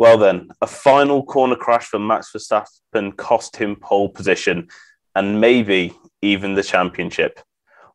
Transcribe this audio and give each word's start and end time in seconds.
Well, 0.00 0.16
then, 0.16 0.48
a 0.62 0.66
final 0.66 1.22
corner 1.22 1.56
crash 1.56 1.84
for 1.84 1.98
Max 1.98 2.32
Verstappen 2.32 3.14
cost 3.18 3.54
him 3.54 3.76
pole 3.76 4.08
position 4.08 4.68
and 5.14 5.42
maybe 5.42 5.92
even 6.22 6.54
the 6.54 6.62
championship. 6.62 7.38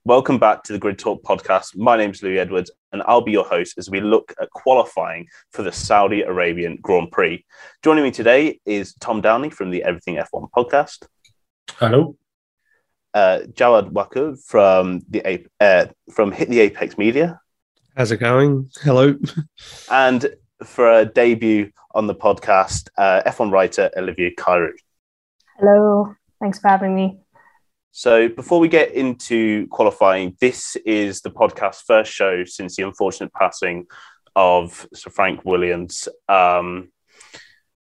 Welcome 0.03 0.37
back 0.37 0.61
to 0.65 0.73
the 0.73 0.77
Grid 0.77 0.99
Talk 0.99 1.23
podcast. 1.23 1.75
My 1.75 1.97
name 1.97 2.11
is 2.11 2.21
Louis 2.21 2.37
Edwards, 2.37 2.69
and 2.91 3.01
I'll 3.07 3.21
be 3.21 3.31
your 3.31 3.43
host 3.43 3.79
as 3.79 3.89
we 3.89 4.01
look 4.01 4.35
at 4.39 4.51
qualifying 4.51 5.25
for 5.51 5.63
the 5.63 5.71
Saudi 5.71 6.21
Arabian 6.21 6.77
Grand 6.79 7.11
Prix. 7.11 7.43
Joining 7.83 8.03
me 8.03 8.11
today 8.11 8.59
is 8.67 8.93
Tom 8.99 9.19
Downey 9.19 9.49
from 9.49 9.71
the 9.71 9.81
Everything 9.81 10.17
F1 10.17 10.51
podcast. 10.55 11.07
Hello. 11.71 12.15
Uh, 13.15 13.39
Jared 13.51 13.85
Waku 13.85 14.39
from 14.45 15.01
the 15.09 15.43
uh, 15.59 15.87
from 16.13 16.31
Hit 16.31 16.49
the 16.49 16.59
Apex 16.59 16.99
Media. 16.99 17.39
How's 17.97 18.11
it 18.11 18.17
going? 18.17 18.69
Hello. 18.83 19.15
And 19.89 20.27
for 20.63 20.91
a 20.91 21.05
debut 21.05 21.71
on 21.93 22.07
the 22.07 22.15
podcast, 22.15 22.89
uh, 22.97 23.21
F1 23.25 23.51
writer 23.51 23.89
Olivia 23.97 24.31
Cairo. 24.37 24.73
Hello. 25.57 26.15
Thanks 26.39 26.59
for 26.59 26.67
having 26.67 26.95
me. 26.95 27.19
So, 27.91 28.27
before 28.27 28.59
we 28.59 28.67
get 28.67 28.91
into 28.91 29.67
qualifying, 29.67 30.35
this 30.41 30.75
is 30.85 31.21
the 31.21 31.31
podcast's 31.31 31.81
first 31.81 32.11
show 32.11 32.43
since 32.43 32.75
the 32.75 32.83
unfortunate 32.83 33.31
passing 33.33 33.85
of 34.35 34.85
Sir 34.93 35.09
Frank 35.09 35.45
Williams. 35.45 36.09
Um, 36.27 36.91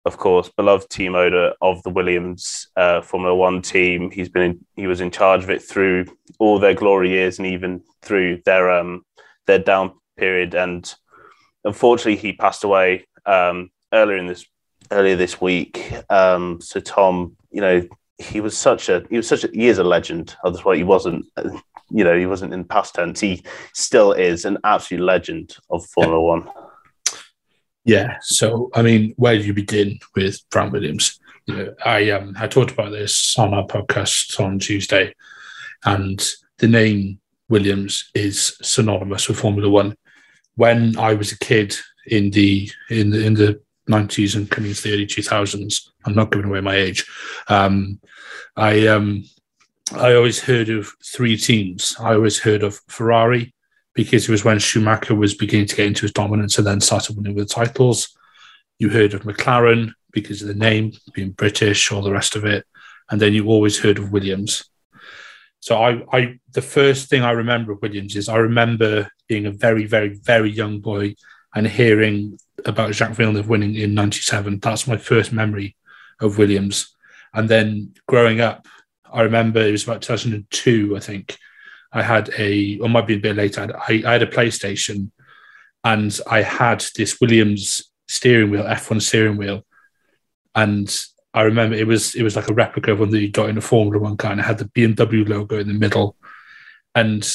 of 0.06 0.16
course, 0.16 0.50
beloved 0.56 0.88
team 0.88 1.14
owner 1.14 1.52
of 1.60 1.82
the 1.82 1.90
Williams 1.90 2.68
uh, 2.76 3.02
Formula 3.02 3.34
One 3.34 3.60
team. 3.60 4.10
He's 4.10 4.30
been 4.30 4.42
in, 4.42 4.66
he 4.74 4.86
was 4.86 5.02
in 5.02 5.10
charge 5.10 5.42
of 5.42 5.50
it 5.50 5.62
through 5.62 6.06
all 6.38 6.58
their 6.58 6.72
glory 6.72 7.10
years 7.10 7.38
and 7.38 7.46
even 7.46 7.82
through 8.00 8.40
their 8.46 8.70
um, 8.70 9.02
their 9.46 9.58
down 9.58 9.92
period. 10.16 10.54
And 10.54 10.90
unfortunately, 11.64 12.16
he 12.16 12.32
passed 12.32 12.64
away 12.64 13.06
um, 13.26 13.70
earlier 13.92 14.16
in 14.16 14.26
this 14.26 14.44
earlier 14.90 15.16
this 15.16 15.40
week. 15.40 15.92
Um, 16.08 16.60
so 16.60 16.80
Tom, 16.80 17.36
you 17.50 17.60
know, 17.60 17.86
he 18.18 18.40
was 18.40 18.56
such 18.56 18.88
a 18.88 19.04
he 19.10 19.16
was 19.16 19.28
such 19.28 19.44
a 19.44 19.48
he 19.52 19.68
is 19.68 19.78
a 19.78 19.84
legend. 19.84 20.36
Otherwise, 20.44 20.78
he 20.78 20.84
wasn't. 20.84 21.26
You 21.92 22.04
know, 22.04 22.16
he 22.16 22.26
wasn't 22.26 22.54
in 22.54 22.64
past 22.64 22.94
tense. 22.94 23.18
He 23.18 23.42
still 23.74 24.12
is 24.12 24.44
an 24.44 24.58
absolute 24.62 25.02
legend 25.02 25.56
of 25.70 25.84
Formula 25.86 26.20
One. 26.20 26.48
Yeah. 27.84 28.18
So, 28.22 28.70
I 28.74 28.82
mean, 28.82 29.12
where 29.16 29.36
do 29.36 29.42
you 29.42 29.52
begin 29.52 29.98
with 30.14 30.38
Frank 30.52 30.72
Williams? 30.72 31.18
You 31.46 31.56
know, 31.56 31.74
I 31.84 32.10
um 32.10 32.34
I 32.38 32.46
talked 32.46 32.70
about 32.70 32.92
this 32.92 33.36
on 33.36 33.54
our 33.54 33.66
podcast 33.66 34.38
on 34.38 34.60
Tuesday, 34.60 35.14
and 35.84 36.24
the 36.58 36.68
name 36.68 37.18
Williams 37.48 38.10
is 38.14 38.56
synonymous 38.62 39.28
with 39.28 39.40
Formula 39.40 39.68
One. 39.68 39.96
When 40.62 40.98
I 40.98 41.14
was 41.14 41.32
a 41.32 41.38
kid 41.38 41.68
in 42.06 42.30
the 42.30 42.70
in 42.90 43.10
the 43.10 43.20
in 43.26 43.34
the 43.34 43.60
90s 43.90 44.36
and 44.36 44.50
coming 44.50 44.70
into 44.70 44.82
the 44.82 44.94
early 44.94 45.06
2000s. 45.06 45.90
I'm 46.06 46.14
not 46.14 46.30
giving 46.30 46.46
away 46.46 46.60
my 46.60 46.76
age. 46.76 47.06
Um, 47.48 48.00
I 48.56 48.86
um, 48.86 49.24
I 49.92 50.14
always 50.14 50.40
heard 50.40 50.68
of 50.70 50.92
three 51.04 51.36
teams. 51.36 51.96
I 51.98 52.14
always 52.14 52.38
heard 52.38 52.62
of 52.62 52.80
Ferrari 52.88 53.52
because 53.94 54.28
it 54.28 54.32
was 54.32 54.44
when 54.44 54.58
Schumacher 54.58 55.14
was 55.14 55.34
beginning 55.34 55.66
to 55.66 55.76
get 55.76 55.86
into 55.86 56.02
his 56.02 56.12
dominance 56.12 56.56
and 56.56 56.66
then 56.66 56.80
started 56.80 57.16
winning 57.16 57.34
with 57.34 57.48
the 57.48 57.54
titles. 57.54 58.16
You 58.78 58.88
heard 58.88 59.14
of 59.14 59.22
McLaren 59.22 59.92
because 60.12 60.40
of 60.42 60.48
the 60.48 60.54
name 60.54 60.92
being 61.12 61.30
British, 61.32 61.90
all 61.90 62.02
the 62.02 62.12
rest 62.12 62.36
of 62.36 62.44
it, 62.44 62.64
and 63.10 63.20
then 63.20 63.32
you 63.32 63.48
always 63.48 63.78
heard 63.78 63.98
of 63.98 64.12
Williams. 64.12 64.64
So 65.60 65.76
I, 65.76 66.02
I, 66.12 66.38
the 66.52 66.62
first 66.62 67.08
thing 67.08 67.22
I 67.22 67.32
remember 67.32 67.72
of 67.72 67.82
Williams 67.82 68.16
is 68.16 68.28
I 68.28 68.36
remember 68.36 69.10
being 69.28 69.46
a 69.46 69.50
very, 69.50 69.86
very, 69.86 70.08
very 70.08 70.50
young 70.50 70.80
boy 70.80 71.14
and 71.54 71.66
hearing 71.66 72.38
about 72.64 72.94
Jacques 72.94 73.12
Villeneuve 73.12 73.48
winning 73.48 73.74
in 73.74 73.94
97. 73.94 74.58
That's 74.60 74.86
my 74.86 74.96
first 74.96 75.32
memory 75.32 75.76
of 76.20 76.38
Williams. 76.38 76.94
And 77.34 77.48
then 77.48 77.94
growing 78.08 78.40
up, 78.40 78.66
I 79.12 79.22
remember 79.22 79.60
it 79.60 79.72
was 79.72 79.84
about 79.84 80.02
2002, 80.02 80.96
I 80.96 81.00
think. 81.00 81.36
I 81.92 82.02
had 82.02 82.30
a, 82.38 82.78
or 82.78 82.88
might 82.88 83.06
be 83.06 83.16
a 83.16 83.20
bit 83.20 83.36
later, 83.36 83.68
I, 83.88 84.02
I 84.06 84.12
had 84.12 84.22
a 84.22 84.26
PlayStation 84.26 85.10
and 85.82 86.18
I 86.26 86.42
had 86.42 86.84
this 86.96 87.20
Williams 87.20 87.90
steering 88.08 88.50
wheel, 88.50 88.64
F1 88.64 89.02
steering 89.02 89.36
wheel. 89.36 89.64
And 90.54 90.88
I 91.32 91.42
remember 91.42 91.76
it 91.76 91.86
was 91.86 92.14
it 92.14 92.22
was 92.22 92.36
like 92.36 92.48
a 92.48 92.54
replica 92.54 92.92
of 92.92 93.00
one 93.00 93.10
that 93.10 93.20
you 93.20 93.30
got 93.30 93.48
in 93.48 93.58
a 93.58 93.60
Formula 93.60 94.02
One 94.02 94.16
car, 94.16 94.32
and 94.32 94.40
it 94.40 94.44
had 94.44 94.58
the 94.58 94.64
BMW 94.64 95.28
logo 95.28 95.58
in 95.58 95.68
the 95.68 95.74
middle. 95.74 96.16
And 96.94 97.26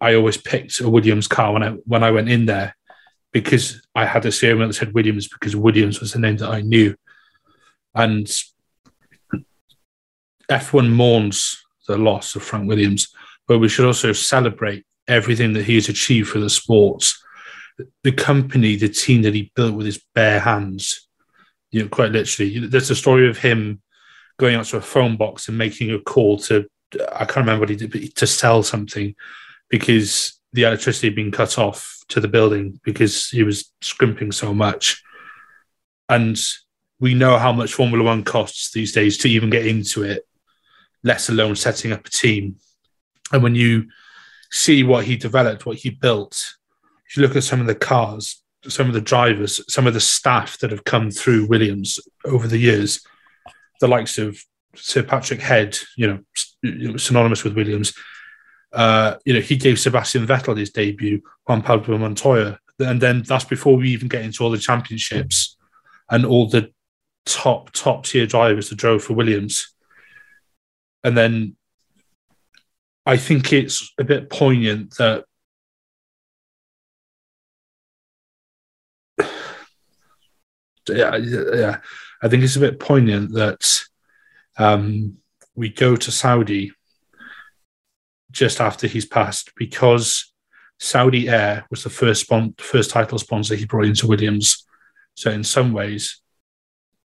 I 0.00 0.14
always 0.14 0.36
picked 0.36 0.80
a 0.80 0.88
Williams 0.88 1.26
car 1.26 1.52
when 1.52 1.62
I 1.62 1.70
when 1.84 2.04
I 2.04 2.10
went 2.10 2.28
in 2.28 2.46
there 2.46 2.76
because 3.32 3.82
I 3.94 4.04
had 4.04 4.26
a 4.26 4.32
steering 4.32 4.66
that 4.66 4.74
said 4.74 4.94
Williams 4.94 5.28
because 5.28 5.56
Williams 5.56 6.00
was 6.00 6.12
the 6.12 6.18
name 6.18 6.36
that 6.38 6.50
I 6.50 6.60
knew. 6.60 6.94
And 7.94 8.26
F1 10.50 10.90
mourns 10.90 11.62
the 11.86 11.98
loss 11.98 12.34
of 12.36 12.42
Frank 12.42 12.68
Williams, 12.68 13.08
but 13.46 13.58
we 13.58 13.68
should 13.68 13.86
also 13.86 14.12
celebrate 14.12 14.84
everything 15.06 15.54
that 15.54 15.64
he 15.64 15.74
has 15.74 15.88
achieved 15.88 16.28
for 16.28 16.38
the 16.38 16.50
sports. 16.50 17.22
The 18.02 18.12
company, 18.12 18.76
the 18.76 18.88
team 18.88 19.22
that 19.22 19.34
he 19.34 19.52
built 19.54 19.74
with 19.74 19.86
his 19.86 20.02
bare 20.14 20.40
hands, 20.40 21.07
you 21.70 21.82
know, 21.82 21.88
quite 21.88 22.12
literally. 22.12 22.66
There's 22.66 22.90
a 22.90 22.96
story 22.96 23.28
of 23.28 23.38
him 23.38 23.82
going 24.38 24.54
out 24.54 24.66
to 24.66 24.76
a 24.76 24.82
phone 24.82 25.16
box 25.16 25.48
and 25.48 25.58
making 25.58 25.90
a 25.90 25.98
call 25.98 26.38
to, 26.38 26.68
I 27.12 27.24
can't 27.24 27.38
remember 27.38 27.60
what 27.60 27.70
he 27.70 27.76
did, 27.76 28.16
to 28.16 28.26
sell 28.26 28.62
something 28.62 29.14
because 29.68 30.40
the 30.52 30.62
electricity 30.62 31.08
had 31.08 31.16
been 31.16 31.30
cut 31.30 31.58
off 31.58 31.98
to 32.08 32.20
the 32.20 32.28
building 32.28 32.80
because 32.84 33.28
he 33.28 33.42
was 33.42 33.72
scrimping 33.80 34.32
so 34.32 34.54
much. 34.54 35.02
And 36.08 36.38
we 37.00 37.14
know 37.14 37.36
how 37.38 37.52
much 37.52 37.74
Formula 37.74 38.02
One 38.02 38.24
costs 38.24 38.72
these 38.72 38.92
days 38.92 39.18
to 39.18 39.28
even 39.28 39.50
get 39.50 39.66
into 39.66 40.02
it, 40.04 40.26
let 41.02 41.28
alone 41.28 41.54
setting 41.54 41.92
up 41.92 42.06
a 42.06 42.10
team. 42.10 42.56
And 43.32 43.42
when 43.42 43.54
you 43.54 43.88
see 44.50 44.82
what 44.82 45.04
he 45.04 45.16
developed, 45.16 45.66
what 45.66 45.76
he 45.76 45.90
built, 45.90 46.54
if 47.06 47.16
you 47.16 47.22
look 47.22 47.36
at 47.36 47.44
some 47.44 47.60
of 47.60 47.66
the 47.66 47.74
cars, 47.74 48.42
some 48.66 48.88
of 48.88 48.94
the 48.94 49.00
drivers, 49.00 49.60
some 49.72 49.86
of 49.86 49.94
the 49.94 50.00
staff 50.00 50.58
that 50.58 50.70
have 50.70 50.84
come 50.84 51.10
through 51.10 51.46
Williams 51.46 52.00
over 52.24 52.48
the 52.48 52.58
years, 52.58 53.06
the 53.80 53.88
likes 53.88 54.18
of 54.18 54.38
Sir 54.74 55.02
Patrick 55.02 55.40
Head, 55.40 55.78
you 55.96 56.06
know, 56.06 56.96
synonymous 56.98 57.44
with 57.44 57.54
Williams, 57.54 57.94
uh, 58.72 59.14
you 59.24 59.34
know, 59.34 59.40
he 59.40 59.56
gave 59.56 59.78
Sebastian 59.78 60.26
Vettel 60.26 60.56
his 60.56 60.70
debut, 60.70 61.22
Juan 61.46 61.62
Pablo 61.62 61.96
Montoya, 61.98 62.58
and 62.78 63.00
then 63.00 63.22
that's 63.22 63.44
before 63.44 63.76
we 63.76 63.90
even 63.90 64.08
get 64.08 64.24
into 64.24 64.44
all 64.44 64.50
the 64.50 64.58
championships 64.58 65.56
and 66.10 66.24
all 66.24 66.48
the 66.48 66.70
top 67.24 67.70
top 67.72 68.04
tier 68.04 68.26
drivers 68.26 68.68
that 68.68 68.76
drove 68.76 69.02
for 69.02 69.14
Williams. 69.14 69.74
And 71.04 71.16
then 71.16 71.56
I 73.06 73.16
think 73.16 73.52
it's 73.52 73.92
a 73.98 74.04
bit 74.04 74.30
poignant 74.30 74.96
that 74.98 75.24
yeah, 80.88 81.16
yeah, 81.16 81.78
I 82.22 82.28
think 82.28 82.42
it's 82.42 82.56
a 82.56 82.60
bit 82.60 82.80
poignant 82.80 83.32
that 83.34 83.82
um, 84.58 85.18
we 85.54 85.68
go 85.68 85.96
to 85.96 86.10
Saudi 86.10 86.72
just 88.30 88.60
after 88.60 88.86
he's 88.86 89.06
passed 89.06 89.52
because 89.56 90.32
Saudi 90.78 91.28
Air 91.28 91.66
was 91.70 91.82
the 91.82 91.90
first 91.90 92.22
spon- 92.22 92.54
first 92.58 92.90
title 92.90 93.18
sponsor 93.18 93.54
he 93.54 93.66
brought 93.66 93.86
into 93.86 94.06
Williams. 94.06 94.64
So 95.14 95.30
in 95.30 95.42
some 95.44 95.72
ways, 95.72 96.20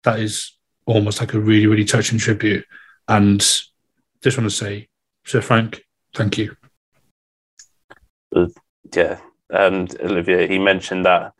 that 0.02 0.20
is 0.20 0.56
almost 0.86 1.20
like 1.20 1.32
a 1.32 1.40
really 1.40 1.66
really 1.66 1.84
touching 1.84 2.18
tribute. 2.18 2.64
And 3.08 3.40
just 4.22 4.38
want 4.38 4.50
to 4.50 4.56
say, 4.56 4.88
Sir 5.24 5.40
Frank, 5.40 5.82
thank 6.14 6.38
you. 6.38 6.56
Yeah, 8.94 9.18
and 9.50 9.94
Olivia, 10.00 10.46
he 10.46 10.58
mentioned 10.58 11.06
that. 11.06 11.32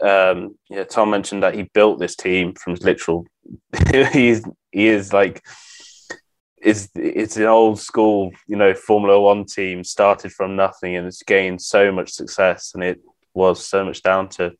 Um, 0.00 0.56
yeah, 0.68 0.84
Tom 0.84 1.10
mentioned 1.10 1.42
that 1.42 1.54
he 1.54 1.62
built 1.62 1.98
this 1.98 2.16
team 2.16 2.54
from 2.54 2.74
literal. 2.74 3.26
he's 4.12 4.44
he 4.72 4.88
is 4.88 5.12
like 5.12 5.42
is 6.60 6.90
it's 6.94 7.36
an 7.36 7.44
old 7.44 7.78
school, 7.78 8.32
you 8.46 8.56
know, 8.56 8.74
Formula 8.74 9.20
One 9.20 9.44
team 9.44 9.84
started 9.84 10.32
from 10.32 10.56
nothing 10.56 10.96
and 10.96 11.06
it's 11.06 11.22
gained 11.22 11.62
so 11.62 11.92
much 11.92 12.12
success, 12.12 12.72
and 12.74 12.82
it 12.82 13.00
was 13.34 13.64
so 13.64 13.84
much 13.84 14.02
down 14.02 14.28
to 14.30 14.52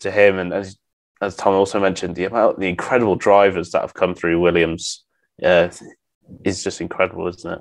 to 0.00 0.10
him. 0.10 0.38
And 0.38 0.52
as 0.52 0.76
as 1.20 1.36
Tom 1.36 1.54
also 1.54 1.80
mentioned, 1.80 2.14
the 2.14 2.24
amount 2.24 2.58
the 2.58 2.68
incredible 2.68 3.16
drivers 3.16 3.70
that 3.70 3.82
have 3.82 3.94
come 3.94 4.14
through 4.14 4.40
Williams 4.40 5.04
uh, 5.42 5.68
is 6.44 6.62
just 6.62 6.80
incredible, 6.80 7.26
isn't 7.28 7.52
it? 7.52 7.60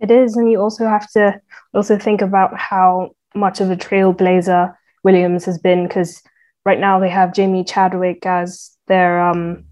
It 0.00 0.10
is, 0.10 0.36
and 0.36 0.50
you 0.50 0.60
also 0.60 0.86
have 0.88 1.08
to 1.12 1.40
also 1.72 1.96
think 1.96 2.22
about 2.22 2.58
how 2.58 3.12
much 3.34 3.60
of 3.60 3.70
a 3.70 3.76
trailblazer 3.76 4.74
Williams 5.02 5.44
has 5.44 5.58
been, 5.58 5.86
because 5.86 6.22
right 6.64 6.78
now 6.78 6.98
they 6.98 7.10
have 7.10 7.34
Jamie 7.34 7.64
Chadwick 7.64 8.24
as 8.26 8.76
their 8.86 9.20
um, 9.20 9.64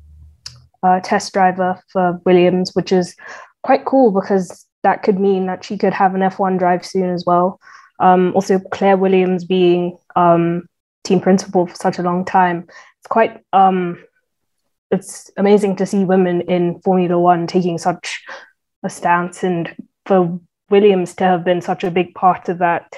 uh, 0.83 1.01
test 1.01 1.33
driver 1.33 1.81
for 1.89 2.21
Williams, 2.25 2.75
which 2.75 2.93
is 2.93 3.15
quite 3.63 3.85
cool 3.85 4.11
because 4.11 4.67
that 4.83 5.03
could 5.03 5.19
mean 5.19 5.47
that 5.47 5.65
she 5.65 5.77
could 5.77 5.93
have 5.93 6.15
an 6.15 6.23
F1 6.23 6.59
drive 6.59 6.85
soon 6.85 7.11
as 7.11 7.25
well. 7.27 7.61
Um, 7.99 8.33
also, 8.35 8.59
Claire 8.59 8.97
Williams 8.97 9.45
being 9.45 9.99
um, 10.17 10.67
team 11.05 11.21
principal 11.21 11.67
for 11.67 11.75
such 11.75 11.99
a 11.99 12.03
long 12.03 12.25
time. 12.25 12.67
It's 12.99 13.07
quite 13.09 13.43
um, 13.53 14.03
it's 14.91 15.31
amazing 15.37 15.77
to 15.77 15.87
see 15.87 16.05
women 16.05 16.41
in 16.43 16.81
Formula 16.81 17.19
One 17.19 17.47
taking 17.47 17.79
such 17.79 18.23
a 18.83 18.91
stance, 18.91 19.43
and 19.45 19.75
for 20.07 20.41
Williams 20.71 21.15
to 21.17 21.25
have 21.25 21.45
been 21.45 21.61
such 21.61 21.85
a 21.85 21.91
big 21.91 22.15
part 22.15 22.49
of 22.49 22.59
that. 22.59 22.91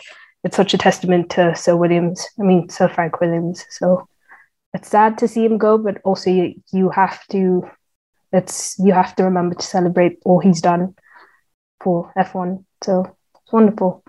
It's 0.44 0.56
such 0.56 0.74
a 0.74 0.78
testament 0.78 1.30
to 1.30 1.54
Sir 1.54 1.76
Williams. 1.76 2.26
I 2.38 2.42
mean, 2.42 2.68
Sir 2.68 2.88
Frank 2.88 3.20
Williams. 3.20 3.64
So 3.70 4.08
it's 4.74 4.88
sad 4.88 5.18
to 5.18 5.28
see 5.28 5.44
him 5.44 5.58
go, 5.58 5.78
but 5.78 6.00
also 6.04 6.30
you, 6.30 6.54
you 6.72 6.90
have 6.90 7.26
to. 7.28 7.68
It's 8.32 8.78
you 8.78 8.92
have 8.92 9.14
to 9.16 9.24
remember 9.24 9.54
to 9.54 9.62
celebrate 9.64 10.18
all 10.24 10.40
he's 10.40 10.62
done 10.62 10.94
for 11.82 12.12
F1. 12.16 12.64
So 12.82 13.16
it's 13.34 13.52
wonderful. 13.52 14.02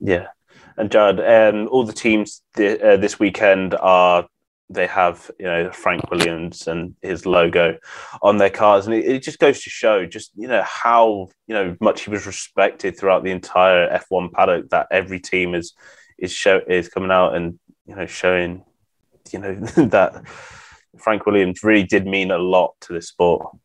Yeah, 0.00 0.28
and 0.76 0.90
Jared, 0.90 1.20
um, 1.20 1.68
all 1.68 1.84
the 1.84 1.92
teams 1.92 2.42
th- 2.56 2.80
uh, 2.80 2.96
this 2.96 3.18
weekend 3.18 3.74
are 3.74 4.26
they 4.68 4.86
have 4.86 5.30
you 5.38 5.46
know 5.46 5.70
Frank 5.70 6.10
Williams 6.10 6.66
and 6.66 6.94
his 7.02 7.24
logo 7.24 7.78
on 8.22 8.38
their 8.38 8.50
cars, 8.50 8.86
and 8.86 8.94
it, 8.94 9.04
it, 9.04 9.22
just 9.22 9.38
goes 9.38 9.62
to 9.62 9.70
show 9.70 10.06
just 10.06 10.32
you 10.36 10.48
know 10.48 10.62
how 10.62 11.28
you 11.46 11.54
know 11.54 11.76
much 11.80 12.02
he 12.02 12.10
was 12.10 12.26
respected 12.26 12.98
throughout 12.98 13.22
the 13.22 13.30
entire 13.30 13.88
F1 14.10 14.32
paddock. 14.32 14.68
That 14.70 14.88
every 14.90 15.20
team 15.20 15.54
is 15.54 15.74
is 16.18 16.32
show 16.32 16.60
is 16.66 16.88
coming 16.88 17.10
out 17.10 17.34
and 17.34 17.58
you 17.86 17.94
know 17.94 18.06
showing 18.06 18.64
you 19.32 19.38
know 19.38 19.54
that 19.86 20.26
Frank 20.98 21.26
Williams 21.26 21.62
really 21.62 21.84
did 21.84 22.06
mean 22.06 22.30
a 22.30 22.38
lot 22.38 22.74
to 22.82 22.92
the 22.92 23.02
sport. 23.02 23.56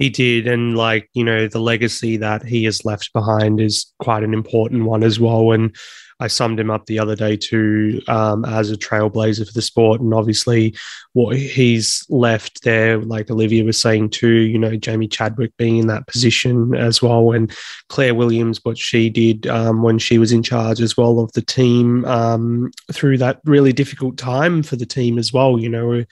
He 0.00 0.08
did, 0.08 0.48
and 0.48 0.78
like 0.78 1.10
you 1.12 1.22
know, 1.22 1.46
the 1.46 1.60
legacy 1.60 2.16
that 2.16 2.42
he 2.42 2.64
has 2.64 2.86
left 2.86 3.12
behind 3.12 3.60
is 3.60 3.92
quite 4.00 4.24
an 4.24 4.32
important 4.32 4.86
one 4.86 5.04
as 5.04 5.20
well. 5.20 5.52
And 5.52 5.76
I 6.20 6.26
summed 6.26 6.60
him 6.60 6.70
up 6.70 6.84
the 6.86 6.98
other 6.98 7.16
day 7.16 7.36
too 7.36 8.02
um, 8.06 8.44
as 8.44 8.70
a 8.70 8.76
trailblazer 8.76 9.46
for 9.46 9.52
the 9.52 9.62
sport, 9.62 10.02
and 10.02 10.12
obviously 10.12 10.76
what 11.14 11.36
he's 11.36 12.04
left 12.10 12.62
there, 12.62 12.98
like 12.98 13.30
Olivia 13.30 13.64
was 13.64 13.80
saying 13.80 14.10
too. 14.10 14.28
You 14.28 14.58
know, 14.58 14.76
Jamie 14.76 15.08
Chadwick 15.08 15.56
being 15.56 15.78
in 15.78 15.86
that 15.86 16.06
position 16.06 16.74
as 16.74 17.00
well, 17.00 17.32
and 17.32 17.50
Claire 17.88 18.14
Williams, 18.14 18.60
what 18.62 18.76
she 18.76 19.08
did 19.08 19.46
um, 19.46 19.82
when 19.82 19.98
she 19.98 20.18
was 20.18 20.30
in 20.30 20.42
charge 20.42 20.80
as 20.82 20.96
well 20.96 21.20
of 21.20 21.32
the 21.32 21.42
team 21.42 22.04
um, 22.04 22.70
through 22.92 23.16
that 23.18 23.40
really 23.44 23.72
difficult 23.72 24.18
time 24.18 24.62
for 24.62 24.76
the 24.76 24.86
team 24.86 25.18
as 25.18 25.32
well. 25.32 25.58
You 25.58 25.70
know, 25.70 26.04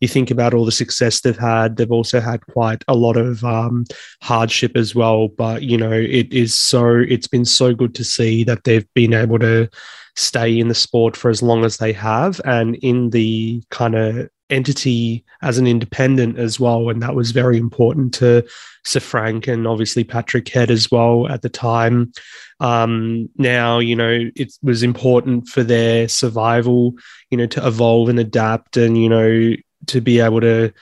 you 0.00 0.08
think 0.08 0.30
about 0.30 0.52
all 0.52 0.66
the 0.66 0.72
success 0.72 1.22
they've 1.22 1.36
had; 1.36 1.76
they've 1.76 1.90
also 1.90 2.20
had 2.20 2.46
quite 2.48 2.84
a 2.86 2.94
lot 2.94 3.16
of 3.16 3.33
um, 3.42 3.84
hardship 4.22 4.76
as 4.76 4.94
well. 4.94 5.28
But 5.28 5.62
you 5.62 5.76
know, 5.76 5.92
it 5.92 6.32
is 6.32 6.56
so 6.58 6.98
it's 7.08 7.26
been 7.26 7.44
so 7.44 7.74
good 7.74 7.94
to 7.96 8.04
see 8.04 8.44
that 8.44 8.64
they've 8.64 8.86
been 8.94 9.14
able 9.14 9.38
to 9.38 9.68
stay 10.16 10.58
in 10.58 10.68
the 10.68 10.74
sport 10.74 11.16
for 11.16 11.28
as 11.30 11.42
long 11.42 11.64
as 11.64 11.78
they 11.78 11.92
have 11.92 12.40
and 12.44 12.76
in 12.76 13.10
the 13.10 13.62
kind 13.70 13.96
of 13.96 14.28
entity 14.50 15.24
as 15.42 15.58
an 15.58 15.66
independent 15.66 16.38
as 16.38 16.60
well. 16.60 16.88
And 16.90 17.02
that 17.02 17.14
was 17.14 17.32
very 17.32 17.56
important 17.58 18.14
to 18.14 18.46
Sir 18.84 19.00
Frank 19.00 19.48
and 19.48 19.66
obviously 19.66 20.04
Patrick 20.04 20.48
Head 20.48 20.70
as 20.70 20.90
well 20.90 21.26
at 21.28 21.42
the 21.42 21.48
time. 21.48 22.12
Um, 22.60 23.28
now, 23.36 23.78
you 23.78 23.96
know, 23.96 24.30
it 24.36 24.52
was 24.62 24.82
important 24.82 25.48
for 25.48 25.62
their 25.62 26.08
survival, 26.08 26.94
you 27.30 27.38
know, 27.38 27.46
to 27.46 27.66
evolve 27.66 28.08
and 28.08 28.18
adapt 28.18 28.76
and, 28.76 29.00
you 29.00 29.08
know, 29.08 29.54
to 29.86 30.00
be 30.00 30.20
able 30.20 30.40
to 30.40 30.72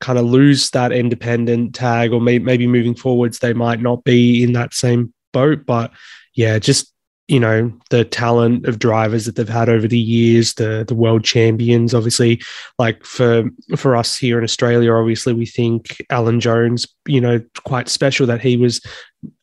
kind 0.00 0.18
of 0.18 0.26
lose 0.26 0.70
that 0.70 0.92
independent 0.92 1.74
tag 1.74 2.12
or 2.12 2.20
may- 2.20 2.38
maybe 2.38 2.66
moving 2.66 2.94
forwards, 2.94 3.38
they 3.38 3.52
might 3.52 3.80
not 3.80 4.04
be 4.04 4.42
in 4.42 4.52
that 4.52 4.74
same 4.74 5.12
boat. 5.32 5.66
But 5.66 5.92
yeah, 6.34 6.58
just 6.58 6.92
you 7.28 7.40
know 7.40 7.72
the 7.90 8.04
talent 8.04 8.66
of 8.66 8.78
drivers 8.78 9.24
that 9.24 9.34
they've 9.34 9.48
had 9.48 9.68
over 9.68 9.88
the 9.88 9.98
years 9.98 10.54
the 10.54 10.84
the 10.86 10.94
world 10.94 11.24
champions 11.24 11.92
obviously 11.92 12.40
like 12.78 13.04
for 13.04 13.44
for 13.76 13.96
us 13.96 14.16
here 14.16 14.38
in 14.38 14.44
australia 14.44 14.92
obviously 14.92 15.32
we 15.32 15.46
think 15.46 15.96
alan 16.10 16.38
jones 16.38 16.86
you 17.06 17.20
know 17.20 17.40
quite 17.64 17.88
special 17.88 18.26
that 18.26 18.40
he 18.40 18.56
was 18.56 18.80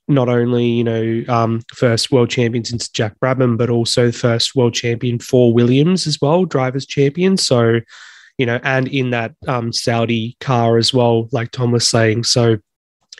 not 0.07 0.29
only 0.29 0.65
you 0.65 0.83
know 0.83 1.23
um, 1.27 1.61
first 1.73 2.11
world 2.11 2.29
champion 2.29 2.63
since 2.63 2.87
jack 2.87 3.13
brabham 3.21 3.57
but 3.57 3.69
also 3.69 4.11
first 4.11 4.55
world 4.55 4.73
champion 4.73 5.19
for 5.19 5.53
williams 5.53 6.07
as 6.07 6.19
well 6.21 6.45
drivers 6.45 6.85
champion 6.85 7.35
so 7.35 7.79
you 8.37 8.45
know 8.45 8.59
and 8.63 8.87
in 8.87 9.11
that 9.11 9.33
um, 9.47 9.71
saudi 9.71 10.35
car 10.39 10.77
as 10.77 10.93
well 10.93 11.27
like 11.31 11.51
tom 11.51 11.71
was 11.71 11.87
saying 11.87 12.23
so 12.23 12.57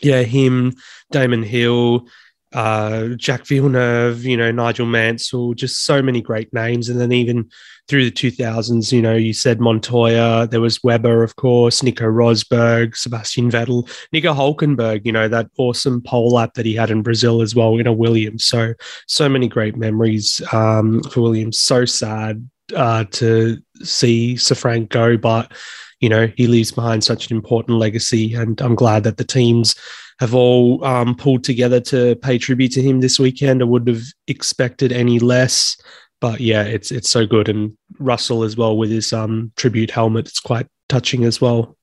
yeah 0.01 0.21
him 0.21 0.73
damon 1.11 1.43
hill 1.43 2.07
uh, 2.53 3.09
Jacques 3.17 3.47
Villeneuve, 3.47 4.23
you 4.23 4.37
know, 4.37 4.51
Nigel 4.51 4.85
Mansell, 4.85 5.53
just 5.53 5.85
so 5.85 6.01
many 6.01 6.21
great 6.21 6.53
names. 6.53 6.87
And 6.87 7.01
then 7.01 7.11
even 7.11 7.49
through 7.87 8.05
the 8.05 8.11
2000s, 8.11 8.91
you 8.91 9.01
know, 9.01 9.15
you 9.15 9.33
said 9.33 9.59
Montoya, 9.59 10.47
there 10.47 10.61
was 10.61 10.83
Webber, 10.83 11.23
of 11.23 11.35
course, 11.35 11.81
Nico 11.81 12.05
Rosberg, 12.05 12.95
Sebastian 12.95 13.49
Vettel, 13.49 13.89
Nico 14.11 14.33
Hulkenberg, 14.33 15.05
you 15.05 15.11
know, 15.11 15.27
that 15.27 15.49
awesome 15.57 16.01
pole 16.01 16.31
lap 16.31 16.53
that 16.53 16.65
he 16.65 16.75
had 16.75 16.91
in 16.91 17.01
Brazil 17.01 17.41
as 17.41 17.55
well 17.55 17.77
in 17.77 17.87
a 17.87 17.93
Williams. 17.93 18.45
So, 18.45 18.73
so 19.07 19.27
many 19.27 19.47
great 19.47 19.75
memories 19.75 20.41
um, 20.53 21.01
for 21.03 21.21
Williams. 21.21 21.59
So 21.59 21.85
sad 21.85 22.47
uh, 22.75 23.05
to 23.11 23.57
see 23.81 24.37
Sir 24.37 24.55
Frank 24.55 24.89
go, 24.89 25.17
but, 25.17 25.51
you 25.99 26.09
know, 26.09 26.31
he 26.35 26.47
leaves 26.47 26.71
behind 26.71 27.03
such 27.03 27.29
an 27.29 27.35
important 27.35 27.77
legacy. 27.77 28.33
And 28.33 28.59
I'm 28.61 28.75
glad 28.75 29.03
that 29.03 29.17
the 29.17 29.23
teams 29.23 29.75
have 30.19 30.35
all 30.35 30.83
um, 30.85 31.15
pulled 31.15 31.43
together 31.43 31.79
to 31.79 32.15
pay 32.17 32.37
tribute 32.37 32.71
to 32.73 32.81
him 32.81 33.01
this 33.01 33.19
weekend. 33.19 33.61
I 33.61 33.65
wouldn't 33.65 33.95
have 33.95 34.05
expected 34.27 34.91
any 34.91 35.19
less, 35.19 35.75
but 36.21 36.39
yeah, 36.39 36.63
it's 36.63 36.91
it's 36.91 37.09
so 37.09 37.25
good. 37.25 37.49
And 37.49 37.75
Russell 37.99 38.43
as 38.43 38.55
well 38.55 38.77
with 38.77 38.91
his 38.91 39.11
um, 39.11 39.51
tribute 39.57 39.91
helmet, 39.91 40.27
it's 40.27 40.39
quite 40.39 40.67
touching 40.87 41.25
as 41.25 41.41
well. 41.41 41.75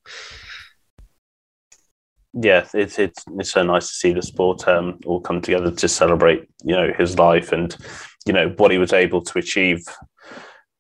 Yeah, 2.32 2.65
it's 2.73 2.99
it's 2.99 3.25
it's 3.38 3.50
so 3.50 3.62
nice 3.65 3.88
to 3.88 3.94
see 3.94 4.12
the 4.12 4.23
sport 4.23 4.67
um, 4.69 5.00
all 5.05 5.21
come 5.21 5.41
together 5.41 5.73
to 5.73 5.88
celebrate, 5.88 6.49
you 6.62 6.75
know, 6.77 6.93
his 6.97 7.19
life 7.19 7.50
and 7.53 7.77
you 8.25 8.32
know 8.32 8.55
what 8.56 8.71
he 8.71 8.79
was 8.79 8.93
able 8.93 9.21
to 9.23 9.38
achieve. 9.38 9.82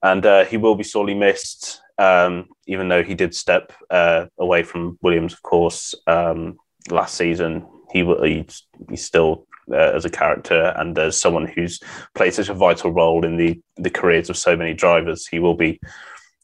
And 0.02 0.24
uh, 0.24 0.44
he 0.44 0.56
will 0.56 0.74
be 0.74 0.84
sorely 0.84 1.14
missed, 1.14 1.80
um, 1.98 2.48
even 2.66 2.88
though 2.88 3.02
he 3.02 3.14
did 3.14 3.34
step 3.34 3.72
uh, 3.90 4.26
away 4.38 4.62
from 4.62 4.98
Williams, 5.02 5.32
of 5.32 5.42
course. 5.42 5.94
Um, 6.06 6.56
last 6.90 7.16
season, 7.16 7.66
he 7.92 8.04
he's, 8.22 8.62
he's 8.88 9.04
still 9.04 9.46
uh, 9.70 9.92
as 9.94 10.04
a 10.04 10.10
character 10.10 10.72
and 10.76 10.98
as 10.98 11.18
someone 11.18 11.46
who's 11.46 11.80
played 12.14 12.34
such 12.34 12.48
a 12.48 12.54
vital 12.54 12.92
role 12.92 13.24
in 13.24 13.36
the 13.36 13.60
the 13.76 13.90
careers 13.90 14.30
of 14.30 14.36
so 14.36 14.56
many 14.56 14.74
drivers. 14.74 15.26
He 15.26 15.38
will 15.38 15.54
be 15.54 15.80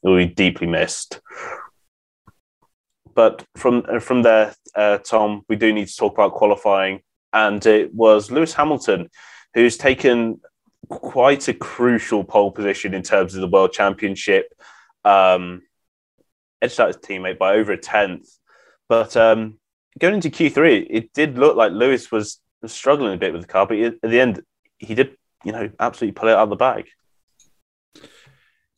will 0.02 0.16
be 0.16 0.26
deeply 0.26 0.66
missed. 0.66 1.20
But 3.14 3.44
from 3.56 3.86
uh, 3.88 4.00
from 4.00 4.22
there, 4.22 4.54
uh, 4.74 4.98
Tom, 4.98 5.42
we 5.48 5.56
do 5.56 5.72
need 5.72 5.88
to 5.88 5.96
talk 5.96 6.12
about 6.12 6.34
qualifying, 6.34 7.00
and 7.32 7.64
it 7.64 7.94
was 7.94 8.30
Lewis 8.30 8.52
Hamilton 8.52 9.08
who's 9.56 9.78
taken 9.78 10.38
quite 10.88 11.48
a 11.48 11.54
crucial 11.54 12.24
pole 12.24 12.50
position 12.50 12.94
in 12.94 13.02
terms 13.02 13.34
of 13.34 13.40
the 13.40 13.48
World 13.48 13.72
Championship. 13.72 14.52
Um, 15.04 15.62
teammate 16.62 17.38
by 17.38 17.54
over 17.54 17.72
a 17.72 17.78
tenth, 17.78 18.28
but 18.88 19.16
um, 19.16 19.58
going 19.98 20.14
into 20.14 20.30
Q3, 20.30 20.86
it 20.90 21.12
did 21.12 21.38
look 21.38 21.56
like 21.56 21.72
Lewis 21.72 22.10
was 22.10 22.40
struggling 22.66 23.14
a 23.14 23.16
bit 23.16 23.32
with 23.32 23.42
the 23.42 23.48
car, 23.48 23.66
but 23.66 23.78
at 23.78 24.00
the 24.02 24.20
end, 24.20 24.42
he 24.78 24.94
did, 24.94 25.16
you 25.44 25.52
know, 25.52 25.70
absolutely 25.78 26.12
pull 26.12 26.28
it 26.28 26.32
out 26.32 26.44
of 26.44 26.50
the 26.50 26.56
bag. 26.56 26.86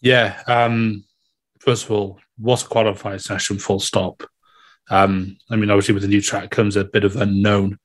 Yeah. 0.00 0.40
Um, 0.46 1.04
first 1.60 1.84
of 1.84 1.90
all, 1.90 2.20
what 2.36 2.62
a 2.62 2.68
qualifying 2.68 3.18
session, 3.18 3.58
full 3.58 3.80
stop. 3.80 4.22
Um, 4.90 5.38
I 5.50 5.56
mean, 5.56 5.70
obviously, 5.70 5.94
with 5.94 6.02
the 6.02 6.08
new 6.08 6.22
track 6.22 6.50
comes 6.50 6.76
a 6.76 6.84
bit 6.84 7.04
of 7.04 7.16
unknown, 7.16 7.78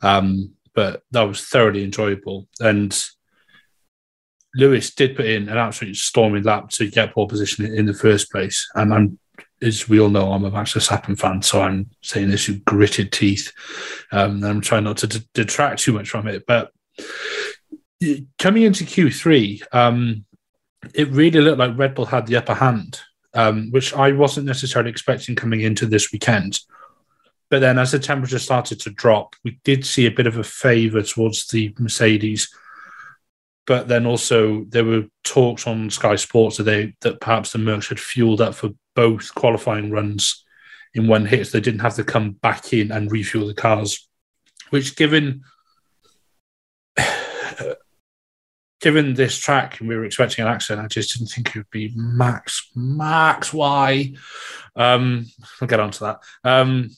um, 0.00 0.54
but 0.74 1.02
that 1.12 1.22
was 1.22 1.44
thoroughly 1.44 1.84
enjoyable. 1.84 2.48
And 2.60 2.96
Lewis 4.54 4.94
did 4.94 5.16
put 5.16 5.26
in 5.26 5.48
an 5.48 5.58
absolute 5.58 5.96
storming 5.96 6.42
lap 6.42 6.70
to 6.70 6.90
get 6.90 7.14
pole 7.14 7.28
position 7.28 7.66
in 7.66 7.86
the 7.86 7.94
first 7.94 8.30
place. 8.30 8.68
And 8.74 8.94
I'm 8.94 9.18
as 9.60 9.88
we 9.88 10.00
all 10.00 10.08
know, 10.08 10.32
I'm 10.32 10.44
a 10.44 10.50
Max 10.50 10.74
Verstappen 10.74 11.18
fan, 11.18 11.42
so 11.42 11.62
I'm 11.62 11.90
saying 12.02 12.30
this 12.30 12.48
with 12.48 12.64
gritted 12.64 13.12
teeth. 13.12 13.52
Um, 14.12 14.36
and 14.36 14.44
I'm 14.44 14.60
trying 14.60 14.84
not 14.84 14.98
to 14.98 15.06
d- 15.06 15.28
detract 15.34 15.80
too 15.80 15.92
much 15.92 16.08
from 16.08 16.28
it. 16.28 16.44
But 16.46 16.70
coming 18.38 18.62
into 18.62 18.84
Q3, 18.84 19.62
um, 19.72 20.24
it 20.94 21.08
really 21.08 21.40
looked 21.40 21.58
like 21.58 21.76
Red 21.76 21.94
Bull 21.94 22.06
had 22.06 22.26
the 22.26 22.36
upper 22.36 22.54
hand, 22.54 23.00
um, 23.34 23.70
which 23.70 23.92
I 23.94 24.12
wasn't 24.12 24.46
necessarily 24.46 24.90
expecting 24.90 25.34
coming 25.34 25.60
into 25.62 25.86
this 25.86 26.12
weekend. 26.12 26.60
But 27.50 27.60
then, 27.60 27.78
as 27.78 27.92
the 27.92 27.98
temperature 27.98 28.38
started 28.38 28.78
to 28.80 28.90
drop, 28.90 29.34
we 29.42 29.58
did 29.64 29.84
see 29.84 30.06
a 30.06 30.10
bit 30.10 30.26
of 30.26 30.36
a 30.36 30.44
favour 30.44 31.02
towards 31.02 31.46
the 31.48 31.74
Mercedes. 31.78 32.54
But 33.68 33.86
then 33.86 34.06
also 34.06 34.64
there 34.64 34.86
were 34.86 35.04
talks 35.24 35.66
on 35.66 35.90
Sky 35.90 36.16
Sports 36.16 36.56
today 36.56 36.94
that 37.02 37.20
perhaps 37.20 37.52
the 37.52 37.58
Mercs 37.58 37.90
had 37.90 38.00
fueled 38.00 38.40
up 38.40 38.54
for 38.54 38.70
both 38.96 39.34
qualifying 39.34 39.90
runs 39.90 40.42
in 40.94 41.06
one 41.06 41.26
hit. 41.26 41.46
So 41.46 41.58
they 41.58 41.62
didn't 41.62 41.80
have 41.80 41.96
to 41.96 42.04
come 42.04 42.30
back 42.30 42.72
in 42.72 42.90
and 42.90 43.12
refuel 43.12 43.46
the 43.46 43.52
cars, 43.52 44.08
which, 44.70 44.96
given 44.96 45.42
given 48.80 49.12
this 49.12 49.36
track 49.36 49.80
and 49.80 49.88
we 49.90 49.96
were 49.96 50.06
expecting 50.06 50.46
an 50.46 50.50
accident, 50.50 50.86
I 50.86 50.88
just 50.88 51.12
didn't 51.12 51.28
think 51.28 51.48
it 51.48 51.56
would 51.56 51.70
be 51.70 51.92
Max 51.94 52.70
Max 52.74 53.52
why? 53.52 54.14
Um, 54.76 55.26
we'll 55.60 55.68
get 55.68 55.80
on 55.80 55.90
to 55.90 56.00
that. 56.04 56.20
Um, 56.42 56.88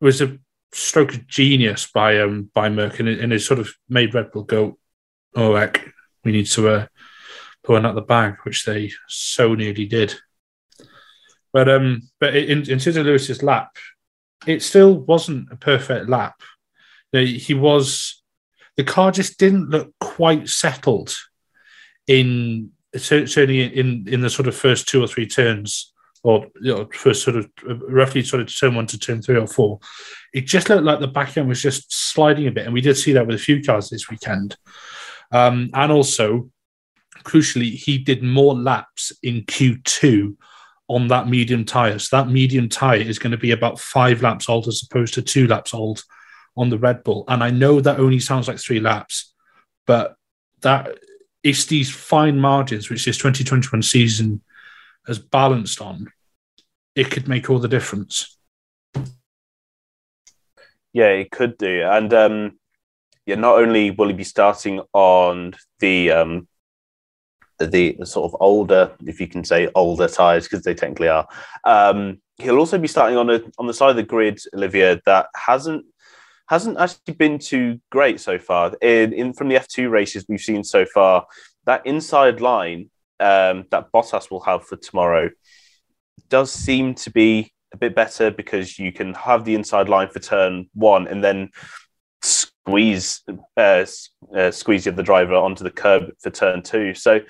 was 0.00 0.22
a 0.22 0.38
stroke 0.72 1.12
of 1.12 1.26
genius 1.26 1.86
by 1.92 2.20
um 2.20 2.50
by 2.54 2.70
Merc, 2.70 2.98
and 2.98 3.10
it, 3.10 3.20
and 3.20 3.30
it 3.30 3.40
sort 3.40 3.60
of 3.60 3.68
made 3.90 4.14
Red 4.14 4.32
Bull 4.32 4.44
go, 4.44 4.78
"Oh 5.36 5.54
heck, 5.54 5.86
we 6.24 6.32
need 6.32 6.46
to 6.46 6.68
uh, 6.68 6.86
put 7.62 7.74
one 7.74 7.86
out 7.86 7.94
the 7.94 8.02
bag," 8.02 8.38
which 8.42 8.64
they 8.64 8.90
so 9.06 9.54
nearly 9.54 9.86
did. 9.86 10.14
But 11.52 11.68
um, 11.68 12.02
but 12.18 12.34
in, 12.34 12.68
in 12.68 12.78
terms 12.78 12.96
Lewis's 12.96 13.42
lap, 13.42 13.76
it 14.46 14.62
still 14.62 14.94
wasn't 14.94 15.52
a 15.52 15.56
perfect 15.56 16.08
lap. 16.08 16.40
He 17.12 17.54
was 17.54 18.22
the 18.76 18.84
car 18.84 19.10
just 19.10 19.38
didn't 19.38 19.70
look 19.70 19.92
quite 20.00 20.48
settled 20.48 21.14
in 22.06 22.70
certainly 22.96 23.62
in 23.62 24.06
in 24.08 24.20
the 24.20 24.30
sort 24.30 24.48
of 24.48 24.54
first 24.54 24.88
two 24.88 25.02
or 25.02 25.06
three 25.06 25.26
turns 25.26 25.92
or 26.22 26.46
you 26.60 26.74
know, 26.74 26.88
first 26.92 27.22
sort 27.22 27.36
of 27.36 27.50
roughly 27.88 28.22
sort 28.22 28.42
of 28.42 28.58
turn 28.58 28.74
one 28.74 28.86
to 28.86 28.98
turn 28.98 29.20
three 29.20 29.36
or 29.36 29.46
four 29.46 29.78
it 30.32 30.42
just 30.42 30.68
looked 30.68 30.84
like 30.84 31.00
the 31.00 31.06
back 31.06 31.36
end 31.36 31.48
was 31.48 31.62
just 31.62 31.92
sliding 31.94 32.46
a 32.46 32.50
bit 32.50 32.64
and 32.64 32.74
we 32.74 32.80
did 32.80 32.96
see 32.96 33.12
that 33.12 33.26
with 33.26 33.36
a 33.36 33.38
few 33.38 33.62
cars 33.62 33.90
this 33.90 34.08
weekend 34.08 34.56
um, 35.32 35.70
and 35.74 35.92
also 35.92 36.50
crucially 37.24 37.72
he 37.72 37.98
did 37.98 38.22
more 38.22 38.54
laps 38.54 39.12
in 39.22 39.42
q2 39.42 40.36
on 40.88 41.08
that 41.08 41.28
medium 41.28 41.64
tire 41.64 41.98
so 41.98 42.16
that 42.16 42.30
medium 42.30 42.68
tire 42.68 43.00
is 43.00 43.18
going 43.18 43.32
to 43.32 43.36
be 43.36 43.50
about 43.50 43.80
five 43.80 44.22
laps 44.22 44.48
old 44.48 44.68
as 44.68 44.82
opposed 44.88 45.14
to 45.14 45.22
two 45.22 45.46
laps 45.46 45.74
old 45.74 46.02
on 46.56 46.70
the 46.70 46.78
Red 46.78 47.04
Bull. 47.04 47.24
And 47.28 47.42
I 47.44 47.50
know 47.50 47.80
that 47.80 48.00
only 48.00 48.20
sounds 48.20 48.48
like 48.48 48.58
three 48.58 48.80
laps, 48.80 49.34
but 49.86 50.16
that 50.62 50.98
it's 51.42 51.66
these 51.66 51.94
fine 51.94 52.38
margins 52.38 52.88
which 52.88 53.04
this 53.04 53.18
2021 53.18 53.82
season 53.82 54.42
has 55.06 55.18
balanced 55.18 55.80
on. 55.80 56.10
It 56.94 57.10
could 57.10 57.28
make 57.28 57.50
all 57.50 57.58
the 57.58 57.68
difference. 57.68 58.38
Yeah, 60.92 61.08
it 61.08 61.30
could 61.30 61.58
do. 61.58 61.82
And 61.82 62.12
um, 62.14 62.58
yeah, 63.26 63.34
not 63.34 63.56
only 63.56 63.90
will 63.90 64.08
he 64.08 64.14
be 64.14 64.24
starting 64.24 64.80
on 64.92 65.54
the 65.80 66.12
um, 66.12 66.48
the, 67.58 67.96
sort 68.04 68.32
of 68.32 68.40
older, 68.40 68.92
if 69.06 69.20
you 69.20 69.26
can 69.26 69.42
say 69.42 69.68
older 69.74 70.08
tires, 70.08 70.44
because 70.44 70.62
they 70.62 70.74
technically 70.74 71.08
are. 71.08 71.26
Um, 71.64 72.20
he'll 72.38 72.58
also 72.58 72.78
be 72.78 72.88
starting 72.88 73.16
on 73.16 73.28
a 73.30 73.40
on 73.58 73.66
the 73.66 73.74
side 73.74 73.90
of 73.90 73.96
the 73.96 74.02
grid, 74.02 74.38
Olivia, 74.54 75.00
that 75.06 75.26
hasn't 75.34 75.84
hasn't 76.48 76.78
actually 76.78 77.14
been 77.14 77.38
too 77.38 77.80
great 77.90 78.20
so 78.20 78.38
far. 78.38 78.72
In, 78.80 79.12
in 79.12 79.32
from 79.32 79.48
the 79.48 79.56
F2 79.56 79.90
races 79.90 80.24
we've 80.28 80.40
seen 80.40 80.62
so 80.62 80.84
far, 80.84 81.26
that 81.64 81.84
inside 81.84 82.40
line 82.40 82.90
um, 83.18 83.64
that 83.70 83.90
Bottas 83.92 84.30
will 84.30 84.40
have 84.40 84.64
for 84.64 84.76
tomorrow 84.76 85.30
does 86.28 86.52
seem 86.52 86.94
to 86.94 87.10
be 87.10 87.52
a 87.72 87.76
bit 87.76 87.96
better 87.96 88.30
because 88.30 88.78
you 88.78 88.92
can 88.92 89.14
have 89.14 89.44
the 89.44 89.54
inside 89.54 89.88
line 89.88 90.08
for 90.08 90.20
turn 90.20 90.68
one 90.74 91.08
and 91.08 91.22
then 91.22 91.50
squeeze 92.66 93.22
uh, 93.56 93.86
uh, 94.36 94.50
squeeze 94.50 94.84
the 94.84 95.02
driver 95.02 95.34
onto 95.34 95.62
the 95.62 95.70
curb 95.70 96.10
for 96.20 96.30
turn 96.30 96.62
two. 96.62 96.94
So 96.94 97.20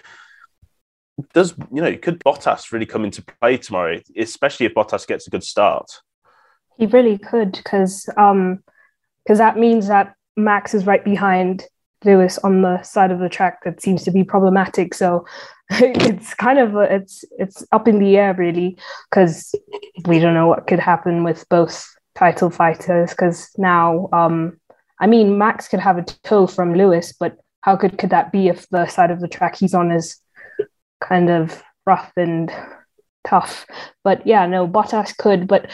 does 1.34 1.54
you 1.72 1.82
know 1.82 1.96
could 1.96 2.20
Bottas 2.20 2.72
really 2.72 2.86
come 2.86 3.04
into 3.04 3.22
play 3.22 3.56
tomorrow, 3.58 4.00
especially 4.16 4.66
if 4.66 4.74
Bottas 4.74 5.06
gets 5.06 5.26
a 5.26 5.30
good 5.30 5.44
start? 5.44 5.86
He 6.78 6.86
really 6.86 7.18
could 7.18 7.52
because 7.52 8.08
um, 8.16 8.62
because 9.24 9.38
that 9.38 9.58
means 9.58 9.88
that 9.88 10.14
Max 10.36 10.74
is 10.74 10.86
right 10.86 11.04
behind 11.04 11.64
Lewis 12.04 12.38
on 12.38 12.62
the 12.62 12.82
side 12.82 13.10
of 13.10 13.18
the 13.18 13.28
track 13.28 13.64
that 13.64 13.82
seems 13.82 14.04
to 14.04 14.10
be 14.10 14.24
problematic. 14.24 14.94
So 14.94 15.26
it's 15.70 16.34
kind 16.34 16.58
of 16.58 16.76
a, 16.76 16.94
it's 16.94 17.24
it's 17.38 17.64
up 17.72 17.88
in 17.88 17.98
the 17.98 18.16
air 18.16 18.34
really 18.34 18.78
because 19.10 19.54
we 20.06 20.18
don't 20.18 20.34
know 20.34 20.46
what 20.46 20.66
could 20.66 20.80
happen 20.80 21.24
with 21.24 21.46
both 21.48 21.86
title 22.14 22.50
fighters. 22.50 23.10
Because 23.10 23.50
now, 23.58 24.08
um, 24.12 24.58
I 25.00 25.06
mean, 25.06 25.38
Max 25.38 25.68
could 25.68 25.80
have 25.80 25.98
a 25.98 26.04
tow 26.24 26.46
from 26.46 26.74
Lewis, 26.74 27.12
but 27.18 27.36
how 27.60 27.76
good 27.76 27.98
could 27.98 28.10
that 28.10 28.32
be 28.32 28.48
if 28.48 28.68
the 28.68 28.86
side 28.86 29.10
of 29.10 29.20
the 29.20 29.28
track 29.28 29.56
he's 29.56 29.74
on 29.74 29.90
is 29.90 30.20
kind 31.00 31.30
of 31.30 31.62
rough 31.84 32.12
and 32.16 32.52
tough? 33.26 33.66
But 34.04 34.26
yeah, 34.26 34.46
no, 34.46 34.66
Bottas 34.66 35.16
could. 35.16 35.48
But 35.48 35.70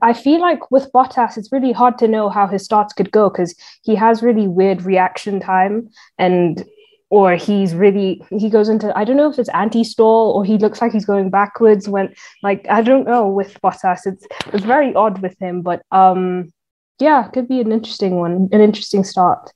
I 0.00 0.12
feel 0.12 0.40
like 0.40 0.70
with 0.70 0.90
Bottas, 0.92 1.36
it's 1.36 1.52
really 1.52 1.72
hard 1.72 1.98
to 1.98 2.08
know 2.08 2.28
how 2.28 2.46
his 2.46 2.64
starts 2.64 2.92
could 2.92 3.10
go 3.10 3.28
because 3.28 3.54
he 3.82 3.94
has 3.94 4.22
really 4.22 4.48
weird 4.48 4.82
reaction 4.82 5.40
time 5.40 5.90
and 6.18 6.64
or 7.10 7.36
he's 7.36 7.74
really 7.74 8.22
he 8.30 8.48
goes 8.48 8.70
into 8.70 8.96
I 8.96 9.04
don't 9.04 9.18
know 9.18 9.30
if 9.30 9.38
it's 9.38 9.50
anti-stall 9.50 10.32
or 10.32 10.46
he 10.46 10.56
looks 10.56 10.80
like 10.80 10.92
he's 10.92 11.04
going 11.04 11.28
backwards 11.28 11.86
when 11.86 12.14
like 12.42 12.66
I 12.70 12.80
don't 12.80 13.06
know 13.06 13.28
with 13.28 13.60
Bottas. 13.60 14.06
It's 14.06 14.26
it's 14.52 14.64
very 14.64 14.94
odd 14.94 15.20
with 15.20 15.38
him, 15.38 15.60
but 15.60 15.82
um 15.92 16.50
yeah, 16.98 17.28
could 17.28 17.48
be 17.48 17.60
an 17.60 17.72
interesting 17.72 18.16
one, 18.16 18.48
an 18.52 18.60
interesting 18.60 19.04
start 19.04 19.52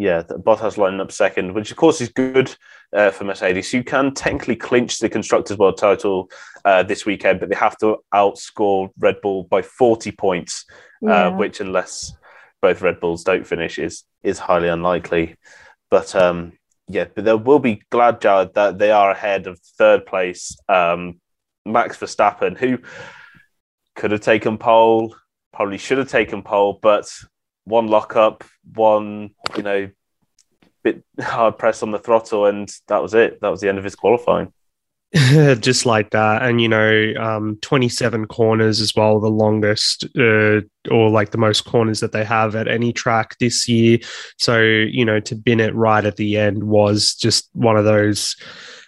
yeah, 0.00 0.22
Bottas 0.22 0.78
lining 0.78 1.00
up 1.00 1.12
second, 1.12 1.52
which 1.52 1.70
of 1.70 1.76
course 1.76 2.00
is 2.00 2.08
good 2.08 2.56
uh, 2.96 3.10
for 3.10 3.24
Mercedes, 3.24 3.70
You 3.74 3.84
can 3.84 4.14
technically 4.14 4.56
clinch 4.56 4.98
the 4.98 5.10
Constructors' 5.10 5.58
World 5.58 5.76
title 5.76 6.30
uh, 6.64 6.82
this 6.82 7.04
weekend, 7.04 7.38
but 7.38 7.50
they 7.50 7.54
have 7.54 7.76
to 7.78 7.98
outscore 8.14 8.88
Red 8.98 9.20
Bull 9.20 9.44
by 9.44 9.60
40 9.60 10.10
points, 10.12 10.64
uh, 11.04 11.06
yeah. 11.06 11.26
uh, 11.26 11.36
which, 11.36 11.60
unless 11.60 12.14
both 12.62 12.80
Red 12.80 12.98
Bulls 12.98 13.24
don't 13.24 13.46
finish, 13.46 13.78
is 13.78 14.04
is 14.22 14.38
highly 14.38 14.68
unlikely. 14.68 15.36
But 15.90 16.14
um, 16.14 16.54
yeah, 16.88 17.04
but 17.14 17.26
they 17.26 17.34
will 17.34 17.58
be 17.58 17.82
glad, 17.90 18.22
Jared, 18.22 18.54
that 18.54 18.78
they 18.78 18.92
are 18.92 19.10
ahead 19.10 19.46
of 19.46 19.60
third 19.76 20.06
place 20.06 20.56
um, 20.70 21.20
Max 21.66 21.98
Verstappen, 21.98 22.56
who 22.56 22.78
could 23.96 24.12
have 24.12 24.22
taken 24.22 24.56
pole, 24.56 25.14
probably 25.52 25.78
should 25.78 25.98
have 25.98 26.08
taken 26.08 26.42
pole, 26.42 26.78
but 26.80 27.10
one 27.64 27.88
lockup, 27.88 28.44
one, 28.74 29.30
you 29.56 29.62
know, 29.62 29.90
bit 30.82 31.04
hard 31.20 31.58
press 31.58 31.82
on 31.82 31.90
the 31.90 31.98
throttle, 31.98 32.46
and 32.46 32.72
that 32.88 33.02
was 33.02 33.14
it. 33.14 33.40
That 33.40 33.50
was 33.50 33.60
the 33.60 33.68
end 33.68 33.78
of 33.78 33.84
his 33.84 33.94
qualifying. 33.94 34.52
just 35.58 35.86
like 35.86 36.10
that 36.10 36.40
and 36.42 36.60
you 36.60 36.68
know 36.68 37.12
um, 37.18 37.58
27 37.62 38.26
corners 38.26 38.80
as 38.80 38.94
well 38.94 39.18
the 39.18 39.28
longest 39.28 40.04
uh, 40.16 40.60
or 40.88 41.10
like 41.10 41.32
the 41.32 41.38
most 41.38 41.64
corners 41.64 41.98
that 41.98 42.12
they 42.12 42.24
have 42.24 42.54
at 42.54 42.68
any 42.68 42.92
track 42.92 43.36
this 43.40 43.68
year 43.68 43.98
so 44.38 44.60
you 44.60 45.04
know 45.04 45.18
to 45.18 45.34
bin 45.34 45.58
it 45.58 45.74
right 45.74 46.04
at 46.04 46.14
the 46.14 46.36
end 46.36 46.62
was 46.62 47.16
just 47.16 47.50
one 47.54 47.76
of 47.76 47.84
those 47.84 48.36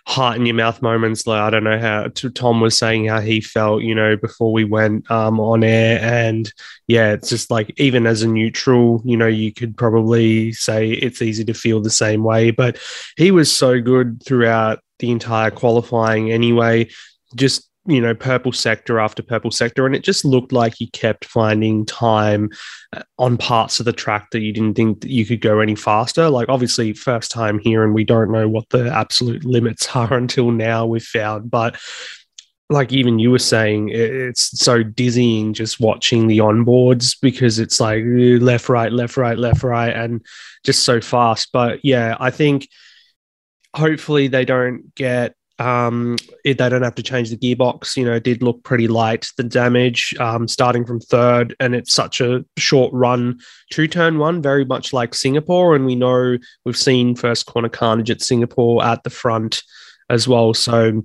heart 0.06 0.36
in 0.36 0.46
your 0.46 0.54
mouth 0.54 0.82
moments. 0.82 1.26
Like 1.26 1.40
I 1.40 1.50
don't 1.50 1.64
know 1.64 1.78
how 1.78 2.08
Tom 2.34 2.60
was 2.60 2.76
saying 2.76 3.06
how 3.06 3.20
he 3.20 3.40
felt, 3.40 3.82
you 3.82 3.94
know, 3.94 4.16
before 4.16 4.52
we 4.52 4.64
went 4.64 5.10
um, 5.10 5.38
on 5.40 5.62
air, 5.64 6.00
and 6.00 6.52
yeah, 6.86 7.12
it's 7.12 7.28
just 7.28 7.50
like 7.50 7.72
even 7.78 8.06
as 8.06 8.22
a 8.22 8.28
neutral, 8.28 9.02
you 9.04 9.16
know, 9.16 9.26
you 9.26 9.52
could 9.52 9.76
probably 9.76 10.52
say 10.52 10.90
it's 10.90 11.22
easy 11.22 11.44
to 11.44 11.54
feel 11.54 11.80
the 11.80 11.90
same 11.90 12.22
way. 12.22 12.50
But 12.50 12.78
he 13.16 13.30
was 13.30 13.52
so 13.52 13.80
good 13.80 14.22
throughout 14.24 14.80
the 14.98 15.10
entire 15.10 15.50
qualifying 15.50 16.30
anyway. 16.30 16.88
Just 17.34 17.68
you 17.86 18.00
know, 18.00 18.14
purple 18.14 18.52
sector 18.52 19.00
after 19.00 19.22
purple 19.22 19.50
sector. 19.50 19.86
And 19.86 19.96
it 19.96 20.04
just 20.04 20.24
looked 20.24 20.52
like 20.52 20.74
he 20.76 20.86
kept 20.88 21.24
finding 21.24 21.84
time 21.84 22.50
uh, 22.92 23.02
on 23.18 23.36
parts 23.36 23.80
of 23.80 23.86
the 23.86 23.92
track 23.92 24.30
that 24.30 24.40
you 24.40 24.52
didn't 24.52 24.74
think 24.74 25.00
that 25.00 25.10
you 25.10 25.26
could 25.26 25.40
go 25.40 25.58
any 25.58 25.74
faster. 25.74 26.28
Like, 26.28 26.48
obviously, 26.48 26.92
first 26.92 27.30
time 27.32 27.58
here, 27.58 27.82
and 27.82 27.94
we 27.94 28.04
don't 28.04 28.30
know 28.30 28.48
what 28.48 28.68
the 28.70 28.92
absolute 28.92 29.44
limits 29.44 29.88
are 29.96 30.14
until 30.14 30.50
now, 30.50 30.86
we've 30.86 31.02
found. 31.02 31.50
But 31.50 31.76
like 32.70 32.92
even 32.92 33.18
you 33.18 33.30
were 33.30 33.38
saying, 33.38 33.90
it's 33.90 34.58
so 34.58 34.82
dizzying 34.82 35.52
just 35.52 35.78
watching 35.78 36.26
the 36.26 36.38
onboards 36.38 37.16
because 37.20 37.58
it's 37.58 37.80
like 37.80 38.02
left, 38.06 38.68
right, 38.68 38.92
left, 38.92 39.16
right, 39.16 39.36
left, 39.36 39.62
right, 39.62 39.94
and 39.94 40.24
just 40.64 40.84
so 40.84 41.00
fast. 41.00 41.50
But 41.52 41.84
yeah, 41.84 42.16
I 42.18 42.30
think 42.30 42.68
hopefully 43.74 44.28
they 44.28 44.44
don't 44.44 44.94
get 44.94 45.34
um, 45.62 46.16
it, 46.44 46.58
they 46.58 46.68
don't 46.68 46.82
have 46.82 46.96
to 46.96 47.02
change 47.02 47.30
the 47.30 47.36
gearbox. 47.36 47.96
You 47.96 48.04
know, 48.04 48.18
did 48.18 48.42
look 48.42 48.62
pretty 48.64 48.88
light, 48.88 49.28
the 49.36 49.44
damage, 49.44 50.14
um, 50.18 50.48
starting 50.48 50.84
from 50.84 51.00
third, 51.00 51.54
and 51.60 51.74
it's 51.74 51.92
such 51.92 52.20
a 52.20 52.44
short 52.58 52.92
run, 52.92 53.38
to 53.70 53.86
turn 53.86 54.18
one, 54.18 54.42
very 54.42 54.64
much 54.64 54.92
like 54.92 55.14
Singapore. 55.14 55.76
And 55.76 55.86
we 55.86 55.94
know 55.94 56.38
we've 56.64 56.76
seen 56.76 57.14
first 57.14 57.46
corner 57.46 57.68
carnage 57.68 58.10
at 58.10 58.20
Singapore 58.20 58.84
at 58.84 59.04
the 59.04 59.10
front 59.10 59.62
as 60.10 60.26
well. 60.26 60.52
So 60.52 61.02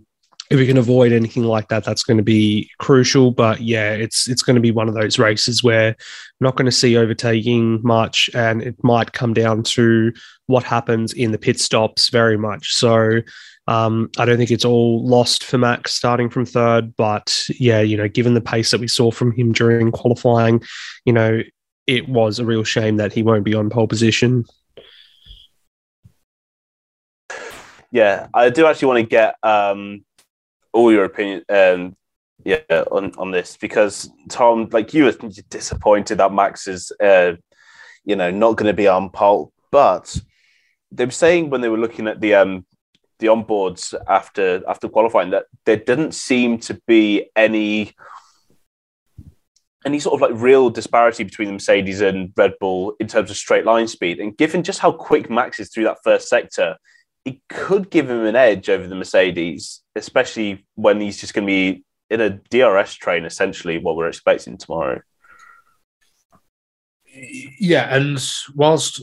if 0.49 0.57
we 0.57 0.65
can 0.65 0.77
avoid 0.77 1.11
anything 1.11 1.43
like 1.43 1.67
that, 1.67 1.83
that's 1.83 2.03
going 2.03 2.17
to 2.17 2.23
be 2.23 2.69
crucial. 2.79 3.31
But 3.31 3.61
yeah, 3.61 3.91
it's 3.91 4.27
it's 4.27 4.41
going 4.41 4.55
to 4.55 4.61
be 4.61 4.71
one 4.71 4.87
of 4.87 4.95
those 4.95 5.19
races 5.19 5.63
where 5.63 5.95
not 6.39 6.55
going 6.55 6.65
to 6.65 6.71
see 6.71 6.97
overtaking 6.97 7.81
much, 7.83 8.29
and 8.33 8.61
it 8.61 8.81
might 8.83 9.13
come 9.13 9.33
down 9.33 9.63
to 9.63 10.13
what 10.47 10.63
happens 10.63 11.13
in 11.13 11.31
the 11.31 11.37
pit 11.37 11.59
stops 11.59 12.09
very 12.09 12.37
much. 12.37 12.73
So 12.73 13.21
um, 13.67 14.09
I 14.17 14.25
don't 14.25 14.37
think 14.37 14.51
it's 14.51 14.65
all 14.65 15.05
lost 15.05 15.43
for 15.43 15.57
Max 15.57 15.93
starting 15.93 16.29
from 16.29 16.45
third, 16.45 16.95
but 16.95 17.45
yeah, 17.59 17.81
you 17.81 17.97
know, 17.97 18.07
given 18.07 18.33
the 18.33 18.41
pace 18.41 18.71
that 18.71 18.79
we 18.79 18.87
saw 18.87 19.11
from 19.11 19.31
him 19.33 19.51
during 19.51 19.91
qualifying, 19.91 20.63
you 21.05 21.13
know, 21.13 21.41
it 21.85 22.07
was 22.07 22.39
a 22.39 22.45
real 22.45 22.63
shame 22.63 22.97
that 22.97 23.13
he 23.13 23.23
won't 23.23 23.43
be 23.43 23.53
on 23.53 23.69
pole 23.69 23.87
position. 23.87 24.45
yeah, 27.91 28.27
I 28.33 28.49
do 28.49 28.65
actually 28.65 28.87
want 28.87 28.99
to 28.99 29.09
get 29.09 29.35
um, 29.43 30.05
all 30.73 30.91
your 30.91 31.05
opinion, 31.05 31.43
um, 31.49 31.95
yeah, 32.43 32.59
on 32.91 33.13
on 33.17 33.31
this 33.31 33.57
because 33.57 34.09
Tom, 34.29 34.69
like 34.71 34.93
you 34.93 35.05
were 35.05 35.13
disappointed 35.49 36.17
that 36.17 36.33
Max 36.33 36.67
is, 36.67 36.91
uh, 37.01 37.33
you 38.05 38.15
know, 38.15 38.31
not 38.31 38.55
going 38.55 38.67
to 38.67 38.73
be 38.73 38.87
on 38.87 39.09
pole, 39.09 39.51
but 39.71 40.19
they 40.91 41.05
were 41.05 41.11
saying 41.11 41.49
when 41.49 41.61
they 41.61 41.69
were 41.69 41.77
looking 41.77 42.07
at 42.07 42.21
the 42.21 42.35
um 42.35 42.65
the 43.19 43.27
onboards 43.27 43.93
after 44.07 44.61
after 44.67 44.87
qualifying 44.87 45.31
that 45.31 45.45
there 45.65 45.77
didn't 45.77 46.13
seem 46.13 46.59
to 46.59 46.79
be 46.87 47.29
any 47.35 47.93
any 49.85 49.99
sort 49.99 50.15
of 50.15 50.21
like 50.21 50.39
real 50.41 50.69
disparity 50.69 51.23
between 51.23 51.47
the 51.47 51.53
Mercedes 51.53 52.01
and 52.01 52.33
Red 52.35 52.53
Bull 52.59 52.95
in 52.99 53.07
terms 53.07 53.31
of 53.31 53.37
straight 53.37 53.65
line 53.65 53.87
speed. 53.87 54.19
And 54.19 54.35
given 54.37 54.63
just 54.63 54.79
how 54.79 54.91
quick 54.91 55.29
Max 55.29 55.59
is 55.59 55.69
through 55.69 55.85
that 55.85 55.99
first 56.03 56.27
sector, 56.27 56.75
it 57.23 57.39
could 57.47 57.89
give 57.89 58.09
him 58.09 58.25
an 58.25 58.35
edge 58.35 58.69
over 58.69 58.85
the 58.85 58.95
Mercedes, 58.95 59.81
especially 59.95 60.65
when 60.75 60.99
he's 60.99 61.19
just 61.19 61.33
going 61.33 61.45
to 61.45 61.51
be 61.51 61.83
in 62.09 62.21
a 62.21 62.29
DRS 62.29 62.95
train, 62.95 63.25
essentially, 63.25 63.77
what 63.77 63.95
we're 63.95 64.07
expecting 64.07 64.57
tomorrow. 64.57 65.01
Yeah, 67.59 67.93
and 67.95 68.21
whilst 68.55 69.01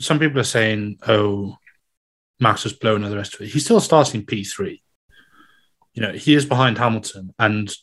some 0.00 0.18
people 0.18 0.40
are 0.40 0.44
saying, 0.44 0.98
"Oh, 1.06 1.56
Max 2.38 2.64
has 2.64 2.72
blown 2.72 3.02
the 3.02 3.16
rest 3.16 3.34
of 3.34 3.40
it," 3.40 3.48
he's 3.48 3.64
still 3.64 3.80
starting 3.80 4.24
P 4.26 4.44
three. 4.44 4.82
You 5.94 6.02
know, 6.02 6.12
he 6.12 6.34
is 6.34 6.44
behind 6.44 6.78
Hamilton, 6.78 7.34
and 7.38 7.74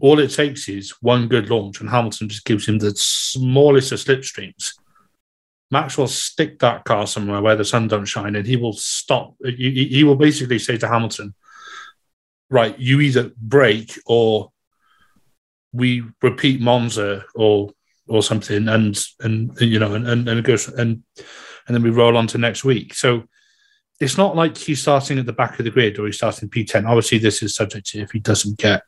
all 0.00 0.18
it 0.18 0.32
takes 0.32 0.68
is 0.68 0.90
one 1.00 1.28
good 1.28 1.48
launch, 1.50 1.80
and 1.80 1.88
Hamilton 1.88 2.28
just 2.28 2.44
gives 2.44 2.66
him 2.66 2.78
the 2.78 2.94
smallest 2.96 3.92
of 3.92 4.00
slipstreams. 4.00 4.72
Max 5.70 5.96
will 5.96 6.08
stick 6.08 6.58
that 6.58 6.84
car 6.84 7.06
somewhere 7.06 7.40
where 7.40 7.56
the 7.56 7.64
sun 7.64 7.88
don't 7.88 8.04
shine, 8.04 8.36
and 8.36 8.46
he 8.46 8.56
will 8.56 8.72
stop. 8.72 9.34
He, 9.44 9.88
he 9.90 10.04
will 10.04 10.16
basically 10.16 10.58
say 10.58 10.76
to 10.78 10.88
Hamilton, 10.88 11.34
"Right, 12.50 12.78
you 12.78 13.00
either 13.00 13.30
break 13.36 13.98
or 14.06 14.52
we 15.72 16.02
repeat 16.22 16.60
Monza 16.60 17.24
or 17.34 17.70
or 18.06 18.22
something, 18.22 18.68
and 18.68 19.02
and 19.20 19.58
you 19.60 19.78
know, 19.78 19.94
and 19.94 20.06
and, 20.06 20.28
and 20.28 20.38
it 20.40 20.44
goes 20.44 20.68
and 20.68 21.02
and 21.66 21.74
then 21.74 21.82
we 21.82 21.90
roll 21.90 22.16
on 22.16 22.26
to 22.28 22.38
next 22.38 22.64
week." 22.64 22.94
So 22.94 23.24
it's 24.00 24.18
not 24.18 24.36
like 24.36 24.56
he's 24.56 24.82
starting 24.82 25.18
at 25.18 25.26
the 25.26 25.32
back 25.32 25.58
of 25.58 25.64
the 25.64 25.70
grid 25.70 25.98
or 25.98 26.06
he's 26.06 26.16
starting 26.16 26.48
P10. 26.48 26.86
Obviously, 26.86 27.18
this 27.18 27.42
is 27.42 27.54
subject 27.54 27.86
to 27.88 28.00
if 28.00 28.10
he 28.10 28.18
doesn't 28.18 28.58
get 28.58 28.82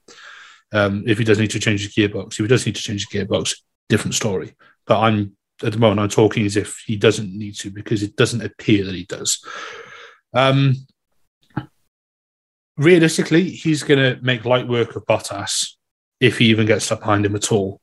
um, 0.73 1.05
if 1.07 1.19
he 1.19 1.25
does 1.25 1.39
need 1.39 1.51
to 1.51 1.61
change 1.61 1.83
his 1.83 1.95
gearbox. 1.95 2.33
If 2.33 2.39
he 2.39 2.47
does 2.49 2.67
need 2.67 2.77
to 2.77 2.83
change 2.83 3.07
his 3.09 3.23
gearbox, 3.23 3.57
different 3.89 4.15
story. 4.15 4.55
But 4.87 5.01
I'm 5.01 5.37
at 5.63 5.73
the 5.73 5.79
moment 5.79 6.01
I'm 6.01 6.09
talking 6.09 6.45
as 6.45 6.57
if 6.57 6.83
he 6.87 6.97
doesn't 6.97 7.33
need 7.33 7.55
to 7.57 7.71
because 7.71 8.03
it 8.03 8.17
doesn't 8.17 8.45
appear 8.45 8.85
that 8.85 8.95
he 8.95 9.05
does. 9.05 9.45
Um, 10.35 10.75
realistically, 12.77 13.51
he's 13.51 13.83
going 13.83 14.01
to 14.01 14.23
make 14.23 14.45
light 14.45 14.69
work 14.69 14.97
of 14.97 15.07
Bottas 15.07 15.73
if 16.21 16.39
he 16.39 16.47
even 16.47 16.67
gets 16.67 16.91
up 16.93 17.01
behind 17.01 17.25
him 17.25 17.37
at 17.37 17.53
all. 17.53 17.81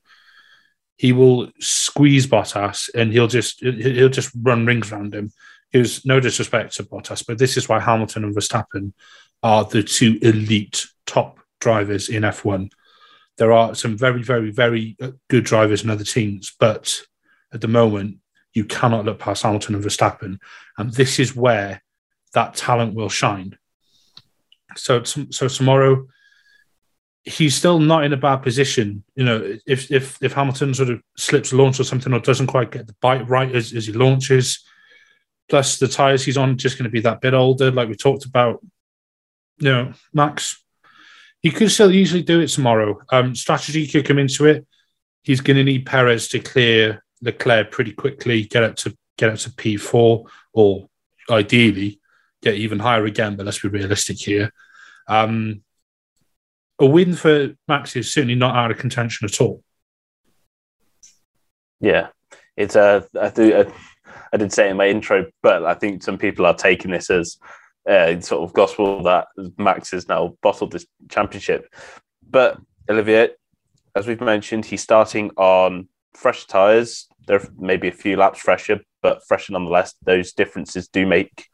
He 0.98 1.12
will 1.12 1.50
squeeze 1.60 2.28
Bottas 2.28 2.90
and 2.94 3.12
he'll 3.12 3.28
just 3.28 3.60
he'll 3.62 4.10
just 4.10 4.32
run 4.40 4.66
rings 4.66 4.92
around 4.92 5.16
him. 5.16 5.32
There's 5.74 6.06
no 6.06 6.20
disrespect 6.20 6.76
to 6.76 6.84
Bottas, 6.84 7.26
but 7.28 7.40
this 7.40 7.58
is 7.58 7.68
why 7.68 7.80
Hamilton 7.80 8.24
and 8.24 8.36
Verstappen 8.36 8.94
are 9.42 9.66
the 9.66 9.84
two 9.84 10.20
elite 10.22 10.86
top 11.06 11.40
drivers 11.60 12.10
in 12.10 12.24
F1. 12.24 12.72
There 13.38 13.52
are 13.52 13.74
some 13.74 13.98
very, 13.98 14.22
very, 14.22 14.52
very 14.52 14.96
uh, 15.02 15.12
good 15.30 15.44
drivers 15.44 15.84
in 15.84 15.90
other 15.90 16.04
teams, 16.04 16.56
but 16.60 17.02
at 17.52 17.62
the 17.62 17.68
moment, 17.68 18.18
you 18.54 18.66
cannot 18.66 19.06
look 19.06 19.18
past 19.18 19.44
Hamilton 19.44 19.76
and 19.76 19.84
Verstappen. 19.84 20.38
And 20.78 20.94
this 20.94 21.20
is 21.20 21.36
where 21.36 21.82
that 22.34 22.54
talent 22.54 22.94
will 22.94 23.10
shine. 23.10 23.58
So, 24.76 25.04
so 25.04 25.48
tomorrow, 25.48 26.08
he's 27.24 27.56
still 27.56 27.80
not 27.80 28.04
in 28.04 28.14
a 28.14 28.18
bad 28.18 28.38
position. 28.38 29.04
You 29.16 29.26
know, 29.26 29.58
if 29.66 29.92
if 29.92 30.22
if 30.22 30.34
Hamilton 30.34 30.74
sort 30.74 30.90
of 30.90 31.02
slips 31.18 31.54
launch 31.54 31.80
or 31.80 31.84
something 31.84 32.14
or 32.14 32.20
doesn't 32.20 32.48
quite 32.48 32.72
get 32.72 32.88
the 32.88 32.96
bite 33.02 33.28
right 33.28 33.54
as, 33.56 33.74
as 33.74 33.88
he 33.88 33.94
launches, 33.94 34.64
plus 35.50 35.78
the 35.80 35.88
tires 35.88 36.24
he's 36.24 36.38
on 36.38 36.58
just 36.58 36.78
going 36.78 36.86
to 36.86 36.90
be 36.90 37.02
that 37.02 37.22
bit 37.22 37.34
older, 37.34 37.72
like 37.72 37.90
we 37.90 37.96
talked 37.96 38.26
about. 38.26 38.64
You 39.60 39.70
know, 39.72 39.94
Max 40.14 40.64
he 41.44 41.52
could 41.52 41.70
still 41.70 41.92
easily 41.92 42.24
do 42.24 42.40
it 42.40 42.48
tomorrow. 42.48 43.00
Um, 43.12 43.36
strategy 43.36 43.86
could 43.86 44.06
come 44.08 44.18
into 44.18 44.46
it. 44.46 44.66
He's 45.24 45.42
going 45.42 45.58
to 45.58 45.64
need 45.64 45.86
Perez 45.86 46.30
to 46.30 46.40
clear 46.40 47.04
Leclerc 47.22 47.70
pretty 47.70 47.92
quickly, 47.92 48.46
get 48.46 48.64
up 48.64 48.78
to 48.78 48.98
get 49.18 49.30
up 49.30 49.38
to 49.40 49.50
P4, 49.52 50.26
or 50.54 50.90
ideally 51.30 52.00
get 52.42 52.56
even 52.56 52.80
higher 52.80 53.06
again. 53.06 53.36
But 53.36 53.46
let's 53.46 53.60
be 53.60 53.68
realistic 53.68 54.18
here. 54.18 54.52
Um, 55.08 55.64
a 56.80 56.86
win 56.86 57.14
for 57.14 57.54
Max 57.68 57.96
is 57.98 58.12
certainly 58.12 58.36
not 58.36 58.56
out 58.56 58.72
of 58.72 58.78
contention 58.78 59.26
at 59.26 59.42
all. 59.42 59.64
Yeah, 61.82 62.08
it's 62.56 62.78
a. 62.78 63.06
I, 63.20 63.30
do, 63.30 63.60
I 63.60 63.74
did 64.38 64.52
say 64.52 64.70
in 64.70 64.78
my 64.78 64.88
intro, 64.88 65.28
but 65.42 65.66
I 65.66 65.74
think 65.74 66.04
some 66.04 66.18
people 66.18 66.46
are 66.46 66.56
taking 66.56 66.92
this 66.92 67.10
as 67.10 67.38
uh, 67.88 68.20
sort 68.20 68.44
of 68.44 68.54
gospel 68.54 69.04
that 69.04 69.28
Max 69.58 69.92
has 69.92 70.08
now 70.08 70.36
bottled 70.42 70.72
this 70.72 70.86
championship. 71.10 71.68
But 72.28 72.58
Olivia, 72.90 73.30
as 73.96 74.08
we've 74.08 74.22
mentioned, 74.22 74.66
he's 74.66 74.82
starting 74.82 75.32
on 75.38 75.88
fresh 76.14 76.46
tyres. 76.46 77.08
There 77.28 77.40
are 77.40 77.48
maybe 77.58 77.88
a 77.88 77.94
few 77.94 78.18
laps 78.18 78.40
fresher, 78.40 78.82
but 79.02 79.26
fresher 79.28 79.54
nonetheless. 79.54 79.96
Those 80.04 80.34
differences 80.34 80.88
do 80.88 81.06
make, 81.06 81.48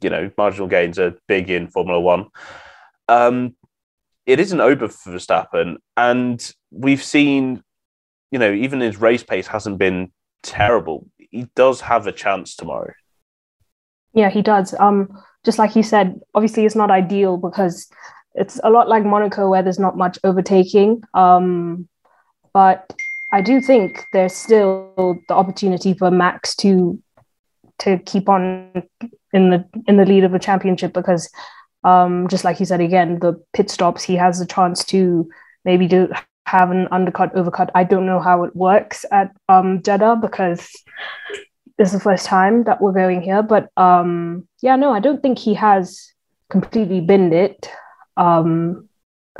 you 0.00 0.10
know, 0.10 0.30
marginal 0.36 0.68
gains 0.68 0.98
are 0.98 1.16
big 1.28 1.50
in 1.50 1.68
Formula 1.68 2.00
One. 2.00 2.26
Um, 3.08 3.54
it 4.26 4.40
isn't 4.40 4.60
over 4.60 4.88
for 4.88 5.12
Verstappen, 5.12 5.76
and 5.96 6.52
we've 6.70 7.02
seen, 7.02 7.62
you 8.30 8.38
know, 8.38 8.52
even 8.52 8.80
his 8.80 9.00
race 9.00 9.22
pace 9.22 9.46
hasn't 9.46 9.78
been 9.78 10.12
terrible. 10.42 11.06
He 11.18 11.46
does 11.54 11.80
have 11.82 12.06
a 12.06 12.12
chance 12.12 12.56
tomorrow. 12.56 12.92
Yeah, 14.14 14.30
he 14.30 14.42
does. 14.42 14.74
Um, 14.78 15.08
just 15.44 15.58
like 15.58 15.76
you 15.76 15.82
said, 15.82 16.20
obviously 16.34 16.64
it's 16.64 16.74
not 16.74 16.90
ideal 16.90 17.36
because 17.36 17.90
it's 18.34 18.60
a 18.64 18.70
lot 18.70 18.88
like 18.88 19.04
Monaco 19.04 19.48
where 19.50 19.62
there's 19.62 19.78
not 19.78 19.96
much 19.96 20.18
overtaking. 20.24 21.02
Um, 21.14 21.88
but 22.52 22.92
I 23.32 23.42
do 23.42 23.60
think 23.60 24.04
there's 24.12 24.34
still 24.34 25.18
the 25.28 25.34
opportunity 25.34 25.94
for 25.94 26.10
Max 26.10 26.56
to 26.56 27.00
to 27.80 27.98
keep 27.98 28.28
on 28.28 28.72
in 29.32 29.50
the 29.50 29.64
in 29.86 29.96
the 29.96 30.04
lead 30.04 30.24
of 30.24 30.34
a 30.34 30.38
championship 30.38 30.92
because 30.92 31.30
um, 31.84 32.26
just 32.28 32.44
like 32.44 32.58
you 32.58 32.66
said 32.66 32.80
again, 32.80 33.18
the 33.20 33.40
pit 33.52 33.70
stops 33.70 34.02
he 34.02 34.16
has 34.16 34.40
a 34.40 34.46
chance 34.46 34.84
to 34.86 35.28
maybe 35.64 35.86
do 35.86 36.08
have 36.48 36.70
an 36.70 36.88
undercut 36.90 37.34
overcut. 37.34 37.70
I 37.74 37.84
don't 37.84 38.06
know 38.06 38.20
how 38.20 38.44
it 38.44 38.56
works 38.56 39.04
at 39.12 39.34
um, 39.48 39.82
Jeddah 39.82 40.16
because 40.22 40.70
this 41.76 41.88
is 41.88 41.92
the 41.92 42.00
first 42.00 42.26
time 42.26 42.64
that 42.64 42.80
we're 42.80 42.92
going 42.92 43.22
here. 43.22 43.42
But 43.42 43.68
um, 43.76 44.48
yeah, 44.62 44.76
no, 44.76 44.92
I 44.92 45.00
don't 45.00 45.22
think 45.22 45.38
he 45.38 45.54
has 45.54 46.12
completely 46.50 47.00
binned 47.00 47.34
it. 47.34 47.70
Um, 48.16 48.88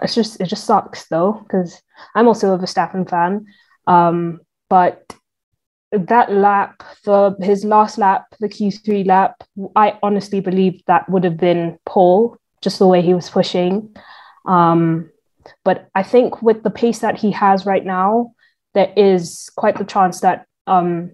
it's 0.03 0.15
just 0.15 0.41
it 0.41 0.47
just 0.47 0.65
sucks 0.65 1.09
though 1.09 1.33
because 1.43 1.83
I'm 2.15 2.29
also 2.29 2.55
a 2.55 2.59
Verstappen 2.59 3.09
fan. 3.09 3.47
Um, 3.87 4.41
but 4.69 5.15
that 5.93 6.31
lap, 6.31 6.83
the 7.05 7.35
his 7.41 7.65
last 7.65 7.99
lap, 7.99 8.27
the 8.41 8.49
Q3 8.49 9.07
lap, 9.07 9.43
I 9.75 9.99
honestly 10.03 10.41
believe 10.41 10.83
that 10.87 11.09
would 11.09 11.25
have 11.25 11.39
been 11.39 11.79
pole 11.87 12.37
just 12.61 12.79
the 12.79 12.87
way 12.87 13.01
he 13.03 13.15
was 13.15 13.31
pushing. 13.31 13.97
Um, 14.45 15.11
but 15.65 15.89
I 15.95 16.03
think 16.03 16.43
with 16.43 16.63
the 16.63 16.71
pace 16.71 17.01
that 17.01 17.19
he 17.19 17.31
has 17.33 17.67
right 17.67 17.85
now, 17.85 18.33
there 18.75 18.93
is 18.97 19.51
quite 19.57 19.79
the 19.79 19.85
chance 19.85 20.21
that 20.21 20.47
um, 20.67 21.13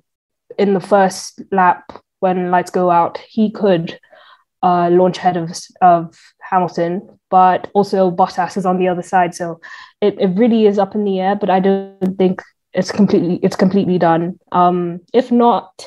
in 0.58 0.74
the 0.74 0.80
first 0.80 1.40
lap 1.50 1.92
when 2.20 2.50
lights 2.50 2.70
go 2.70 2.90
out, 2.90 3.18
he 3.18 3.50
could 3.50 3.98
uh, 4.62 4.88
launch 4.90 5.18
ahead 5.18 5.36
of, 5.36 5.50
of 5.82 6.16
Hamilton, 6.40 7.06
but 7.30 7.70
also 7.74 8.10
Bottas 8.10 8.56
is 8.56 8.64
on 8.64 8.78
the 8.78 8.88
other 8.88 9.02
side. 9.02 9.34
So 9.34 9.60
it, 10.00 10.18
it 10.18 10.28
really 10.38 10.66
is 10.66 10.78
up 10.78 10.94
in 10.94 11.04
the 11.04 11.20
air, 11.20 11.36
but 11.36 11.50
I 11.50 11.60
don't 11.60 12.16
think 12.16 12.40
it's 12.72 12.90
completely 12.90 13.38
it's 13.42 13.56
completely 13.56 13.98
done. 13.98 14.38
Um, 14.52 15.00
if 15.12 15.30
not, 15.30 15.86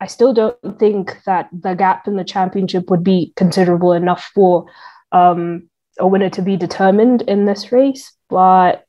I 0.00 0.06
still 0.06 0.32
don't 0.32 0.78
think 0.78 1.16
that 1.24 1.48
the 1.52 1.74
gap 1.74 2.06
in 2.06 2.16
the 2.16 2.24
championship 2.24 2.90
would 2.90 3.02
be 3.02 3.32
considerable 3.36 3.92
enough 3.92 4.30
for 4.34 4.66
um, 5.10 5.68
a 5.98 6.06
winner 6.06 6.30
to 6.30 6.42
be 6.42 6.56
determined 6.56 7.22
in 7.22 7.44
this 7.44 7.72
race. 7.72 8.12
But 8.28 8.86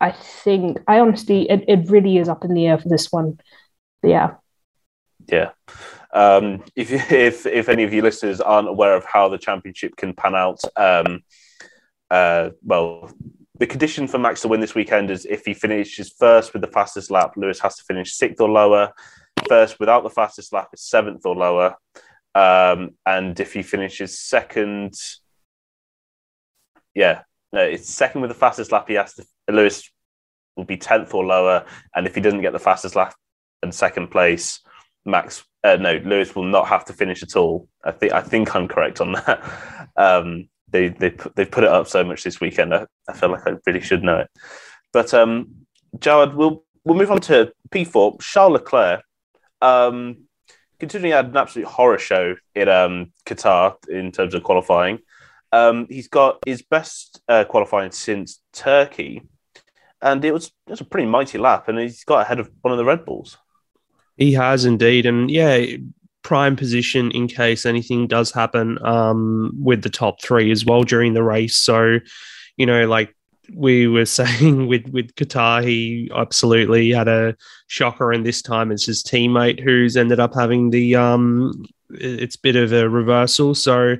I 0.00 0.12
think 0.12 0.78
I 0.88 1.00
honestly 1.00 1.48
it, 1.50 1.64
it 1.68 1.90
really 1.90 2.16
is 2.18 2.28
up 2.28 2.44
in 2.44 2.54
the 2.54 2.66
air 2.66 2.78
for 2.78 2.88
this 2.88 3.12
one. 3.12 3.38
But 4.02 4.08
yeah. 4.08 4.34
Yeah. 5.26 5.50
Um, 6.12 6.64
if 6.74 6.90
if 7.12 7.46
if 7.46 7.68
any 7.68 7.84
of 7.84 7.92
you 7.92 8.02
listeners 8.02 8.40
aren't 8.40 8.68
aware 8.68 8.96
of 8.96 9.04
how 9.04 9.28
the 9.28 9.38
championship 9.38 9.96
can 9.96 10.14
pan 10.14 10.34
out, 10.34 10.60
um, 10.76 11.22
uh, 12.10 12.50
well, 12.62 13.10
the 13.58 13.66
condition 13.66 14.08
for 14.08 14.18
Max 14.18 14.40
to 14.42 14.48
win 14.48 14.60
this 14.60 14.74
weekend 14.74 15.10
is 15.10 15.26
if 15.26 15.44
he 15.44 15.54
finishes 15.54 16.14
first 16.18 16.52
with 16.52 16.62
the 16.62 16.68
fastest 16.68 17.10
lap, 17.10 17.34
Lewis 17.36 17.60
has 17.60 17.76
to 17.76 17.84
finish 17.84 18.14
sixth 18.14 18.40
or 18.40 18.48
lower. 18.48 18.92
First 19.48 19.80
without 19.80 20.02
the 20.02 20.10
fastest 20.10 20.52
lap 20.52 20.68
is 20.72 20.82
seventh 20.82 21.24
or 21.24 21.34
lower. 21.34 21.76
Um, 22.34 22.92
and 23.04 23.38
if 23.40 23.52
he 23.52 23.62
finishes 23.62 24.18
second, 24.18 24.94
yeah, 27.00 27.22
no, 27.50 27.62
it's 27.62 27.88
second 27.88 28.20
with 28.20 28.28
the 28.28 28.34
fastest 28.34 28.72
lap. 28.72 28.86
He 28.88 28.94
has 28.94 29.14
to 29.14 29.24
Lewis 29.48 29.90
will 30.54 30.64
be 30.64 30.76
tenth 30.76 31.14
or 31.14 31.24
lower, 31.24 31.64
and 31.94 32.06
if 32.06 32.14
he 32.14 32.20
doesn't 32.20 32.42
get 32.42 32.52
the 32.52 32.58
fastest 32.58 32.94
lap 32.94 33.14
and 33.62 33.74
second 33.74 34.08
place, 34.08 34.60
Max 35.06 35.42
uh, 35.64 35.76
no 35.76 35.94
Lewis 36.04 36.36
will 36.36 36.44
not 36.44 36.68
have 36.68 36.84
to 36.84 36.92
finish 36.92 37.22
at 37.22 37.36
all. 37.36 37.68
I 37.82 37.92
think 37.92 38.12
I 38.12 38.20
think 38.20 38.54
I'm 38.54 38.68
correct 38.68 39.00
on 39.00 39.12
that. 39.12 39.42
Um, 39.96 40.48
they 40.68 40.88
they 40.88 41.10
put, 41.10 41.34
they 41.34 41.44
put 41.44 41.64
it 41.64 41.68
up 41.68 41.86
so 41.88 42.04
much 42.04 42.22
this 42.22 42.40
weekend. 42.40 42.72
I, 42.72 42.86
I 43.08 43.12
feel 43.12 43.30
like 43.30 43.46
I 43.46 43.54
really 43.66 43.80
should 43.80 44.04
know 44.04 44.18
it. 44.18 44.30
But 44.92 45.12
um, 45.12 45.66
Jared, 45.98 46.34
we'll 46.34 46.64
we'll 46.84 46.96
move 46.96 47.10
on 47.10 47.20
to 47.22 47.52
P4. 47.70 48.20
Charles 48.20 48.52
Leclerc. 48.52 49.02
Um, 49.60 50.28
considering 50.78 51.10
he 51.10 51.16
had 51.16 51.26
an 51.26 51.36
absolute 51.36 51.66
horror 51.66 51.98
show 51.98 52.36
in 52.54 52.68
um, 52.68 53.12
Qatar 53.26 53.74
in 53.88 54.12
terms 54.12 54.32
of 54.34 54.42
qualifying, 54.42 55.00
um, 55.52 55.86
he's 55.88 56.08
got 56.08 56.38
his 56.46 56.62
best 56.62 57.20
uh, 57.28 57.44
qualifying 57.44 57.92
since 57.92 58.40
Turkey, 58.52 59.22
and 60.00 60.24
it 60.24 60.32
was 60.32 60.46
it 60.66 60.70
was 60.70 60.80
a 60.80 60.84
pretty 60.84 61.06
mighty 61.06 61.38
lap, 61.38 61.68
and 61.68 61.78
he's 61.78 62.04
got 62.04 62.22
ahead 62.22 62.40
of 62.40 62.50
one 62.62 62.72
of 62.72 62.78
the 62.78 62.84
Red 62.84 63.04
Bulls. 63.04 63.36
He 64.16 64.32
has 64.34 64.64
indeed, 64.64 65.06
and 65.06 65.30
yeah, 65.30 65.64
prime 66.22 66.56
position 66.56 67.10
in 67.12 67.26
case 67.26 67.66
anything 67.66 68.06
does 68.06 68.30
happen 68.30 68.78
um, 68.84 69.52
with 69.60 69.82
the 69.82 69.90
top 69.90 70.22
three 70.22 70.50
as 70.50 70.64
well 70.64 70.82
during 70.82 71.14
the 71.14 71.22
race. 71.22 71.56
So, 71.56 71.98
you 72.56 72.66
know, 72.66 72.86
like 72.86 73.16
we 73.54 73.88
were 73.88 74.04
saying 74.06 74.66
with 74.66 74.88
with 74.90 75.14
Qatar, 75.16 75.64
he 75.64 76.10
absolutely 76.14 76.90
had 76.90 77.08
a 77.08 77.36
shocker, 77.66 78.12
and 78.12 78.24
this 78.24 78.42
time 78.42 78.70
it's 78.70 78.86
his 78.86 79.02
teammate 79.02 79.60
who's 79.60 79.96
ended 79.96 80.20
up 80.20 80.34
having 80.34 80.70
the 80.70 80.96
um, 80.96 81.64
it's 81.90 82.36
bit 82.36 82.56
of 82.56 82.72
a 82.72 82.88
reversal. 82.88 83.54
So 83.54 83.96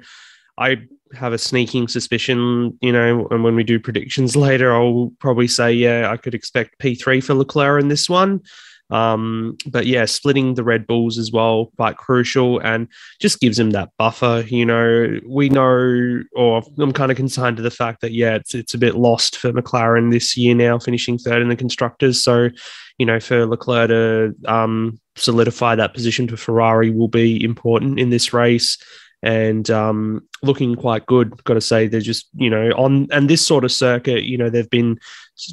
I 0.57 0.83
have 1.15 1.33
a 1.33 1.39
sneaking 1.39 1.89
suspicion, 1.89 2.79
you 2.81 2.93
know, 2.93 3.27
and 3.31 3.43
when 3.43 3.57
we 3.57 3.65
do 3.65 3.81
predictions 3.81 4.37
later, 4.47 4.75
I'll 4.75 5.13
probably 5.19 5.49
say, 5.49 5.73
yeah, 5.73 6.11
I 6.11 6.17
could 6.17 6.35
expect 6.35 6.79
P3 6.79 7.23
for 7.23 7.35
Leclerc 7.35 7.83
in 7.83 7.89
this 7.89 8.09
one. 8.09 8.43
Um, 8.91 9.57
but 9.67 9.87
yeah, 9.87 10.05
splitting 10.05 10.55
the 10.55 10.65
Red 10.65 10.87
Bulls 10.87 11.17
as 11.17 11.31
well, 11.31 11.67
quite 11.77 11.97
crucial 11.97 12.59
and 12.59 12.89
just 13.21 13.41
gives 13.41 13.59
him 13.59 13.71
that 13.71 13.91
buffer. 13.99 14.45
You 14.49 14.67
know, 14.67 15.21
we 15.27 15.49
know, 15.49 16.23
or 16.35 16.63
I'm 16.79 16.93
kind 16.93 17.13
of 17.13 17.17
consigned 17.17 17.57
to 17.59 17.63
the 17.63 17.71
fact 17.71 18.01
that, 18.01 18.13
yeah, 18.13 18.35
it's, 18.35 18.55
it's 18.55 18.75
a 18.75 18.79
bit 18.79 18.97
lost 18.97 19.37
for 19.37 19.53
McLaren 19.53 20.11
this 20.11 20.37
year 20.37 20.55
now, 20.55 20.79
finishing 20.79 21.19
third 21.19 21.41
in 21.41 21.49
the 21.49 21.57
constructors. 21.57 22.23
So, 22.23 22.51
you 22.99 23.07
know, 23.07 23.21
for 23.21 23.47
Leclerc 23.47 23.89
to 23.91 24.35
um, 24.47 24.99
solidify 25.17 25.77
that 25.77 25.95
position 25.95 26.27
to 26.27 26.37
Ferrari 26.37 26.91
will 26.91 27.09
be 27.09 27.43
important 27.45 28.01
in 28.01 28.11
this 28.11 28.33
race 28.33 28.77
and 29.23 29.71
um, 29.71 30.27
looking 30.43 30.75
quite 30.75 31.07
good. 31.07 31.43
Got 31.45 31.55
to 31.55 31.61
say, 31.61 31.87
they're 31.87 32.01
just 32.01 32.29
you 32.35 32.51
know 32.51 32.71
on 32.71 33.09
and 33.11 33.29
this 33.29 33.47
sort 33.47 33.65
of 33.65 33.73
circuit, 33.73 34.25
you 34.25 34.39
know, 34.39 34.51
they've 34.51 34.71
been 34.71 34.99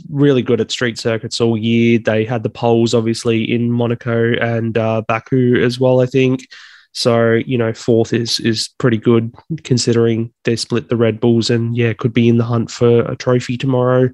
really 0.10 0.42
good 0.42 0.62
at 0.62 0.72
street 0.72 0.98
circuits 0.98 1.40
all 1.42 1.58
year. 1.58 2.00
They 2.00 2.26
had 2.26 2.44
the 2.44 2.50
poles 2.50 2.94
obviously 2.94 3.44
in 3.44 3.72
Monaco 3.72 4.34
and 4.40 4.78
uh, 4.78 5.02
Baku 5.08 5.64
as 5.64 5.80
well, 5.80 6.02
I 6.02 6.06
think. 6.06 6.48
So 6.94 7.34
you 7.34 7.58
know, 7.58 7.74
fourth 7.74 8.12
is 8.14 8.40
is 8.40 8.70
pretty 8.80 8.98
good 8.98 9.34
considering 9.64 10.34
they 10.46 10.56
split 10.56 10.90
the 10.90 10.98
Red 10.98 11.20
Bulls, 11.20 11.50
and 11.50 11.78
yeah, 11.78 11.94
could 11.94 12.14
be 12.14 12.28
in 12.28 12.38
the 12.38 12.44
hunt 12.44 12.72
for 12.72 13.02
a 13.02 13.16
trophy 13.16 13.58
tomorrow. 13.58 14.10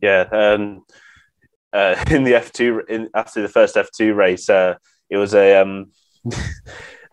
Yeah, 0.00 0.28
um, 0.30 0.84
uh, 1.72 1.96
in 2.10 2.24
the 2.24 2.34
F 2.34 2.52
two 2.52 3.08
after 3.14 3.42
the 3.42 3.48
first 3.48 3.76
F 3.76 3.88
two 3.90 4.14
race, 4.14 4.48
uh, 4.48 4.76
it 5.10 5.16
was 5.16 5.34
a 5.34 5.60
um, 5.60 5.90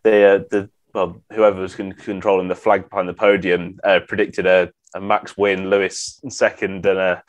the 0.04 0.26
uh, 0.26 0.38
the 0.50 0.70
well, 0.94 1.22
whoever 1.32 1.62
was 1.62 1.76
controlling 1.76 2.48
the 2.48 2.56
flag 2.56 2.90
behind 2.90 3.08
the 3.08 3.14
podium 3.14 3.80
uh, 3.84 4.00
predicted 4.08 4.48
a, 4.48 4.72
a 4.96 5.02
Max 5.02 5.38
win, 5.38 5.70
Lewis 5.70 6.20
second, 6.30 6.86
and 6.86 7.00
a 7.00 7.24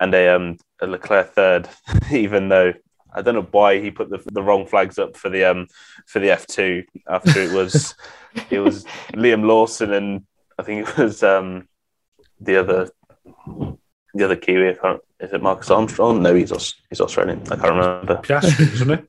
and 0.00 0.14
a, 0.14 0.34
um, 0.34 0.56
a 0.80 0.86
Leclerc 0.86 1.32
third. 1.34 1.68
even 2.10 2.48
though 2.48 2.72
I 3.12 3.22
don't 3.22 3.34
know 3.34 3.48
why 3.50 3.80
he 3.80 3.90
put 3.90 4.10
the, 4.10 4.22
the 4.32 4.42
wrong 4.42 4.66
flags 4.66 4.98
up 4.98 5.16
for 5.16 5.28
the 5.28 5.44
um 5.44 5.66
for 6.06 6.18
the 6.18 6.30
F 6.30 6.46
two 6.46 6.84
after 7.08 7.40
it 7.40 7.52
was 7.52 7.94
it 8.50 8.60
was 8.60 8.84
Liam 9.12 9.44
Lawson 9.44 9.92
and 9.92 10.26
I 10.58 10.62
think 10.62 10.88
it 10.88 10.96
was 10.96 11.22
um 11.22 11.68
the 12.40 12.56
other 12.56 12.90
the 14.14 14.24
other 14.24 14.36
Kiwi. 14.36 14.76
Is 15.20 15.32
it 15.32 15.42
Marcus 15.42 15.70
Armstrong? 15.70 16.22
No, 16.22 16.34
he's 16.34 16.52
he's 16.88 17.00
Australian. 17.00 17.42
I 17.50 17.56
can't 17.56 17.62
remember. 17.62 18.16
Piastri, 18.16 18.72
isn't 18.72 18.90
it? 18.90 19.08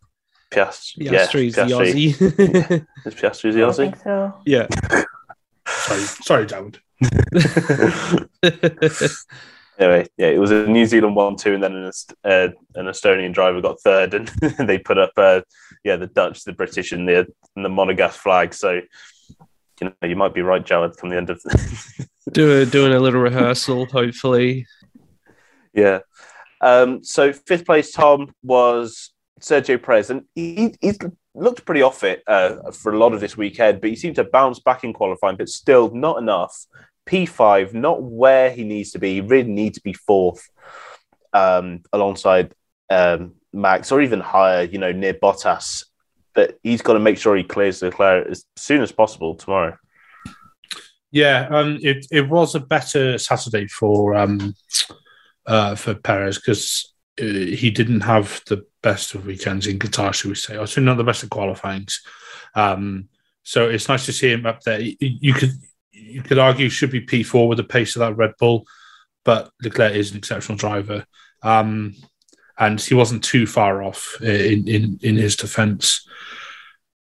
Piastri. 0.52 1.08
Piastri's 1.08 1.58
yeah, 1.58 1.66
the 1.66 1.74
Piastri. 1.74 2.14
Aussie. 2.14 2.86
Is 3.06 3.16
Piastri 3.16 3.54
the 3.54 3.66
I 3.66 3.72
think 3.72 3.96
so. 3.98 4.34
yeah. 4.46 4.68
Sorry, 5.68 6.02
sorry, 6.02 6.46
David. 6.48 6.80
anyway, 9.80 10.08
yeah, 10.18 10.28
it 10.28 10.40
was 10.40 10.52
a 10.52 10.68
New 10.68 10.86
Zealand 10.86 11.16
one 11.16 11.36
two, 11.36 11.54
and 11.54 11.64
then 11.64 11.76
an, 11.76 11.92
uh, 12.24 12.50
an 12.76 12.88
Estonian 12.88 13.34
driver 13.34 13.62
got 13.62 13.80
third, 13.82 14.14
and 14.14 14.28
they 14.68 14.80
put 14.80 14.98
up, 14.98 15.12
uh, 15.18 15.42
yeah, 15.84 15.96
the 15.96 16.08
Dutch, 16.08 16.44
the 16.44 16.54
British, 16.54 16.92
and 16.92 17.08
the 17.08 17.28
and 17.56 17.66
the 17.66 17.70
Monegasque 17.70 18.18
flag. 18.18 18.54
So, 18.54 18.82
you 19.82 19.82
know, 19.82 19.94
you 20.02 20.16
might 20.16 20.34
be 20.34 20.42
right, 20.42 20.66
Jared, 20.66 20.98
come 20.98 21.10
the 21.10 21.18
end 21.18 21.30
of. 21.30 21.42
Do, 22.32 22.66
doing 22.66 22.94
a 22.94 23.00
little 23.00 23.22
rehearsal, 23.22 23.86
hopefully. 23.86 24.68
yeah. 25.74 26.00
Um, 26.62 27.04
so 27.04 27.32
fifth 27.32 27.66
place, 27.66 27.92
Tom 27.92 28.34
was 28.44 29.12
Sergio 29.40 29.82
Perez, 29.82 30.10
and 30.10 30.24
he 30.36 30.76
he 30.82 30.94
looked 31.34 31.66
pretty 31.66 31.82
off 31.82 32.04
it 32.04 32.24
uh, 32.28 32.72
for 32.72 32.94
a 32.94 32.98
lot 32.98 33.14
of 33.14 33.20
this 33.20 33.38
weekend, 33.38 33.82
but 33.82 33.90
he 33.90 33.96
seemed 33.96 34.16
to 34.16 34.24
bounce 34.24 34.60
back 34.60 34.84
in 34.84 34.94
qualifying, 34.94 35.38
but 35.38 35.50
still 35.50 35.94
not 35.94 36.18
enough. 36.18 36.66
P5, 37.08 37.74
not 37.74 38.04
where 38.04 38.52
he 38.52 38.64
needs 38.64 38.92
to 38.92 39.00
be. 39.00 39.16
He 39.16 39.22
really 39.22 39.50
needs 39.50 39.78
to 39.80 39.84
be 39.84 39.94
fourth 39.94 40.48
um, 41.34 41.82
alongside 41.92 42.54
um, 42.90 43.34
Max 43.52 43.92
or 43.92 44.02
even 44.02 44.20
higher, 44.20 44.64
you 44.64 44.78
know, 44.78 44.92
near 44.92 45.14
Bottas. 45.14 45.86
But 46.36 46.60
he's 46.62 46.84
got 46.84 46.94
to 46.94 47.00
make 47.00 47.18
sure 47.18 47.36
he 47.36 47.44
clears 47.44 47.80
the 47.80 47.88
Leclerc 47.88 48.28
as 48.28 48.46
soon 48.56 48.82
as 48.82 48.92
possible 48.92 49.36
tomorrow. 49.36 49.76
Yeah, 51.12 51.48
um, 51.50 51.80
it 51.82 52.06
it 52.12 52.30
was 52.30 52.54
a 52.54 52.60
better 52.60 53.18
Saturday 53.18 53.66
for 53.66 54.16
um, 54.16 54.54
uh, 55.48 55.74
for 55.74 55.96
Perez 55.96 56.38
because 56.38 56.94
uh, 57.20 57.56
he 57.56 57.72
didn't 57.72 58.02
have 58.02 58.42
the 58.48 58.66
best 58.82 59.16
of 59.16 59.26
weekends 59.26 59.68
in 59.68 59.80
Qatar, 59.80 60.14
should 60.14 60.30
we 60.30 60.36
say? 60.36 60.58
Or 60.58 60.82
not 60.82 60.98
the 60.98 61.04
best 61.04 61.24
of 61.24 61.30
qualifyings. 61.30 62.02
Um, 62.56 63.10
so 63.44 63.70
it's 63.70 63.90
nice 63.90 64.06
to 64.06 64.14
see 64.14 64.32
him 64.32 64.46
up 64.46 64.62
there. 64.62 64.80
You, 64.80 64.96
you 65.00 65.34
could 65.34 65.52
you 65.92 66.22
could 66.22 66.40
argue 66.40 66.70
should 66.70 66.92
be 66.92 67.02
P 67.02 67.24
four 67.24 67.48
with 67.48 67.58
the 67.58 67.64
pace 67.64 67.96
of 67.96 68.00
that 68.02 68.16
Red 68.16 68.34
Bull, 68.40 68.66
but 69.26 69.52
Leclerc 69.62 69.94
is 69.94 70.12
an 70.12 70.18
exceptional 70.18 70.58
driver, 70.58 71.06
um, 71.44 71.96
and 72.58 72.80
he 72.80 72.94
wasn't 72.94 73.24
too 73.24 73.46
far 73.46 73.84
off 73.84 74.22
in 74.22 74.68
in 74.68 75.00
in 75.02 75.16
his 75.16 75.36
defence. 75.36 76.08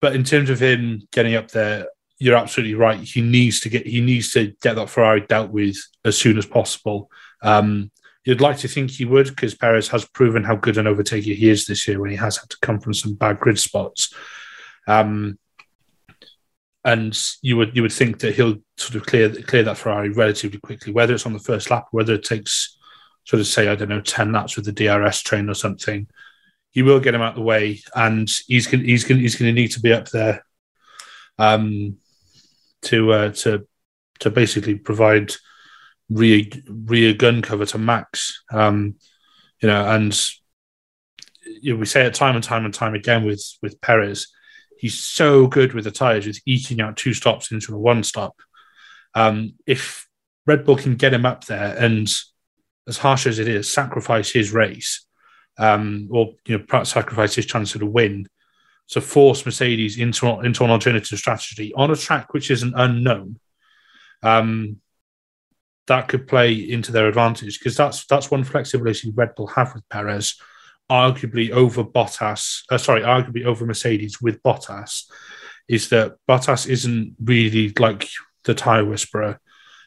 But 0.01 0.15
in 0.15 0.23
terms 0.23 0.49
of 0.49 0.61
him 0.61 1.07
getting 1.11 1.35
up 1.35 1.49
there, 1.49 1.87
you're 2.19 2.37
absolutely 2.37 2.75
right. 2.75 2.99
He 2.99 3.21
needs 3.21 3.59
to 3.61 3.69
get 3.69 3.87
he 3.87 4.01
needs 4.01 4.31
to 4.31 4.53
get 4.61 4.75
that 4.75 4.89
Ferrari 4.89 5.21
dealt 5.21 5.51
with 5.51 5.77
as 6.03 6.17
soon 6.17 6.37
as 6.37 6.45
possible. 6.45 7.09
Um, 7.41 7.91
you'd 8.25 8.41
like 8.41 8.57
to 8.57 8.67
think 8.67 8.91
he 8.91 9.05
would 9.05 9.27
because 9.27 9.55
Perez 9.55 9.87
has 9.89 10.03
proven 10.03 10.43
how 10.43 10.55
good 10.55 10.77
an 10.77 10.87
overtaker 10.87 11.35
he 11.35 11.49
is 11.49 11.65
this 11.65 11.87
year 11.87 11.99
when 11.99 12.09
he 12.09 12.17
has 12.17 12.37
had 12.37 12.49
to 12.49 12.57
come 12.61 12.79
from 12.79 12.93
some 12.93 13.13
bad 13.13 13.39
grid 13.39 13.59
spots. 13.59 14.13
Um, 14.87 15.37
and 16.83 17.17
you 17.41 17.57
would 17.57 17.75
you 17.75 17.81
would 17.81 17.93
think 17.93 18.19
that 18.19 18.35
he'll 18.35 18.57
sort 18.77 18.95
of 18.95 19.05
clear 19.05 19.29
clear 19.29 19.63
that 19.63 19.77
Ferrari 19.77 20.09
relatively 20.09 20.59
quickly, 20.59 20.93
whether 20.93 21.13
it's 21.13 21.25
on 21.25 21.33
the 21.33 21.39
first 21.39 21.71
lap, 21.71 21.87
whether 21.91 22.13
it 22.13 22.23
takes 22.23 22.77
sort 23.23 23.39
of 23.39 23.47
say 23.47 23.67
I 23.67 23.75
don't 23.75 23.89
know 23.89 24.01
ten 24.01 24.31
laps 24.31 24.55
with 24.55 24.65
the 24.65 24.71
DRS 24.71 25.21
train 25.21 25.49
or 25.49 25.55
something. 25.55 26.07
He 26.69 26.83
will 26.83 26.99
get 26.99 27.15
him 27.15 27.21
out 27.21 27.29
of 27.29 27.35
the 27.37 27.41
way, 27.41 27.81
and 27.95 28.29
he's 28.47 28.67
gonna, 28.67 28.83
he's 28.83 29.03
gonna, 29.03 29.21
he's 29.21 29.35
going 29.35 29.55
to 29.55 29.61
need 29.61 29.71
to 29.71 29.79
be 29.79 29.93
up 29.93 30.09
there 30.09 30.45
um, 31.39 31.97
to 32.83 33.11
uh, 33.11 33.31
to 33.31 33.67
to 34.19 34.29
basically 34.29 34.75
provide 34.75 35.33
rear 36.09 36.43
rear 36.67 37.13
gun 37.13 37.41
cover 37.41 37.65
to 37.65 37.77
Max. 37.77 38.43
Um, 38.51 38.95
you 39.61 39.67
know, 39.67 39.85
and 39.87 40.17
you 41.45 41.73
know, 41.73 41.79
we 41.79 41.85
say 41.85 42.05
it 42.05 42.13
time 42.13 42.35
and 42.35 42.43
time 42.43 42.65
and 42.65 42.73
time 42.73 42.95
again 42.95 43.25
with 43.25 43.43
with 43.61 43.79
Perez. 43.81 44.27
He's 44.77 44.99
so 44.99 45.47
good 45.47 45.73
with 45.73 45.85
the 45.85 45.91
tires, 45.91 46.27
with 46.27 46.41
eking 46.45 46.81
out 46.81 46.97
two 46.97 47.13
stops 47.13 47.51
into 47.51 47.73
a 47.73 47.79
one 47.79 48.03
stop. 48.03 48.35
Um, 49.13 49.53
if 49.65 50.07
Red 50.45 50.65
Bull 50.65 50.75
can 50.75 50.95
get 50.95 51.13
him 51.13 51.25
up 51.25 51.45
there, 51.45 51.75
and 51.77 52.11
as 52.87 52.97
harsh 52.97 53.25
as 53.25 53.39
it 53.39 53.47
is, 53.47 53.71
sacrifice 53.71 54.31
his 54.31 54.51
race, 54.51 55.05
um, 55.57 56.09
or 56.11 56.33
you 56.45 56.57
know, 56.57 56.63
perhaps 56.67 56.91
sacrifice 56.91 57.35
his 57.35 57.45
chance 57.45 57.71
to 57.71 57.85
win 57.85 58.27
to 58.89 59.01
force 59.01 59.45
Mercedes 59.45 59.97
into 59.97 60.27
into 60.41 60.63
an 60.63 60.69
alternative 60.69 61.17
strategy 61.17 61.73
on 61.75 61.91
a 61.91 61.95
track 61.95 62.33
which 62.33 62.51
is 62.51 62.63
an 62.63 62.73
unknown. 62.75 63.39
Um, 64.21 64.81
that 65.87 66.07
could 66.07 66.27
play 66.27 66.53
into 66.53 66.91
their 66.91 67.07
advantage 67.07 67.59
because 67.59 67.77
that's 67.77 68.05
that's 68.05 68.31
one 68.31 68.43
flexibility 68.43 69.11
Red 69.11 69.35
Bull 69.35 69.47
have 69.47 69.73
with 69.73 69.87
Perez, 69.89 70.35
arguably 70.89 71.51
over 71.51 71.83
Bottas, 71.83 72.63
uh, 72.71 72.77
sorry, 72.77 73.01
arguably 73.01 73.45
over 73.45 73.65
Mercedes 73.65 74.21
with 74.21 74.41
Bottas, 74.43 75.03
is 75.67 75.89
that 75.89 76.15
Bottas 76.27 76.67
isn't 76.67 77.15
really 77.23 77.73
like 77.79 78.07
the 78.43 78.55
tire 78.55 78.85
whisperer, 78.85 79.39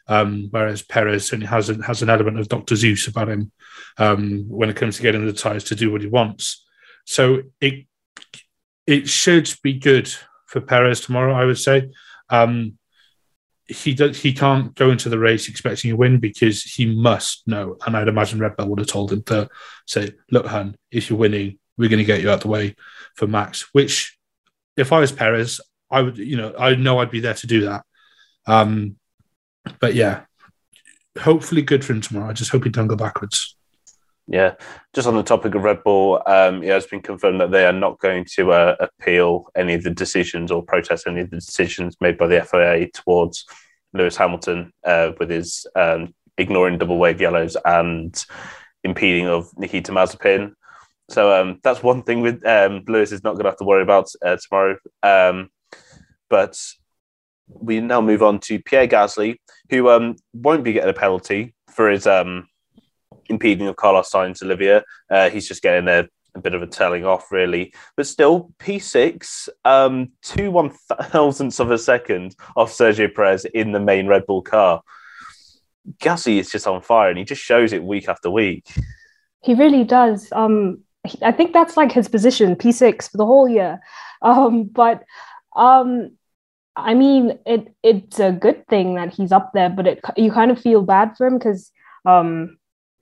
um, 0.06 0.48
whereas 0.50 0.82
Perez 0.82 1.32
and 1.32 1.44
has 1.44 1.68
an, 1.68 1.82
has 1.82 2.02
an 2.02 2.10
element 2.10 2.38
of 2.38 2.48
Doctor 2.48 2.76
Zeus 2.76 3.08
about 3.08 3.28
him 3.28 3.52
um, 3.98 4.44
when 4.48 4.70
it 4.70 4.76
comes 4.76 4.96
to 4.96 5.02
getting 5.02 5.26
the 5.26 5.32
tires 5.32 5.64
to 5.64 5.74
do 5.74 5.90
what 5.90 6.00
he 6.00 6.08
wants. 6.08 6.64
So 7.04 7.42
it 7.60 7.86
it 8.86 9.08
should 9.08 9.52
be 9.62 9.74
good 9.74 10.12
for 10.46 10.60
Perez 10.60 11.00
tomorrow, 11.00 11.34
I 11.34 11.44
would 11.44 11.58
say. 11.58 11.90
Um, 12.30 12.78
he 13.68 13.92
does, 13.94 14.20
he 14.20 14.32
can't 14.32 14.74
go 14.74 14.90
into 14.90 15.08
the 15.08 15.18
race 15.18 15.48
expecting 15.48 15.90
a 15.90 15.96
win 15.96 16.18
because 16.18 16.62
he 16.62 16.86
must 16.86 17.46
know. 17.46 17.76
And 17.86 17.96
I'd 17.96 18.08
imagine 18.08 18.38
Red 18.38 18.56
Bull 18.56 18.68
would 18.68 18.78
have 18.78 18.88
told 18.88 19.12
him 19.12 19.22
to 19.24 19.48
say, 19.86 20.12
"Look, 20.30 20.46
hun, 20.46 20.76
if 20.90 21.10
you're 21.10 21.18
winning, 21.18 21.58
we're 21.76 21.90
going 21.90 21.98
to 21.98 22.04
get 22.04 22.22
you 22.22 22.30
out 22.30 22.40
the 22.40 22.48
way 22.48 22.74
for 23.14 23.26
Max." 23.26 23.68
Which, 23.72 24.18
if 24.76 24.92
I 24.92 25.00
was 25.00 25.12
Perez, 25.12 25.60
I 25.90 26.02
would, 26.02 26.16
you 26.16 26.36
know, 26.36 26.54
I 26.58 26.74
know 26.74 26.98
I'd 26.98 27.10
be 27.10 27.20
there 27.20 27.34
to 27.34 27.46
do 27.46 27.66
that. 27.66 27.84
Um, 28.46 28.96
but 29.80 29.94
yeah, 29.94 30.22
hopefully 31.18 31.62
good 31.62 31.84
for 31.84 31.92
him 31.92 32.00
tomorrow. 32.00 32.30
I 32.30 32.32
just 32.32 32.50
hope 32.50 32.64
he 32.64 32.70
don't 32.70 32.86
go 32.86 32.96
backwards. 32.96 33.57
Yeah, 34.30 34.54
just 34.94 35.08
on 35.08 35.16
the 35.16 35.22
topic 35.22 35.54
of 35.54 35.64
Red 35.64 35.82
Bull, 35.82 36.20
um, 36.26 36.62
yeah, 36.62 36.76
it's 36.76 36.86
been 36.86 37.00
confirmed 37.00 37.40
that 37.40 37.50
they 37.50 37.64
are 37.64 37.72
not 37.72 37.98
going 37.98 38.26
to 38.34 38.52
uh, 38.52 38.76
appeal 38.78 39.46
any 39.56 39.72
of 39.72 39.82
the 39.82 39.90
decisions 39.90 40.50
or 40.50 40.62
protest 40.62 41.06
any 41.06 41.22
of 41.22 41.30
the 41.30 41.36
decisions 41.36 41.96
made 42.02 42.18
by 42.18 42.26
the 42.26 42.42
FIA 42.42 42.90
towards 42.90 43.46
Lewis 43.94 44.18
Hamilton 44.18 44.70
uh, 44.84 45.12
with 45.18 45.30
his 45.30 45.66
um, 45.74 46.14
ignoring 46.36 46.76
double 46.76 46.98
wave 46.98 47.22
yellows 47.22 47.56
and 47.64 48.22
impeding 48.84 49.26
of 49.26 49.50
Nikita 49.56 49.92
Mazepin. 49.92 50.52
So 51.08 51.32
um, 51.32 51.58
that's 51.62 51.82
one 51.82 52.02
thing 52.02 52.20
with 52.20 52.44
um, 52.46 52.84
Lewis 52.86 53.12
is 53.12 53.24
not 53.24 53.32
going 53.32 53.44
to 53.44 53.50
have 53.50 53.58
to 53.58 53.64
worry 53.64 53.82
about 53.82 54.10
uh, 54.22 54.36
tomorrow. 54.36 54.76
Um, 55.02 55.48
but 56.28 56.60
we 57.48 57.80
now 57.80 58.02
move 58.02 58.22
on 58.22 58.40
to 58.40 58.60
Pierre 58.60 58.86
Gasly, 58.86 59.36
who 59.70 59.88
um, 59.88 60.16
won't 60.34 60.64
be 60.64 60.74
getting 60.74 60.90
a 60.90 60.92
penalty 60.92 61.54
for 61.70 61.88
his 61.88 62.06
impeding 63.28 63.68
of 63.68 63.76
Carlos 63.76 64.10
Sainz 64.10 64.42
Olivia. 64.42 64.84
Uh, 65.10 65.30
he's 65.30 65.48
just 65.48 65.62
getting 65.62 65.88
a, 65.88 66.08
a, 66.34 66.40
bit 66.40 66.54
of 66.54 66.62
a 66.62 66.66
telling 66.66 67.04
off, 67.04 67.30
really. 67.30 67.72
But 67.96 68.06
still, 68.06 68.52
P6, 68.58 69.48
um, 69.64 70.12
two 70.22 70.50
one 70.50 70.70
thousandths 70.70 71.60
of 71.60 71.70
a 71.70 71.78
second 71.78 72.36
off 72.56 72.72
Sergio 72.72 73.12
Perez 73.14 73.44
in 73.44 73.72
the 73.72 73.80
main 73.80 74.06
Red 74.06 74.26
Bull 74.26 74.42
car. 74.42 74.82
Gasly 76.00 76.38
is 76.38 76.50
just 76.50 76.66
on 76.66 76.82
fire 76.82 77.08
and 77.08 77.18
he 77.18 77.24
just 77.24 77.42
shows 77.42 77.72
it 77.72 77.82
week 77.82 78.08
after 78.08 78.30
week. 78.30 78.66
He 79.42 79.54
really 79.54 79.84
does. 79.84 80.28
Um, 80.32 80.82
I 81.22 81.32
think 81.32 81.52
that's 81.52 81.76
like 81.76 81.92
his 81.92 82.08
position, 82.08 82.56
P6 82.56 83.10
for 83.10 83.16
the 83.16 83.26
whole 83.26 83.48
year. 83.48 83.80
Um, 84.20 84.64
but 84.64 85.04
um, 85.54 86.18
I 86.74 86.94
mean, 86.94 87.38
it 87.46 87.72
it's 87.84 88.18
a 88.18 88.32
good 88.32 88.66
thing 88.66 88.96
that 88.96 89.14
he's 89.14 89.30
up 89.30 89.52
there, 89.54 89.70
but 89.70 89.86
it 89.86 90.00
you 90.16 90.32
kind 90.32 90.50
of 90.50 90.60
feel 90.60 90.82
bad 90.82 91.16
for 91.16 91.28
him 91.28 91.38
because 91.38 91.70
um, 92.04 92.57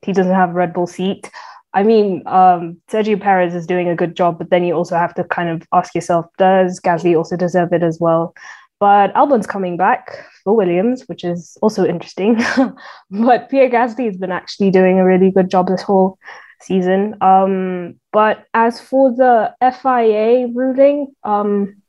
he 0.06 0.12
doesn't 0.12 0.34
have 0.34 0.50
a 0.50 0.54
Red 0.54 0.72
Bull 0.72 0.86
seat. 0.86 1.30
I 1.74 1.82
mean, 1.82 2.22
um, 2.26 2.80
Sergio 2.88 3.20
Perez 3.20 3.54
is 3.54 3.66
doing 3.66 3.88
a 3.88 3.94
good 3.94 4.16
job, 4.16 4.38
but 4.38 4.48
then 4.48 4.64
you 4.64 4.72
also 4.72 4.96
have 4.96 5.14
to 5.14 5.24
kind 5.24 5.50
of 5.50 5.68
ask 5.74 5.94
yourself, 5.94 6.24
does 6.38 6.80
Gasly 6.80 7.14
also 7.14 7.36
deserve 7.36 7.72
it 7.72 7.82
as 7.82 7.98
well? 8.00 8.34
But 8.80 9.14
Albon's 9.14 9.46
coming 9.46 9.76
back 9.76 10.24
for 10.42 10.56
Williams, 10.56 11.02
which 11.06 11.24
is 11.24 11.58
also 11.60 11.84
interesting. 11.84 12.40
but 13.10 13.50
Pierre 13.50 13.68
Gasly 13.68 14.06
has 14.06 14.16
been 14.16 14.32
actually 14.32 14.70
doing 14.70 14.98
a 14.98 15.04
really 15.04 15.30
good 15.30 15.50
job 15.50 15.68
this 15.68 15.82
whole 15.82 16.18
season. 16.62 17.16
Um, 17.20 17.96
but 18.12 18.46
as 18.54 18.80
for 18.80 19.10
the 19.10 19.54
FIA 19.60 20.48
ruling, 20.48 21.14
um, 21.24 21.82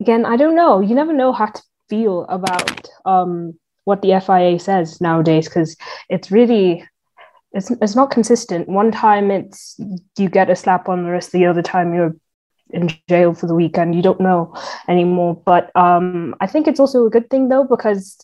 again, 0.00 0.26
I 0.26 0.36
don't 0.36 0.54
know. 0.56 0.80
You 0.80 0.94
never 0.94 1.12
know 1.12 1.32
how 1.32 1.46
to 1.46 1.62
feel 1.88 2.24
about 2.28 2.88
um, 3.04 3.54
what 3.84 4.02
the 4.02 4.20
FIA 4.24 4.58
says 4.58 5.00
nowadays 5.00 5.48
because 5.48 5.76
it's 6.08 6.30
really 6.30 6.84
it's 7.52 7.70
it's 7.70 7.96
not 7.96 8.10
consistent. 8.10 8.68
One 8.68 8.92
time 8.92 9.30
it's 9.30 9.78
you 10.18 10.28
get 10.28 10.50
a 10.50 10.56
slap 10.56 10.88
on 10.88 11.04
the 11.04 11.10
wrist, 11.10 11.32
the 11.32 11.46
other 11.46 11.62
time 11.62 11.94
you're 11.94 12.14
in 12.70 12.90
jail 13.08 13.34
for 13.34 13.46
the 13.46 13.54
weekend. 13.54 13.94
You 13.94 14.02
don't 14.02 14.20
know 14.20 14.54
anymore. 14.88 15.40
But 15.44 15.74
um, 15.74 16.34
I 16.40 16.46
think 16.46 16.68
it's 16.68 16.80
also 16.80 17.06
a 17.06 17.10
good 17.10 17.30
thing 17.30 17.48
though 17.48 17.64
because 17.64 18.18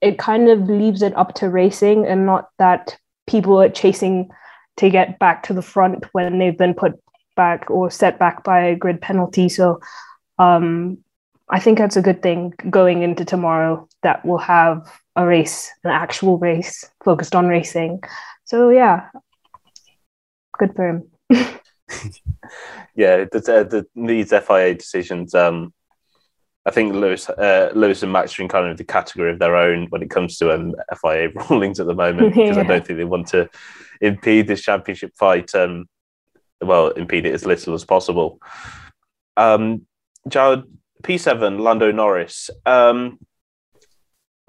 it 0.00 0.18
kind 0.18 0.48
of 0.48 0.68
leaves 0.68 1.02
it 1.02 1.14
up 1.16 1.34
to 1.34 1.50
racing 1.50 2.06
and 2.06 2.24
not 2.24 2.48
that 2.58 2.96
people 3.26 3.60
are 3.60 3.68
chasing 3.68 4.30
to 4.78 4.88
get 4.88 5.18
back 5.18 5.42
to 5.42 5.52
the 5.52 5.62
front 5.62 6.06
when 6.12 6.38
they've 6.38 6.56
been 6.56 6.74
put 6.74 6.98
back 7.36 7.70
or 7.70 7.90
set 7.90 8.18
back 8.18 8.42
by 8.44 8.60
a 8.60 8.76
grid 8.76 9.00
penalty. 9.00 9.48
So 9.48 9.80
um, 10.38 10.98
I 11.50 11.60
think 11.60 11.78
that's 11.78 11.96
a 11.96 12.02
good 12.02 12.22
thing 12.22 12.54
going 12.70 13.02
into 13.02 13.24
tomorrow 13.24 13.86
that 14.02 14.24
we'll 14.24 14.38
have 14.38 14.90
a 15.16 15.26
race, 15.26 15.70
an 15.84 15.90
actual 15.90 16.38
race 16.38 16.88
focused 17.04 17.34
on 17.34 17.46
racing. 17.46 18.00
So 18.50 18.70
yeah, 18.70 19.10
good 20.58 20.74
for 20.74 20.88
him. 20.88 21.10
yeah, 22.96 23.24
the, 23.30 23.38
the, 23.70 23.86
these 23.94 24.30
FIA 24.30 24.74
decisions. 24.74 25.36
Um, 25.36 25.72
I 26.66 26.72
think 26.72 26.92
Lewis, 26.92 27.30
uh, 27.30 27.70
Lewis 27.76 28.02
and 28.02 28.10
Max 28.10 28.36
are 28.36 28.42
in 28.42 28.48
kind 28.48 28.66
of 28.66 28.76
the 28.76 28.82
category 28.82 29.30
of 29.30 29.38
their 29.38 29.54
own 29.54 29.86
when 29.90 30.02
it 30.02 30.10
comes 30.10 30.36
to 30.38 30.52
um, 30.52 30.74
FIA 31.00 31.28
rulings 31.48 31.78
at 31.78 31.86
the 31.86 31.94
moment 31.94 32.34
because 32.34 32.56
yeah. 32.56 32.62
I 32.62 32.66
don't 32.66 32.84
think 32.84 32.96
they 32.96 33.04
want 33.04 33.28
to 33.28 33.48
impede 34.00 34.48
this 34.48 34.62
championship 34.62 35.12
fight. 35.16 35.54
Um, 35.54 35.88
well, 36.60 36.88
impede 36.88 37.26
it 37.26 37.34
as 37.34 37.46
little 37.46 37.74
as 37.74 37.84
possible. 37.84 38.40
Um, 39.36 39.86
Jared, 40.26 40.64
P7, 41.04 41.60
Lando 41.60 41.92
Norris. 41.92 42.50
Um, 42.66 43.20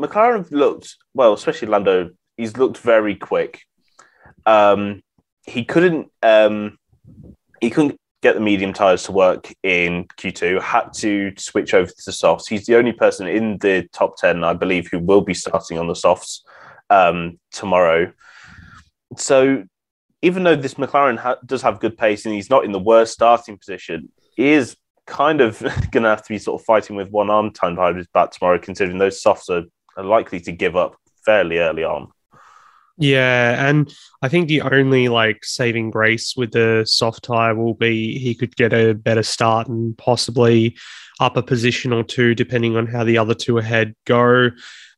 McLaren 0.02 0.50
looked 0.50 0.96
well, 1.14 1.34
especially 1.34 1.68
Lando. 1.68 2.10
He's 2.36 2.58
looked 2.58 2.80
very 2.80 3.14
quick 3.14 3.62
um, 4.45 5.01
he 5.45 5.65
couldn't 5.65 6.12
um, 6.21 6.77
he 7.60 7.69
couldn't 7.69 7.97
get 8.21 8.36
the 8.36 8.41
medium 8.41 8.73
tires 8.73 9.04
to 9.04 9.12
work 9.12 9.51
in 9.63 10.06
Q2. 10.17 10.62
Had 10.62 10.93
to 10.97 11.34
switch 11.38 11.73
over 11.73 11.89
to 11.89 12.04
the 12.06 12.12
softs. 12.12 12.47
He's 12.47 12.65
the 12.65 12.75
only 12.75 12.91
person 12.91 13.27
in 13.27 13.58
the 13.58 13.88
top 13.93 14.17
ten, 14.17 14.43
I 14.43 14.54
believe, 14.54 14.89
who 14.91 14.99
will 14.99 15.21
be 15.21 15.34
starting 15.34 15.77
on 15.77 15.88
the 15.88 15.95
softs 15.95 16.43
um, 16.89 17.39
tomorrow. 17.51 18.12
So 19.17 19.63
even 20.21 20.43
though 20.43 20.56
this 20.56 20.75
McLaren 20.75 21.17
ha- 21.17 21.38
does 21.45 21.62
have 21.63 21.80
good 21.80 21.97
pace 21.97 22.25
and 22.25 22.36
he's 22.36 22.49
not 22.49 22.63
in 22.63 22.71
the 22.71 22.80
worst 22.80 23.13
starting 23.13 23.58
position, 23.58 24.12
he 24.36 24.51
is 24.51 24.77
kind 25.08 25.41
of 25.41 25.60
going 25.91 26.04
to 26.04 26.10
have 26.10 26.23
to 26.23 26.30
be 26.30 26.38
sort 26.38 26.62
of 26.62 26.65
fighting 26.65 26.95
with 26.95 27.10
one 27.10 27.30
arm 27.30 27.51
time 27.51 27.75
behind 27.75 27.97
his 27.97 28.08
back 28.08 28.32
tomorrow, 28.32 28.60
considering 28.60 28.97
those 28.97 29.21
softs 29.21 29.49
are, 29.49 29.63
are 29.97 30.04
likely 30.04 30.39
to 30.41 30.51
give 30.51 30.75
up 30.75 30.95
fairly 31.25 31.58
early 31.58 31.84
on. 31.84 32.12
Yeah, 33.02 33.68
and 33.68 33.92
I 34.22 34.30
think 34.30 34.48
the 34.48 34.62
only 34.62 35.08
like 35.10 35.44
saving 35.44 35.90
grace 35.90 36.36
with 36.38 36.52
the 36.52 36.86
soft 36.88 37.24
tire 37.24 37.56
will 37.56 37.74
be 37.74 38.20
he 38.20 38.36
could 38.36 38.56
get 38.56 38.74
a 38.74 38.94
better 38.94 39.24
start 39.24 39.68
and 39.68 39.98
possibly 39.98 40.78
up 41.20 41.36
a 41.36 41.42
position 41.42 41.94
or 41.94 42.04
two, 42.04 42.36
depending 42.36 42.78
on 42.78 42.86
how 42.86 43.04
the 43.04 43.18
other 43.18 43.34
two 43.34 43.58
ahead 43.58 43.96
go. 44.06 44.52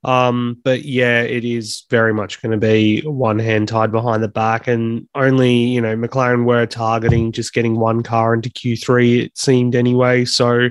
Um, 0.03 0.57
but 0.65 0.83
yeah, 0.83 1.21
it 1.21 1.45
is 1.45 1.85
very 1.89 2.13
much 2.13 2.41
going 2.41 2.51
to 2.51 2.57
be 2.57 2.99
one 3.03 3.39
hand 3.39 3.69
tied 3.69 3.93
behind 3.93 4.21
the 4.21 4.27
back, 4.27 4.67
and 4.67 5.07
only 5.15 5.53
you 5.53 5.79
know 5.79 5.95
McLaren 5.95 6.43
were 6.43 6.65
targeting 6.65 7.31
just 7.31 7.53
getting 7.53 7.79
one 7.79 8.03
car 8.03 8.33
into 8.33 8.49
Q3. 8.49 9.23
It 9.23 9.37
seemed 9.37 9.75
anyway, 9.75 10.25
so 10.25 10.67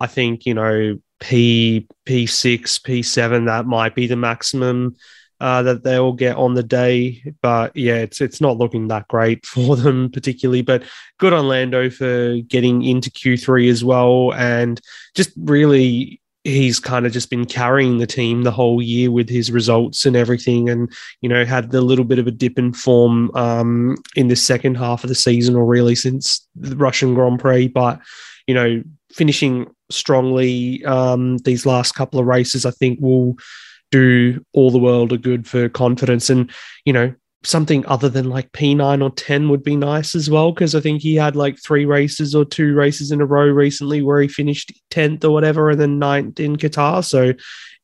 I 0.00 0.08
think 0.08 0.46
you 0.46 0.54
know 0.54 0.98
P 1.20 1.86
P 2.06 2.26
six 2.26 2.80
P 2.80 3.04
seven 3.04 3.44
that 3.44 3.66
might 3.66 3.94
be 3.94 4.08
the 4.08 4.16
maximum 4.16 4.96
uh, 5.42 5.60
that 5.60 5.82
they'll 5.82 6.12
get 6.12 6.36
on 6.36 6.54
the 6.54 6.62
day. 6.62 7.20
But 7.42 7.76
yeah, 7.76 7.96
it's 7.96 8.20
it's 8.20 8.40
not 8.40 8.58
looking 8.58 8.88
that 8.88 9.08
great 9.08 9.44
for 9.46 9.76
them 9.76 10.10
particularly. 10.10 10.62
But 10.62 10.84
good 11.18 11.32
on 11.32 11.48
Lando 11.48 11.90
for 11.90 12.36
getting 12.46 12.84
into 12.84 13.10
Q3 13.10 13.68
as 13.68 13.84
well, 13.84 14.32
and 14.34 14.80
just 15.14 15.32
really 15.36 16.20
he's 16.44 16.80
kind 16.80 17.06
of 17.06 17.12
just 17.12 17.30
been 17.30 17.44
carrying 17.44 17.98
the 17.98 18.06
team 18.06 18.42
the 18.42 18.50
whole 18.50 18.80
year 18.80 19.10
with 19.10 19.28
his 19.28 19.52
results 19.52 20.06
and 20.06 20.16
everything 20.16 20.68
and 20.68 20.92
you 21.20 21.28
know 21.28 21.44
had 21.44 21.70
the 21.70 21.80
little 21.80 22.04
bit 22.04 22.18
of 22.18 22.26
a 22.26 22.32
dip 22.32 22.58
in 22.58 22.72
form 22.72 23.30
um, 23.36 23.96
in 24.16 24.26
the 24.26 24.34
second 24.34 24.76
half 24.76 25.04
of 25.04 25.08
the 25.08 25.14
season 25.14 25.54
or 25.54 25.64
really 25.64 25.94
since 25.94 26.44
the 26.56 26.74
russian 26.74 27.14
grand 27.14 27.38
prix 27.38 27.68
but 27.68 28.00
you 28.48 28.54
know 28.54 28.82
finishing 29.12 29.72
strongly 29.88 30.84
um, 30.84 31.38
these 31.38 31.64
last 31.64 31.92
couple 31.92 32.18
of 32.18 32.26
races 32.26 32.66
i 32.66 32.72
think 32.72 32.98
will 33.00 33.36
do 33.92 34.44
all 34.52 34.72
the 34.72 34.78
world 34.78 35.12
a 35.12 35.18
good 35.18 35.46
for 35.46 35.68
confidence. 35.68 36.28
And, 36.28 36.50
you 36.84 36.92
know, 36.92 37.14
something 37.44 37.84
other 37.86 38.08
than 38.08 38.28
like 38.28 38.50
P9 38.52 39.02
or 39.02 39.10
10 39.10 39.48
would 39.48 39.62
be 39.62 39.76
nice 39.76 40.14
as 40.14 40.28
well. 40.30 40.52
Cause 40.52 40.74
I 40.74 40.80
think 40.80 41.02
he 41.02 41.14
had 41.14 41.36
like 41.36 41.58
three 41.62 41.84
races 41.84 42.34
or 42.34 42.44
two 42.44 42.74
races 42.74 43.12
in 43.12 43.20
a 43.20 43.26
row 43.26 43.46
recently 43.46 44.02
where 44.02 44.20
he 44.20 44.28
finished 44.28 44.72
10th 44.90 45.24
or 45.24 45.30
whatever 45.30 45.70
and 45.70 45.80
then 45.80 45.98
ninth 45.98 46.40
in 46.40 46.56
Qatar. 46.56 47.04
So 47.04 47.32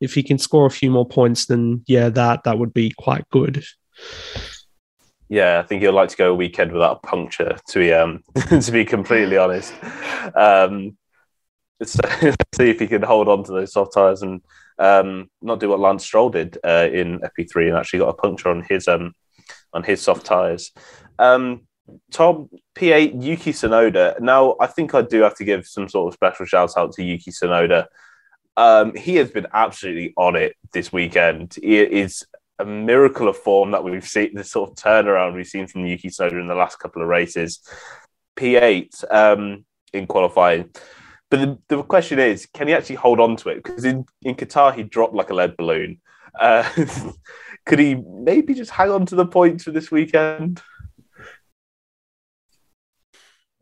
if 0.01 0.13
he 0.13 0.23
can 0.23 0.37
score 0.37 0.65
a 0.65 0.71
few 0.71 0.89
more 0.91 1.07
points, 1.07 1.45
then 1.45 1.83
yeah, 1.87 2.09
that 2.09 2.43
that 2.43 2.57
would 2.57 2.73
be 2.73 2.91
quite 2.97 3.27
good. 3.29 3.63
Yeah, 5.27 5.59
I 5.59 5.63
think 5.63 5.81
he'll 5.81 5.93
like 5.93 6.09
to 6.09 6.17
go 6.17 6.31
a 6.31 6.35
weekend 6.35 6.71
without 6.71 7.01
a 7.03 7.07
puncture. 7.07 7.57
To 7.67 7.79
be 7.79 7.93
um, 7.93 8.23
to 8.61 8.71
be 8.71 8.85
completely 8.85 9.37
honest, 9.37 9.73
um, 10.35 10.97
so 11.83 12.01
see 12.55 12.69
if 12.69 12.79
he 12.79 12.87
can 12.87 13.03
hold 13.03 13.27
on 13.27 13.43
to 13.43 13.51
those 13.51 13.73
soft 13.73 13.93
tires 13.93 14.21
and 14.21 14.41
um, 14.79 15.29
not 15.41 15.59
do 15.59 15.69
what 15.69 15.79
Lance 15.79 16.03
Stroll 16.05 16.29
did 16.29 16.57
uh, 16.63 16.87
in 16.91 17.19
FP3 17.19 17.69
and 17.69 17.77
actually 17.77 17.99
got 17.99 18.09
a 18.09 18.13
puncture 18.13 18.49
on 18.49 18.65
his 18.67 18.87
um, 18.87 19.13
on 19.73 19.83
his 19.83 20.01
soft 20.01 20.25
tires. 20.25 20.71
Um, 21.19 21.67
Tom 22.11 22.49
P8 22.75 23.21
Yuki 23.21 23.51
Tsunoda. 23.51 24.19
Now, 24.19 24.55
I 24.59 24.67
think 24.67 24.93
I 24.93 25.01
do 25.01 25.21
have 25.21 25.35
to 25.35 25.43
give 25.43 25.67
some 25.67 25.89
sort 25.89 26.07
of 26.07 26.13
special 26.13 26.45
shout 26.45 26.77
out 26.77 26.93
to 26.93 27.03
Yuki 27.03 27.31
Tsunoda. 27.31 27.85
Um, 28.57 28.95
he 28.95 29.15
has 29.15 29.31
been 29.31 29.47
absolutely 29.53 30.13
on 30.17 30.35
it 30.35 30.55
this 30.73 30.91
weekend. 30.91 31.57
It 31.61 31.91
is 31.91 32.25
a 32.59 32.65
miracle 32.65 33.27
of 33.27 33.37
form 33.37 33.71
that 33.71 33.83
we've 33.83 34.07
seen, 34.07 34.33
the 34.33 34.43
sort 34.43 34.71
of 34.71 34.75
turnaround 34.75 35.35
we've 35.35 35.47
seen 35.47 35.67
from 35.67 35.85
Yuki 35.85 36.09
Tsunoda 36.09 36.39
in 36.39 36.47
the 36.47 36.55
last 36.55 36.77
couple 36.77 37.01
of 37.01 37.07
races. 37.07 37.59
P8 38.35 39.03
um, 39.11 39.65
in 39.93 40.07
qualifying. 40.07 40.69
But 41.29 41.39
the, 41.39 41.59
the, 41.75 41.83
question 41.83 42.19
is, 42.19 42.47
can 42.47 42.67
he 42.67 42.73
actually 42.73 42.95
hold 42.95 43.19
on 43.19 43.35
to 43.37 43.49
it? 43.49 43.63
Because 43.63 43.85
in, 43.85 44.05
in 44.23 44.35
Qatar, 44.35 44.73
he 44.73 44.83
dropped 44.83 45.13
like 45.13 45.29
a 45.29 45.35
lead 45.35 45.55
balloon. 45.57 45.99
Uh, 46.39 46.67
could 47.65 47.79
he 47.79 47.95
maybe 47.95 48.53
just 48.53 48.71
hang 48.71 48.89
on 48.89 49.05
to 49.07 49.15
the 49.15 49.25
points 49.25 49.63
for 49.63 49.71
this 49.71 49.91
weekend? 49.91 50.61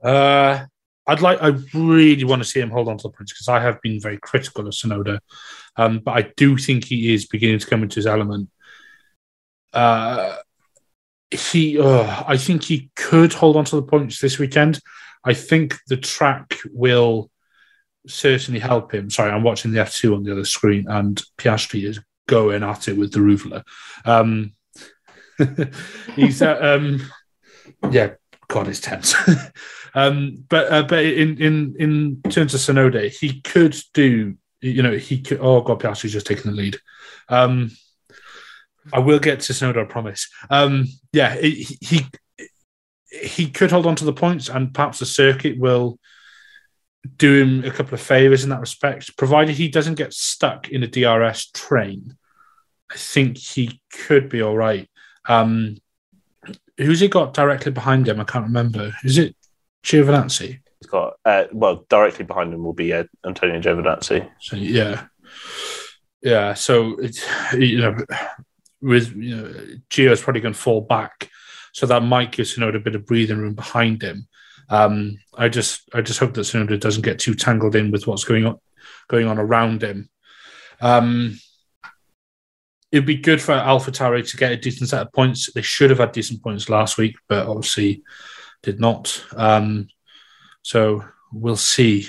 Uh, 0.02 0.66
I'd 1.06 1.22
like, 1.22 1.42
I 1.42 1.54
really 1.74 2.24
want 2.24 2.42
to 2.42 2.48
see 2.48 2.60
him 2.60 2.70
hold 2.70 2.88
on 2.88 2.98
to 2.98 3.04
the 3.04 3.10
points 3.10 3.34
because 3.34 3.48
I 3.50 3.60
have 3.60 3.82
been 3.82 4.00
very 4.00 4.18
critical 4.18 4.68
of 4.68 4.74
Tsunoda, 4.74 5.20
um, 5.76 6.00
but 6.00 6.12
I 6.12 6.32
do 6.36 6.58
think 6.58 6.86
he 6.86 7.14
is 7.14 7.26
beginning 7.26 7.60
to 7.60 7.68
come 7.68 7.84
into 7.84 7.96
his 7.96 8.08
element. 8.08 8.50
Uh, 9.74 10.36
he, 11.32 11.80
uh, 11.80 12.24
I 12.28 12.38
think 12.38 12.64
he 12.64 12.92
could 12.96 13.34
hold 13.34 13.58
on 13.58 13.66
to 13.66 13.78
the 13.78 13.84
points 13.84 14.20
this 14.20 14.40
weekend. 14.40 14.80
I 15.24 15.34
think 15.34 15.78
the 15.88 15.98
track 15.98 16.58
will 16.72 17.30
certainly 18.08 18.60
help 18.60 18.94
him. 18.94 19.10
Sorry, 19.10 19.32
I'm 19.32 19.44
watching 19.44 19.72
the 19.72 19.80
F2 19.80 20.16
on 20.16 20.24
the 20.24 20.32
other 20.32 20.46
screen, 20.46 20.86
and 20.88 21.22
Piastri 21.38 21.84
is 21.84 22.00
going 22.28 22.64
at 22.64 22.88
it 22.88 22.98
with 22.98 23.12
the 23.12 23.20
Ruvler. 23.20 23.64
Um, 24.06 24.54
he's, 26.16 26.42
uh, 26.42 26.58
um, 26.62 27.02
yeah, 27.92 28.12
God, 28.48 28.68
it's 28.68 28.80
tense. 28.80 29.16
um, 29.96 30.46
but 30.50 30.72
uh, 30.72 30.84
but 30.84 31.06
in 31.06 31.38
in 31.38 31.76
in 31.80 32.22
terms 32.30 32.54
of 32.54 32.60
Tsunoda, 32.60 33.10
he 33.10 33.42
could 33.42 33.76
do. 33.94 34.36
You 34.62 34.82
know, 34.82 34.98
he 34.98 35.22
could. 35.22 35.40
Oh 35.40 35.62
God, 35.62 35.80
Piastri's 35.80 36.14
just 36.14 36.26
taking 36.26 36.52
the 36.52 36.58
lead. 36.58 36.78
Um, 37.30 37.72
I 38.92 39.00
will 39.00 39.20
get 39.20 39.42
to 39.42 39.54
Tsunoda, 39.54 39.84
I 39.84 39.86
promise. 39.86 40.30
Um, 40.50 40.88
yeah, 41.14 41.36
he 41.36 42.08
he 43.10 43.50
could 43.50 43.72
hold 43.72 43.86
on 43.86 43.96
to 43.98 44.06
the 44.06 44.14
points, 44.14 44.50
and 44.50 44.74
perhaps 44.74 45.00
the 45.00 45.06
circuit 45.06 45.58
will 45.60 46.00
do 47.18 47.42
him 47.42 47.64
a 47.64 47.72
couple 47.72 47.94
of 47.94 48.02
favors 48.02 48.44
in 48.44 48.50
that 48.50 48.60
respect, 48.60 49.18
provided 49.18 49.56
he 49.56 49.70
doesn't 49.70 49.96
get 49.96 50.14
stuck 50.14 50.70
in 50.70 50.84
a 50.84 50.88
DRS 50.88 51.48
train. 51.52 52.18
I 52.92 52.96
think 52.96 53.38
he 53.38 53.82
could 53.92 54.30
be 54.30 54.42
all 54.42 54.56
right. 54.56 54.90
Um, 55.28 55.78
who's 56.78 57.00
he 57.00 57.08
got 57.08 57.34
directly 57.34 57.72
behind 57.72 58.08
him? 58.08 58.20
I 58.20 58.24
can't 58.24 58.46
remember. 58.46 58.94
Is 59.04 59.18
it 59.18 59.36
Giovinazzi? 59.84 60.60
He's 60.80 60.90
got 60.90 61.16
uh, 61.26 61.46
well, 61.52 61.86
directly 61.90 62.26
behind 62.26 62.54
him 62.54 62.64
will 62.64 62.74
be 62.74 62.94
uh, 62.94 63.06
Antonio 63.26 63.60
Giovinazzi. 63.60 64.30
So 64.40 64.56
yeah, 64.56 65.06
yeah. 66.22 66.54
So 66.54 66.98
it's 67.00 67.26
you 67.54 67.80
know, 67.80 67.98
with 68.82 69.16
you 69.16 69.36
know, 69.36 69.54
Gio's 69.90 70.22
probably 70.22 70.42
going 70.42 70.54
to 70.54 70.60
fall 70.60 70.82
back, 70.82 71.30
so 71.74 71.86
that 71.88 72.04
might 72.04 72.32
give 72.32 72.46
Tsunoda 72.46 72.76
a 72.76 72.80
bit 72.80 72.96
of 72.96 73.06
breathing 73.06 73.40
room 73.40 73.56
behind 73.56 74.02
him. 74.02 74.28
Um, 74.70 75.18
I 75.34 75.50
just 75.50 75.90
I 75.94 76.02
just 76.02 76.20
hope 76.20 76.34
that 76.34 76.42
Tsunoda 76.42 76.80
doesn't 76.80 77.04
get 77.04 77.20
too 77.20 77.34
tangled 77.34 77.76
in 77.76 77.92
with 77.92 78.08
what's 78.08 78.24
going 78.24 78.46
on 78.46 78.60
going 79.08 79.28
on 79.28 79.40
around 79.40 79.84
him. 79.84 80.10
Um, 80.82 81.40
it'd 82.92 83.06
be 83.06 83.18
good 83.18 83.42
for 83.42 83.54
AlphaTauri 83.54 84.30
to 84.30 84.38
get 84.38 84.52
a 84.52 84.58
decent 84.58 84.90
set 84.90 85.02
of 85.02 85.14
points. 85.14 85.52
They 85.54 85.62
should 85.62 85.90
have 85.90 86.00
had 86.00 86.12
decent 86.12 86.44
points 86.44 86.70
last 86.70 86.98
week, 86.98 87.16
but 87.28 87.48
obviously 87.48 88.04
did 88.64 88.80
not. 88.80 89.24
Um, 89.36 89.88
so 90.62 91.04
we'll 91.32 91.58
see. 91.58 92.08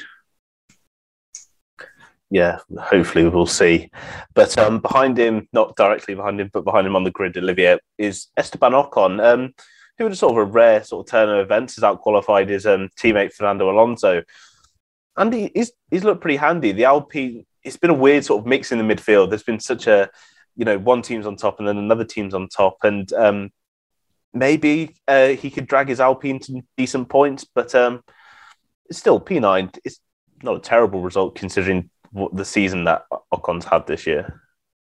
Yeah, 2.30 2.58
hopefully 2.78 3.26
we'll 3.28 3.46
see. 3.46 3.90
But 4.34 4.58
um, 4.58 4.80
behind 4.80 5.16
him, 5.16 5.48
not 5.52 5.76
directly 5.76 6.14
behind 6.14 6.40
him, 6.40 6.50
but 6.52 6.64
behind 6.64 6.86
him 6.86 6.94
on 6.94 7.04
the 7.04 7.10
grid, 7.10 7.36
Olivier, 7.38 7.78
is 7.96 8.26
Esteban 8.36 8.72
Ocon, 8.72 9.24
um, 9.24 9.54
who 9.98 10.06
a 10.06 10.14
sort 10.14 10.32
of 10.32 10.38
a 10.38 10.44
rare 10.44 10.82
sort 10.84 11.06
of 11.06 11.10
turn 11.10 11.28
of 11.28 11.38
events, 11.38 11.76
has 11.76 11.84
outqualified 11.84 12.48
his 12.48 12.66
um, 12.66 12.88
teammate 12.96 13.32
Fernando 13.32 13.70
Alonso. 13.70 14.22
And 15.16 15.32
he, 15.32 15.50
he's, 15.54 15.72
he's 15.90 16.04
looked 16.04 16.20
pretty 16.20 16.36
handy. 16.36 16.72
The 16.72 16.84
Alpine, 16.84 17.44
it's 17.64 17.76
been 17.76 17.90
a 17.90 17.94
weird 17.94 18.24
sort 18.24 18.40
of 18.40 18.46
mix 18.46 18.70
in 18.70 18.78
the 18.78 18.94
midfield. 18.94 19.30
There's 19.30 19.42
been 19.42 19.60
such 19.60 19.86
a 19.86 20.08
you 20.56 20.64
know 20.64 20.76
one 20.76 21.02
team's 21.02 21.24
on 21.24 21.36
top 21.36 21.60
and 21.60 21.68
then 21.68 21.78
another 21.78 22.04
team's 22.04 22.34
on 22.34 22.48
top, 22.48 22.78
and 22.82 23.12
um, 23.12 23.50
maybe 24.32 24.96
uh, 25.06 25.28
he 25.28 25.50
could 25.50 25.66
drag 25.66 25.88
his 25.88 26.00
Alpine 26.00 26.40
to 26.40 26.62
decent 26.76 27.08
points, 27.08 27.44
but 27.44 27.74
um, 27.74 28.02
it's 28.88 28.98
still 28.98 29.20
P9. 29.20 29.78
It's 29.84 30.00
not 30.42 30.56
a 30.56 30.60
terrible 30.60 31.00
result 31.00 31.34
considering 31.34 31.90
what 32.10 32.34
the 32.34 32.44
season 32.44 32.84
that 32.84 33.04
Ocon's 33.32 33.64
had 33.64 33.86
this 33.86 34.06
year. 34.06 34.42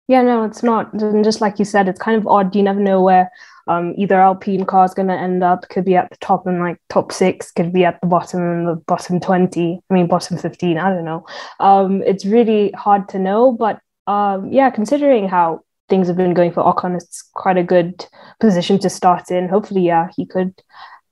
Yeah, 0.08 0.22
no, 0.22 0.44
it's 0.44 0.62
not. 0.62 0.92
And 0.94 1.24
just 1.24 1.40
like 1.40 1.58
you 1.58 1.64
said, 1.64 1.88
it's 1.88 2.00
kind 2.00 2.16
of 2.16 2.26
odd. 2.26 2.54
You 2.54 2.62
never 2.62 2.80
know 2.80 3.00
where 3.00 3.30
um, 3.68 3.94
either 3.96 4.20
Alpine 4.20 4.64
car 4.64 4.84
is 4.84 4.94
going 4.94 5.08
to 5.08 5.14
end 5.14 5.42
up. 5.42 5.68
Could 5.68 5.84
be 5.84 5.96
at 5.96 6.10
the 6.10 6.16
top 6.16 6.46
and 6.46 6.60
like 6.60 6.78
top 6.88 7.12
six. 7.12 7.50
Could 7.50 7.72
be 7.72 7.84
at 7.84 8.00
the 8.00 8.06
bottom 8.06 8.40
and 8.40 8.68
the 8.68 8.76
bottom 8.86 9.20
twenty. 9.20 9.80
I 9.90 9.94
mean, 9.94 10.06
bottom 10.06 10.38
fifteen. 10.38 10.78
I 10.78 10.90
don't 10.90 11.04
know. 11.04 11.26
Um, 11.60 12.02
it's 12.02 12.24
really 12.24 12.70
hard 12.72 13.08
to 13.10 13.18
know. 13.18 13.52
But 13.52 13.80
um, 14.06 14.52
yeah, 14.52 14.70
considering 14.70 15.28
how 15.28 15.60
things 15.88 16.08
have 16.08 16.16
been 16.16 16.34
going 16.34 16.52
for 16.52 16.62
Ocon, 16.62 16.96
it's 16.96 17.22
quite 17.34 17.58
a 17.58 17.62
good 17.62 18.06
position 18.40 18.78
to 18.80 18.90
start 18.90 19.30
in. 19.30 19.48
Hopefully, 19.48 19.82
yeah, 19.82 20.08
he 20.16 20.26
could 20.26 20.54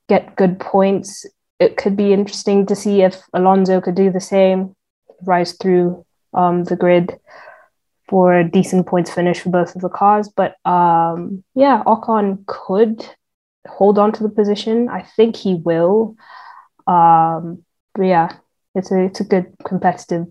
get 0.09 0.35
good 0.35 0.59
points. 0.59 1.25
It 1.59 1.77
could 1.77 1.95
be 1.95 2.11
interesting 2.11 2.65
to 2.65 2.75
see 2.75 3.01
if 3.01 3.21
Alonso 3.33 3.79
could 3.81 3.95
do 3.95 4.11
the 4.11 4.19
same, 4.19 4.75
rise 5.23 5.53
through 5.53 6.05
um, 6.33 6.63
the 6.63 6.75
grid 6.75 7.19
for 8.11 8.37
a 8.37 8.43
decent 8.43 8.85
points 8.87 9.09
finish 9.09 9.39
for 9.39 9.49
both 9.49 9.73
of 9.73 9.81
the 9.81 9.87
cars. 9.87 10.27
But 10.27 10.57
um, 10.65 11.45
yeah, 11.55 11.81
Ocon 11.87 12.45
could 12.45 13.07
hold 13.65 13.97
on 13.97 14.11
to 14.11 14.23
the 14.23 14.29
position. 14.29 14.89
I 14.89 15.01
think 15.01 15.37
he 15.37 15.55
will. 15.55 16.17
Um, 16.87 17.63
but 17.95 18.03
yeah, 18.03 18.33
it's 18.75 18.91
a 18.91 19.03
it's 19.03 19.21
a 19.21 19.23
good 19.23 19.53
competitive 19.63 20.27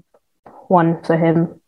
one 0.69 1.03
for 1.03 1.17
him. 1.17 1.59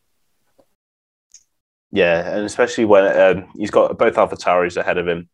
Yeah, 1.91 2.37
and 2.37 2.45
especially 2.45 2.85
when 2.85 3.05
um, 3.19 3.49
he's 3.57 3.71
got 3.71 3.99
both 3.99 4.19
Alpha 4.19 4.37
Tauris 4.37 4.77
ahead 4.77 4.99
of 4.99 5.09
him, 5.09 5.31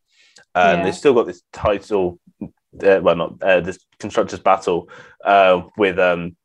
and 0.55 0.79
yeah. 0.79 0.85
they've 0.85 0.95
still 0.95 1.15
got 1.15 1.27
this 1.27 1.43
title. 1.53 2.21
Uh, 2.41 3.01
well, 3.03 3.17
not 3.17 3.43
uh, 3.43 3.61
this 3.61 3.81
constructors 3.99 4.39
battle 4.39 4.89
uh, 5.25 5.63
with 5.77 5.99
um, 5.99 6.37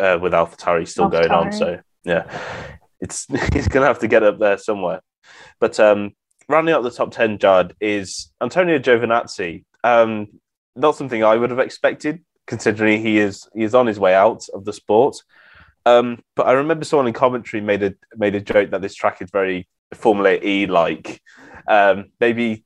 uh, 0.00 0.18
with 0.20 0.34
Alpha 0.34 0.56
Tauri 0.56 0.88
still 0.88 1.08
going 1.08 1.30
on. 1.30 1.52
So 1.52 1.78
yeah, 2.02 2.24
it's 3.04 3.26
he's 3.52 3.68
gonna 3.68 3.86
have 3.86 4.00
to 4.00 4.08
get 4.08 4.22
up 4.22 4.38
there 4.38 4.58
somewhere. 4.58 5.00
But 5.60 5.78
um, 5.78 6.12
rounding 6.48 6.74
up 6.74 6.82
the 6.82 6.90
top 6.90 7.12
ten, 7.12 7.38
Judd 7.38 7.74
is 7.80 8.32
Antonio 8.40 8.78
Giovinazzi. 8.78 9.64
Um, 9.84 10.40
not 10.74 10.96
something 10.96 11.22
I 11.22 11.36
would 11.36 11.50
have 11.50 11.60
expected, 11.60 12.24
considering 12.46 13.02
he 13.02 13.18
is 13.18 13.46
he 13.54 13.62
is 13.62 13.74
on 13.74 13.86
his 13.86 14.00
way 14.00 14.14
out 14.14 14.48
of 14.52 14.64
the 14.64 14.72
sport. 14.72 15.16
Um, 15.86 16.22
but 16.34 16.46
I 16.46 16.52
remember 16.52 16.84
someone 16.86 17.06
in 17.06 17.12
commentary 17.12 17.60
made 17.60 17.82
a 17.82 17.94
made 18.16 18.34
a 18.34 18.40
joke 18.40 18.70
that 18.70 18.80
this 18.82 18.94
track 18.94 19.20
is 19.22 19.30
very 19.30 19.68
Formula 19.92 20.38
E 20.42 20.66
like. 20.66 21.20
Um, 21.68 22.10
maybe 22.20 22.64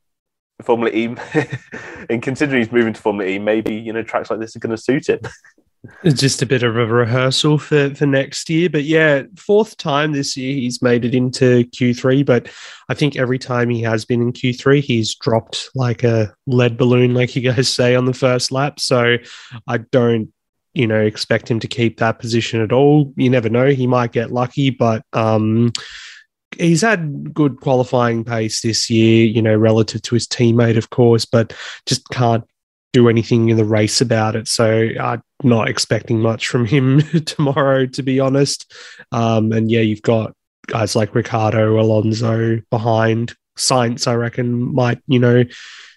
Formula 0.63 0.91
E, 0.93 1.15
and 2.09 2.21
considering 2.21 2.61
he's 2.63 2.71
moving 2.71 2.93
to 2.93 3.01
Formula 3.01 3.29
E, 3.29 3.39
maybe 3.39 3.75
you 3.75 3.93
know 3.93 4.03
tracks 4.03 4.29
like 4.29 4.39
this 4.39 4.55
are 4.55 4.59
going 4.59 4.75
to 4.75 4.81
suit 4.81 5.09
him. 5.09 5.19
It's 6.03 6.19
just 6.19 6.41
a 6.41 6.45
bit 6.45 6.63
of 6.63 6.75
a 6.75 6.85
rehearsal 6.85 7.57
for, 7.57 7.93
for 7.95 8.05
next 8.05 8.49
year. 8.49 8.69
But 8.69 8.83
yeah, 8.83 9.23
fourth 9.37 9.77
time 9.77 10.11
this 10.11 10.35
year 10.35 10.53
he's 10.53 10.81
made 10.81 11.05
it 11.05 11.15
into 11.15 11.63
Q3. 11.65 12.25
But 12.25 12.49
I 12.89 12.93
think 12.93 13.15
every 13.15 13.39
time 13.39 13.69
he 13.69 13.81
has 13.83 14.03
been 14.03 14.21
in 14.21 14.33
Q3, 14.33 14.81
he's 14.81 15.15
dropped 15.15 15.69
like 15.75 16.03
a 16.03 16.33
lead 16.47 16.77
balloon, 16.77 17.13
like 17.13 17.35
you 17.35 17.41
guys 17.41 17.69
say 17.73 17.95
on 17.95 18.05
the 18.05 18.13
first 18.13 18.51
lap. 18.51 18.79
So 18.79 19.17
I 19.67 19.77
don't 19.77 20.33
you 20.73 20.87
know, 20.87 21.01
expect 21.01 21.49
him 21.49 21.59
to 21.59 21.67
keep 21.67 21.97
that 21.97 22.19
position 22.19 22.61
at 22.61 22.71
all. 22.71 23.13
You 23.17 23.29
never 23.29 23.49
know; 23.49 23.69
he 23.69 23.87
might 23.87 24.11
get 24.11 24.31
lucky, 24.31 24.69
but 24.69 25.03
um, 25.13 25.73
he's 26.57 26.81
had 26.81 27.33
good 27.33 27.59
qualifying 27.59 28.23
pace 28.23 28.61
this 28.61 28.89
year. 28.89 29.25
You 29.25 29.41
know, 29.41 29.55
relative 29.55 30.01
to 30.03 30.15
his 30.15 30.27
teammate, 30.27 30.77
of 30.77 30.89
course, 30.89 31.25
but 31.25 31.53
just 31.85 32.07
can't 32.09 32.43
do 32.93 33.09
anything 33.09 33.49
in 33.49 33.57
the 33.57 33.65
race 33.65 34.01
about 34.01 34.35
it. 34.35 34.47
So 34.47 34.89
I'm 34.99 35.21
not 35.43 35.69
expecting 35.69 36.19
much 36.19 36.47
from 36.47 36.65
him 36.65 37.01
tomorrow, 37.25 37.85
to 37.87 38.03
be 38.03 38.19
honest. 38.19 38.73
Um, 39.11 39.51
and 39.51 39.69
yeah, 39.69 39.81
you've 39.81 40.01
got 40.01 40.33
guys 40.67 40.95
like 40.95 41.15
Ricciardo 41.15 41.79
Alonso 41.79 42.61
behind 42.69 43.35
Sainz, 43.57 44.07
I 44.07 44.15
reckon, 44.15 44.73
might 44.73 45.01
you 45.07 45.19
know 45.19 45.43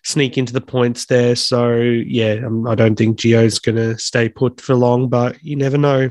sneak 0.05 0.37
into 0.37 0.53
the 0.53 0.61
points 0.61 1.07
there. 1.07 1.37
So 1.37 1.75
yeah, 1.77 2.43
um, 2.45 2.67
I 2.67 2.75
don't 2.75 2.97
think 2.97 3.19
Gio's 3.19 3.59
going 3.59 3.77
to 3.77 3.97
stay 3.99 4.29
put 4.29 4.61
for 4.61 4.75
long, 4.75 5.09
but 5.09 5.43
you 5.43 5.57
never 5.57 5.79
know. 5.79 6.11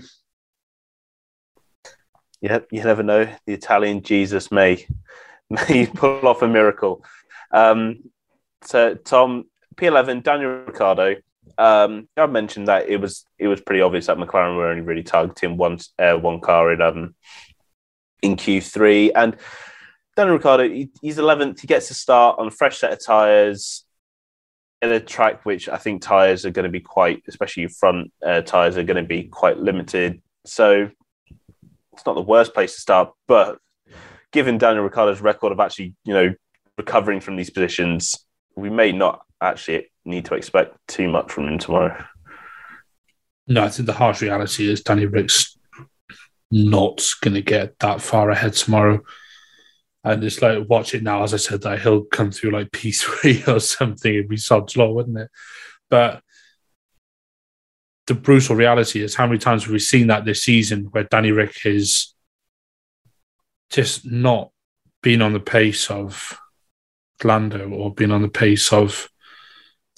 Yep, 2.42 2.68
you 2.72 2.84
never 2.84 3.04
know. 3.04 3.32
The 3.46 3.54
Italian 3.54 4.02
Jesus 4.02 4.52
may 4.52 4.88
may 5.50 5.86
pull 5.86 6.28
off 6.28 6.42
a 6.42 6.48
miracle. 6.48 7.04
Um, 7.52 8.10
so 8.64 8.96
Tom 8.96 9.46
P11, 9.76 10.24
Daniel 10.24 10.64
Ricciardo. 10.66 11.16
Um, 11.58 12.08
I 12.16 12.26
mentioned 12.28 12.68
that 12.68 12.88
it 12.88 12.98
was 12.98 13.26
it 13.38 13.48
was 13.48 13.62
pretty 13.62 13.82
obvious 13.82 14.08
that 14.08 14.18
McLaren 14.18 14.56
were 14.56 14.68
only 14.68 14.82
really 14.82 15.04
targeting 15.04 15.58
one 15.58 15.80
uh, 16.00 16.14
one 16.14 16.40
car 16.40 16.72
in 16.72 16.82
um 16.82 17.16
in 18.22 18.36
Q3, 18.36 19.12
and 19.16 19.36
Daniel 20.16 20.36
Ricciardo 20.38 20.70
he, 20.70 20.90
he's 21.02 21.18
11th. 21.18 21.60
He 21.60 21.68
gets 21.68 21.88
to 21.88 21.94
start 21.94 22.38
on 22.40 22.48
a 22.48 22.52
fresh 22.52 22.80
set 22.80 22.94
of 22.94 23.04
tires 23.04 23.86
in 24.82 24.92
a 24.92 25.00
track 25.00 25.46
which 25.46 25.70
I 25.70 25.78
think 25.78 26.02
tires 26.02 26.46
are 26.46 26.52
going 26.52 26.64
to 26.64 26.70
be 26.70 26.80
quite, 26.80 27.24
especially 27.28 27.68
front 27.68 28.12
uh, 28.26 28.42
tires 28.42 28.78
are 28.78 28.84
going 28.84 29.02
to 29.02 29.08
be 29.08 29.24
quite 29.24 29.58
limited. 29.58 30.22
So 30.46 30.90
it's 31.94 32.06
not 32.06 32.16
the 32.16 32.22
worst 32.22 32.54
place 32.54 32.76
to 32.76 32.82
start, 32.82 33.12
but 33.28 33.60
given 34.32 34.58
Daniel 34.58 34.84
Ricciardo's 34.84 35.22
record 35.22 35.52
of 35.52 35.60
actually, 35.60 35.96
you 36.04 36.14
know, 36.14 36.34
recovering 36.78 37.20
from 37.20 37.36
these 37.36 37.50
positions, 37.50 38.26
we 38.56 38.70
may 38.70 38.92
not 38.92 39.22
actually 39.42 39.92
need 40.06 40.26
to 40.26 40.36
expect 40.36 40.76
too 40.88 41.10
much 41.10 41.32
from 41.32 41.48
him 41.48 41.58
tomorrow. 41.58 42.04
No, 43.48 43.64
I 43.64 43.70
think 43.70 43.88
the 43.88 43.94
harsh 43.94 44.22
reality 44.22 44.70
is 44.70 44.82
Danny 44.82 45.06
Rick's 45.06 45.58
not 46.52 47.02
going 47.22 47.34
to 47.34 47.42
get 47.42 47.80
that 47.80 48.02
far 48.02 48.30
ahead 48.30 48.54
tomorrow. 48.54 49.02
And 50.04 50.24
it's 50.24 50.42
like, 50.42 50.68
watch 50.68 50.94
it 50.96 51.04
now, 51.04 51.24
as 51.24 51.34
I 51.34 51.38
said, 51.38 51.62
that 51.62 51.82
he'll 51.82 52.04
come 52.04 52.32
through 52.32 52.52
like 52.52 52.72
P3 52.72 53.48
or 53.48 53.60
something. 53.60 54.14
It'd 54.14 54.30
be 54.30 54.38
sod's 54.38 54.78
law, 54.78 54.92
wouldn't 54.92 55.18
it? 55.18 55.30
But 55.90 56.22
the 58.08 58.14
brutal 58.16 58.56
reality 58.56 59.02
is 59.02 59.16
how 59.16 59.28
many 59.28 59.38
times 59.38 59.64
have 59.64 59.72
we 59.72 59.80
seen 59.80 60.08
that 60.08 60.26
this 60.26 60.44
season 60.44 60.86
where 60.92 61.04
Danny 61.04 61.32
Rick 61.32 61.58
has 61.64 62.14
just 63.70 64.06
not 64.06 64.52
been 65.02 65.22
on 65.22 65.34
the 65.34 65.40
pace 65.40 65.90
of 65.90 66.38
Lando 67.24 67.70
or 67.70 67.94
been 67.94 68.12
on 68.12 68.22
the 68.22 68.28
pace 68.28 68.74
of 68.74 69.08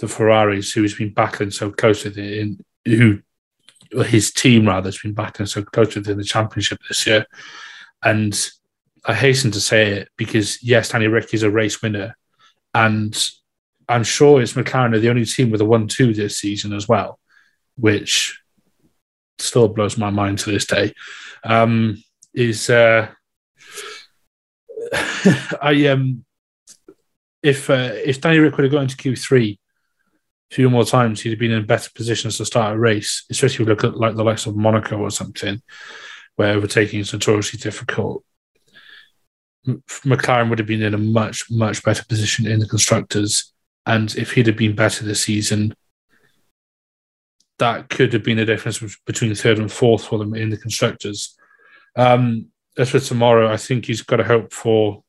the 0.04 0.10
Ferraris, 0.10 0.74
who 0.74 0.82
has 0.82 0.93
been 0.93 1.14
battling 1.14 1.49
so 1.49 1.72
close 1.72 2.04
with 2.04 2.18
it, 2.18 2.38
in, 2.38 2.60
who 2.86 3.22
his 4.06 4.34
team 4.34 4.68
rather 4.68 4.88
has 4.88 4.97
been 4.97 5.14
battling 5.14 5.47
so 5.47 5.64
close 5.64 5.95
with 5.95 6.10
in 6.10 6.18
the 6.18 6.26
championship 6.26 6.80
this 6.89 7.08
year. 7.08 7.26
And 8.04 8.38
I 9.06 9.14
hasten 9.14 9.51
to 9.51 9.62
say 9.62 9.91
it 9.91 10.10
because 10.18 10.62
yes, 10.62 10.89
Danny 10.89 11.08
Rick 11.08 11.34
is 11.34 11.43
a 11.43 11.49
race 11.49 11.82
winner, 11.82 12.18
and 12.74 13.18
I'm 13.88 14.04
sure 14.04 14.41
it's 14.41 14.54
McLaren 14.54 14.93
are 14.93 14.99
the 14.99 15.10
only 15.10 15.24
team 15.24 15.51
with 15.51 15.62
a 15.62 15.66
one-two 15.66 16.14
this 16.14 16.38
season 16.38 16.74
as 16.74 16.86
well, 16.86 17.18
which 17.78 18.41
still 19.39 19.70
blows 19.70 19.97
my 19.97 20.10
mind 20.10 20.39
to 20.39 20.51
this 20.51 20.66
day. 20.66 20.93
Um, 21.45 22.04
is 22.34 22.70
uh, 22.70 23.08
I 25.62 25.88
um 25.88 26.26
if 27.41 27.70
uh, 27.70 27.91
if 28.04 28.20
Danny 28.20 28.39
Rick 28.39 28.58
would 28.58 28.66
have 28.66 28.74
gone 28.74 28.84
into 28.84 28.97
Q 28.97 29.16
three 29.16 29.60
few 30.54 30.70
more 30.70 30.86
times, 30.86 31.22
he'd 31.22 31.32
have 31.32 31.39
been 31.39 31.51
in 31.51 31.66
better 31.66 31.89
positions 31.95 32.38
to 32.38 32.45
start 32.45 32.76
a 32.76 32.80
race, 32.80 33.26
especially 33.30 33.56
if 33.56 33.60
you 33.60 33.66
look 33.66 33.84
at 33.84 33.97
like 33.97 34.16
the 34.16 34.24
likes 34.24 34.45
of 34.45 34.56
Monaco 34.56 34.97
or 34.97 35.12
something, 35.12 35.62
where 36.36 36.54
overtaking 36.54 36.99
is 36.99 37.12
notoriously 37.12 37.60
difficult. 37.60 38.24
McLaren 39.68 40.49
would 40.49 40.60
have 40.60 40.68
been 40.68 40.82
in 40.82 40.93
a 40.93 40.97
much 40.97 41.49
much 41.49 41.84
better 41.84 42.04
position 42.06 42.45
in 42.45 42.60
the 42.60 42.68
constructors, 42.68 43.54
and 43.86 44.16
if 44.16 44.34
he'd 44.34 44.47
have 44.47 44.58
been 44.58 44.76
better 44.76 45.04
this 45.04 45.24
season, 45.24 45.74
that 47.60 47.89
could 47.89 48.14
have 48.14 48.24
been 48.24 48.38
the 48.38 48.45
difference 48.45 48.80
between 49.06 49.34
third 49.34 49.60
and 49.60 49.72
fourth 49.72 50.06
for 50.06 50.20
them 50.20 50.36
in 50.36 50.49
the 50.49 50.58
constructors. 50.58 51.36
Um, 51.95 52.47
as 52.78 52.89
for 52.89 52.99
tomorrow, 52.99 53.51
I 53.51 53.58
think 53.58 53.86
he's 53.86 54.01
got 54.01 54.18
to 54.18 54.24
hope 54.24 54.51
for 54.51 55.04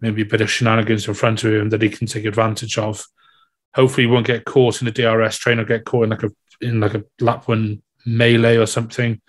maybe 0.00 0.22
a 0.22 0.26
bit 0.26 0.40
of 0.40 0.50
shenanigans 0.50 1.08
in 1.08 1.14
front 1.14 1.44
of 1.44 1.52
him 1.52 1.70
that 1.70 1.82
he 1.82 1.88
can 1.88 2.06
take 2.06 2.24
advantage 2.24 2.78
of. 2.78 3.04
Hopefully, 3.74 4.06
won't 4.06 4.26
get 4.26 4.44
caught 4.44 4.80
in 4.80 4.86
the 4.86 4.90
DRS 4.90 5.38
train 5.38 5.58
or 5.58 5.64
get 5.64 5.84
caught 5.84 6.04
in 6.04 6.10
like 6.10 6.22
a 6.22 6.30
in 6.60 6.80
like 6.80 6.94
a 6.94 7.04
lap 7.20 7.48
one 7.48 7.82
melee 8.06 8.56
or 8.56 8.66
something. 8.66 9.20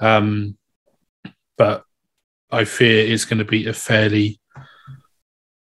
Um, 0.00 0.56
but 1.56 1.84
I 2.50 2.64
fear 2.64 3.06
it's 3.06 3.24
going 3.24 3.38
to 3.38 3.44
be 3.44 3.66
a 3.66 3.72
fairly 3.72 4.40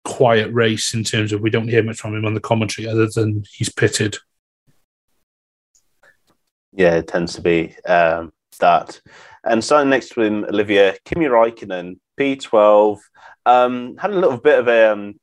quiet 0.03 0.53
race 0.53 0.93
in 0.93 1.03
terms 1.03 1.33
of 1.33 1.41
we 1.41 1.49
don't 1.49 1.67
hear 1.67 1.83
much 1.83 1.97
from 1.97 2.15
him 2.15 2.25
on 2.25 2.33
the 2.33 2.39
commentary 2.39 2.87
other 2.87 3.07
than 3.07 3.43
he's 3.51 3.69
pitted. 3.69 4.17
Yeah, 6.71 6.95
it 6.95 7.07
tends 7.07 7.33
to 7.35 7.41
be 7.41 7.75
um, 7.87 8.33
that. 8.59 9.01
And 9.43 9.63
starting 9.63 9.89
next 9.89 10.09
to 10.09 10.21
him, 10.21 10.43
Olivia 10.45 10.95
Kimi 11.05 11.25
Raikkonen, 11.25 11.99
P12, 12.19 12.99
um, 13.45 13.95
had 13.97 14.11
a 14.11 14.19
little 14.19 14.37
bit 14.37 14.59
of 14.59 14.67
a, 14.67 14.91
um, 14.91 15.19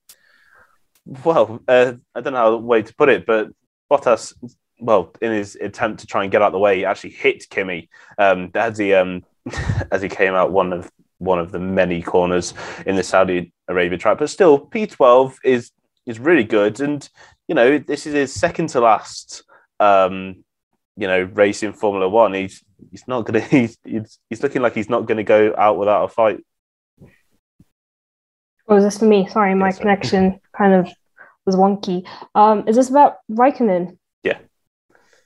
well, 1.04 1.60
uh, 1.68 1.94
I 2.14 2.20
don't 2.20 2.32
know 2.32 2.38
how 2.38 2.50
the 2.50 2.58
way 2.58 2.82
to 2.82 2.94
put 2.94 3.08
it, 3.08 3.26
but 3.26 3.48
Bottas, 3.90 4.34
well, 4.80 5.14
in 5.20 5.32
his 5.32 5.56
attempt 5.56 6.00
to 6.00 6.06
try 6.06 6.22
and 6.22 6.32
get 6.32 6.42
out 6.42 6.46
of 6.46 6.52
the 6.52 6.58
way, 6.58 6.78
he 6.78 6.84
actually 6.84 7.10
hit 7.10 7.48
Kimi 7.50 7.88
um, 8.18 8.50
as 8.54 8.78
he 8.78 8.94
um, 8.94 9.24
as 9.90 10.02
he 10.02 10.08
came 10.08 10.34
out 10.34 10.52
one 10.52 10.72
of 10.72 10.90
one 11.18 11.38
of 11.38 11.52
the 11.52 11.58
many 11.58 12.02
corners 12.02 12.52
in 12.86 12.96
the 12.96 13.02
Saudi 13.02 13.52
Arabia 13.68 13.98
track. 13.98 14.18
But 14.18 14.30
still, 14.30 14.58
P12 14.58 15.36
is 15.44 15.70
is 16.06 16.18
really 16.18 16.44
good, 16.44 16.80
and 16.80 17.08
you 17.48 17.54
know 17.54 17.78
this 17.78 18.06
is 18.06 18.14
his 18.14 18.32
second 18.32 18.68
to 18.70 18.80
last. 18.80 19.44
Um, 19.80 20.44
you 20.96 21.06
know, 21.06 21.22
racing 21.22 21.72
Formula 21.72 22.08
One. 22.08 22.34
He's 22.34 22.62
he's 22.90 23.06
not 23.08 23.24
gonna. 23.24 23.40
He's 23.50 23.78
he's, 23.84 24.18
he's 24.28 24.42
looking 24.42 24.62
like 24.62 24.74
he's 24.74 24.90
not 24.90 25.06
to 25.08 25.22
go 25.22 25.54
out 25.56 25.78
without 25.78 26.04
a 26.04 26.08
fight. 26.08 26.44
Oh, 28.72 28.76
is 28.76 28.84
this 28.84 28.98
for 28.98 29.04
me? 29.04 29.28
Sorry, 29.28 29.54
my 29.54 29.66
yes, 29.66 29.78
connection 29.78 30.40
kind 30.56 30.72
of 30.72 30.90
was 31.44 31.56
wonky. 31.56 32.08
Um, 32.34 32.66
is 32.66 32.76
this 32.76 32.88
about 32.88 33.16
Raikkonen? 33.30 33.98
Yeah. 34.22 34.38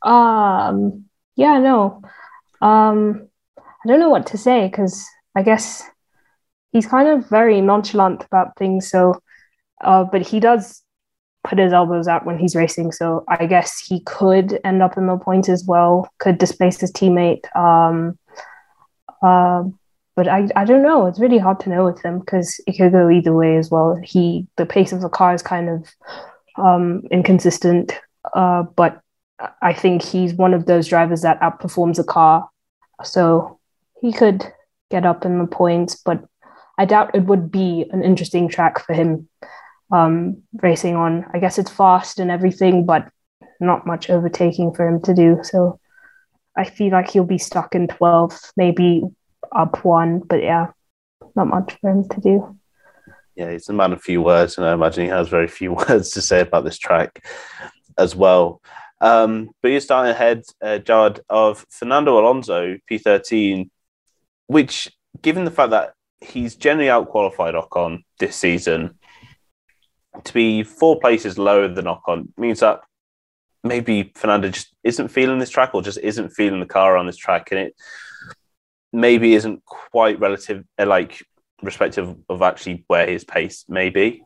Um. 0.02 1.04
Yeah. 1.36 1.60
No. 1.60 2.02
Um. 2.60 3.28
I 3.56 3.88
don't 3.88 4.00
know 4.00 4.08
what 4.08 4.26
to 4.28 4.38
say 4.38 4.66
because 4.66 5.06
I 5.36 5.42
guess 5.42 5.84
he's 6.72 6.88
kind 6.88 7.06
of 7.06 7.28
very 7.28 7.60
nonchalant 7.60 8.24
about 8.24 8.56
things. 8.56 8.90
So, 8.90 9.20
uh, 9.84 10.02
but 10.02 10.22
he 10.22 10.40
does 10.40 10.82
put 11.44 11.60
his 11.60 11.72
elbows 11.72 12.08
out 12.08 12.26
when 12.26 12.38
he's 12.38 12.56
racing. 12.56 12.90
So 12.90 13.24
I 13.28 13.46
guess 13.46 13.78
he 13.78 14.00
could 14.00 14.58
end 14.64 14.82
up 14.82 14.98
in 14.98 15.06
the 15.06 15.18
points 15.18 15.48
as 15.48 15.64
well, 15.64 16.10
could 16.18 16.38
displace 16.38 16.80
his 16.80 16.90
teammate. 16.90 17.44
Um, 17.54 18.18
uh, 19.22 19.62
but 20.16 20.26
I, 20.26 20.48
I 20.56 20.64
don't 20.64 20.82
know. 20.82 21.06
It's 21.06 21.20
really 21.20 21.38
hard 21.38 21.60
to 21.60 21.68
know 21.68 21.84
with 21.84 22.02
him 22.02 22.20
because 22.20 22.58
it 22.66 22.78
could 22.78 22.90
go 22.90 23.10
either 23.10 23.34
way 23.34 23.58
as 23.58 23.70
well. 23.70 24.00
He 24.02 24.46
the 24.56 24.66
pace 24.66 24.92
of 24.92 25.02
the 25.02 25.10
car 25.10 25.34
is 25.34 25.42
kind 25.42 25.68
of 25.68 25.94
um, 26.56 27.02
inconsistent, 27.10 27.92
uh, 28.34 28.62
but 28.62 29.00
I 29.60 29.74
think 29.74 30.02
he's 30.02 30.32
one 30.32 30.54
of 30.54 30.64
those 30.64 30.88
drivers 30.88 31.20
that 31.22 31.40
outperforms 31.40 31.98
a 31.98 32.04
car. 32.04 32.48
So 33.04 33.60
he 34.00 34.12
could 34.12 34.42
get 34.90 35.04
up 35.04 35.26
in 35.26 35.38
the 35.38 35.46
points, 35.46 35.96
but 35.96 36.24
I 36.78 36.86
doubt 36.86 37.14
it 37.14 37.24
would 37.24 37.50
be 37.50 37.84
an 37.90 38.02
interesting 38.02 38.48
track 38.48 38.84
for 38.84 38.94
him 38.94 39.28
um, 39.92 40.42
racing 40.54 40.96
on. 40.96 41.26
I 41.34 41.38
guess 41.38 41.58
it's 41.58 41.70
fast 41.70 42.18
and 42.18 42.30
everything, 42.30 42.86
but 42.86 43.06
not 43.60 43.86
much 43.86 44.08
overtaking 44.08 44.72
for 44.72 44.88
him 44.88 45.02
to 45.02 45.14
do. 45.14 45.40
So 45.42 45.78
I 46.56 46.64
feel 46.64 46.92
like 46.92 47.10
he'll 47.10 47.24
be 47.24 47.38
stuck 47.38 47.74
in 47.74 47.86
12th, 47.86 48.52
maybe 48.56 49.02
up 49.54 49.84
one, 49.84 50.20
but 50.20 50.42
yeah, 50.42 50.68
not 51.34 51.48
much 51.48 51.76
for 51.80 51.90
him 51.90 52.08
to 52.08 52.20
do. 52.20 52.58
Yeah, 53.34 53.52
he's 53.52 53.68
a 53.68 53.72
man 53.72 53.92
of 53.92 54.02
few 54.02 54.22
words, 54.22 54.56
and 54.56 54.66
I 54.66 54.72
imagine 54.72 55.04
he 55.04 55.10
has 55.10 55.28
very 55.28 55.48
few 55.48 55.72
words 55.88 56.10
to 56.10 56.22
say 56.22 56.40
about 56.40 56.64
this 56.64 56.78
track 56.78 57.24
as 57.98 58.16
well. 58.16 58.60
Um, 59.00 59.50
but 59.62 59.68
you're 59.68 59.80
starting 59.80 60.10
ahead, 60.10 60.42
uh, 60.62 60.78
Jared, 60.78 61.20
of 61.28 61.66
Fernando 61.70 62.18
Alonso, 62.18 62.78
P13, 62.90 63.68
which, 64.46 64.90
given 65.20 65.44
the 65.44 65.50
fact 65.50 65.70
that 65.70 65.92
he's 66.20 66.56
generally 66.56 66.88
outqualified 66.88 67.62
Ocon 67.62 68.02
this 68.18 68.36
season, 68.36 68.98
to 70.24 70.32
be 70.32 70.62
four 70.62 70.98
places 70.98 71.36
lower 71.36 71.68
than 71.68 71.84
Ocon 71.84 72.28
means 72.38 72.60
that 72.60 72.80
maybe 73.62 74.12
Fernando 74.14 74.48
just 74.48 74.72
isn't 74.82 75.08
feeling 75.08 75.38
this 75.38 75.50
track 75.50 75.74
or 75.74 75.82
just 75.82 75.98
isn't 75.98 76.30
feeling 76.30 76.60
the 76.60 76.66
car 76.66 76.96
on 76.96 77.06
this 77.06 77.18
track, 77.18 77.48
and 77.50 77.60
it 77.60 77.74
maybe 78.96 79.34
isn't 79.34 79.64
quite 79.64 80.18
relative, 80.18 80.64
uh, 80.78 80.86
like 80.86 81.22
respective 81.62 82.16
of 82.28 82.42
actually 82.42 82.84
where 82.88 83.06
his 83.06 83.24
pace 83.24 83.64
may 83.68 83.90
be. 83.90 84.22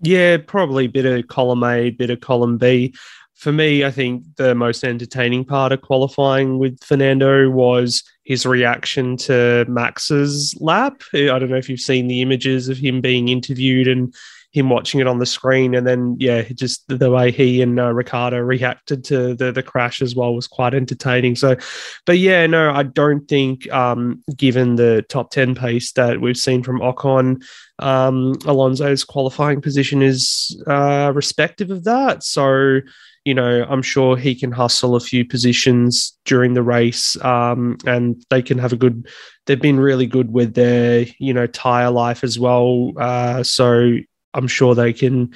Yeah, 0.00 0.38
probably 0.38 0.86
bit 0.86 1.04
of 1.04 1.28
column 1.28 1.62
A, 1.64 1.90
bit 1.90 2.10
of 2.10 2.20
column 2.20 2.56
B. 2.56 2.94
for 3.34 3.52
me, 3.52 3.86
I 3.86 3.90
think 3.90 4.24
the 4.36 4.54
most 4.54 4.84
entertaining 4.84 5.46
part 5.46 5.72
of 5.72 5.80
qualifying 5.80 6.58
with 6.58 6.78
Fernando 6.84 7.48
was 7.48 8.02
his 8.22 8.44
reaction 8.44 9.16
to 9.16 9.64
Max's 9.66 10.54
lap. 10.60 11.02
I 11.14 11.38
don't 11.38 11.48
know 11.48 11.56
if 11.56 11.68
you've 11.70 11.80
seen 11.80 12.06
the 12.06 12.20
images 12.20 12.68
of 12.68 12.76
him 12.76 13.00
being 13.00 13.28
interviewed 13.28 13.88
and 13.88 14.14
him 14.52 14.68
watching 14.68 15.00
it 15.00 15.06
on 15.06 15.18
the 15.18 15.26
screen, 15.26 15.74
and 15.74 15.86
then 15.86 16.16
yeah, 16.18 16.42
just 16.42 16.86
the 16.88 17.10
way 17.10 17.30
he 17.30 17.62
and 17.62 17.78
uh, 17.78 17.92
Ricciardo 17.92 18.38
reacted 18.38 19.04
to 19.04 19.34
the 19.34 19.52
the 19.52 19.62
crash 19.62 20.02
as 20.02 20.16
well 20.16 20.34
was 20.34 20.48
quite 20.48 20.74
entertaining. 20.74 21.36
So, 21.36 21.56
but 22.04 22.18
yeah, 22.18 22.46
no, 22.46 22.72
I 22.72 22.82
don't 22.82 23.26
think, 23.28 23.70
um, 23.72 24.22
given 24.36 24.76
the 24.76 25.04
top 25.08 25.30
ten 25.30 25.54
pace 25.54 25.92
that 25.92 26.20
we've 26.20 26.36
seen 26.36 26.62
from 26.62 26.80
Ocon, 26.80 27.42
um, 27.78 28.34
Alonso's 28.44 29.04
qualifying 29.04 29.60
position 29.60 30.02
is 30.02 30.60
uh, 30.66 31.12
respective 31.14 31.70
of 31.70 31.84
that. 31.84 32.24
So 32.24 32.80
you 33.24 33.34
know, 33.34 33.66
I'm 33.68 33.82
sure 33.82 34.16
he 34.16 34.34
can 34.34 34.50
hustle 34.50 34.96
a 34.96 35.00
few 35.00 35.24
positions 35.24 36.18
during 36.24 36.54
the 36.54 36.62
race, 36.62 37.22
um, 37.22 37.76
and 37.86 38.24
they 38.30 38.42
can 38.42 38.58
have 38.58 38.72
a 38.72 38.76
good. 38.76 39.08
They've 39.46 39.60
been 39.60 39.80
really 39.80 40.06
good 40.06 40.32
with 40.32 40.54
their, 40.54 41.06
you 41.18 41.34
know, 41.34 41.46
tire 41.46 41.90
life 41.90 42.24
as 42.24 42.38
well. 42.38 42.92
Uh, 42.96 43.42
so 43.42 43.98
I'm 44.34 44.48
sure 44.48 44.74
they 44.74 44.92
can 44.92 45.34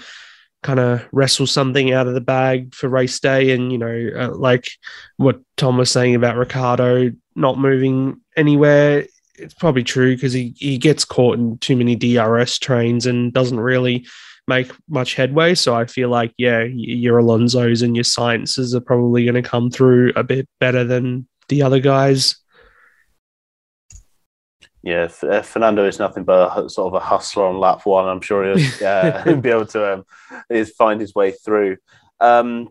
kind 0.63 0.81
of 0.81 1.07
wrestle 1.13 1.47
something 1.47 1.93
out 1.93 2.07
of 2.07 2.15
the 2.15 2.21
bag 2.21 2.75
for 2.75 2.89
race 2.89 3.21
day. 3.21 3.53
And 3.53 3.71
you 3.71 3.79
know, 3.79 4.11
uh, 4.17 4.35
like 4.35 4.67
what 5.17 5.41
Tom 5.57 5.77
was 5.77 5.91
saying 5.91 6.15
about 6.15 6.37
Ricciardo 6.37 7.13
not 7.37 7.59
moving 7.59 8.21
anywhere, 8.37 9.07
it's 9.37 9.55
probably 9.55 9.85
true 9.85 10.15
because 10.15 10.33
he 10.33 10.55
he 10.57 10.79
gets 10.79 11.05
caught 11.05 11.39
in 11.39 11.59
too 11.59 11.77
many 11.77 11.97
DRS 11.97 12.59
trains 12.59 13.07
and 13.07 13.33
doesn't 13.33 13.61
really 13.61 14.07
make 14.47 14.71
much 14.89 15.15
headway. 15.15 15.55
So 15.55 15.75
I 15.75 15.87
feel 15.87 16.09
like, 16.09 16.33
yeah, 16.37 16.65
your 16.65 17.19
Alonso's 17.19 17.83
and 17.83 17.97
your 17.97 18.05
Sainzes 18.05 18.75
are 18.75 18.81
probably 18.81 19.25
going 19.25 19.43
to 19.43 19.49
come 19.49 19.71
through 19.71 20.13
a 20.17 20.23
bit 20.23 20.49
better 20.61 20.85
than 20.85 21.27
the 21.49 21.63
other 21.63 21.81
guys. 21.81 22.37
Yeah, 24.85 25.09
uh, 25.23 25.41
Fernando 25.41 25.87
is 25.89 25.99
nothing 25.99 26.25
but 26.25 26.59
a, 26.59 26.69
sort 26.69 26.93
of 26.93 27.03
a 27.03 27.05
hustler 27.05 27.47
on 27.47 27.59
lap 27.59 27.87
one. 27.87 28.07
I'm 28.07 28.21
sure 28.21 28.45
he'll 28.45 28.69
uh, 28.87 29.35
be 29.41 29.49
able 29.49 29.67
to 29.67 29.95
um, 29.95 30.05
is 30.51 30.73
find 30.73 31.01
his 31.01 31.15
way 31.15 31.33
through. 31.33 31.79
Um, 32.21 32.69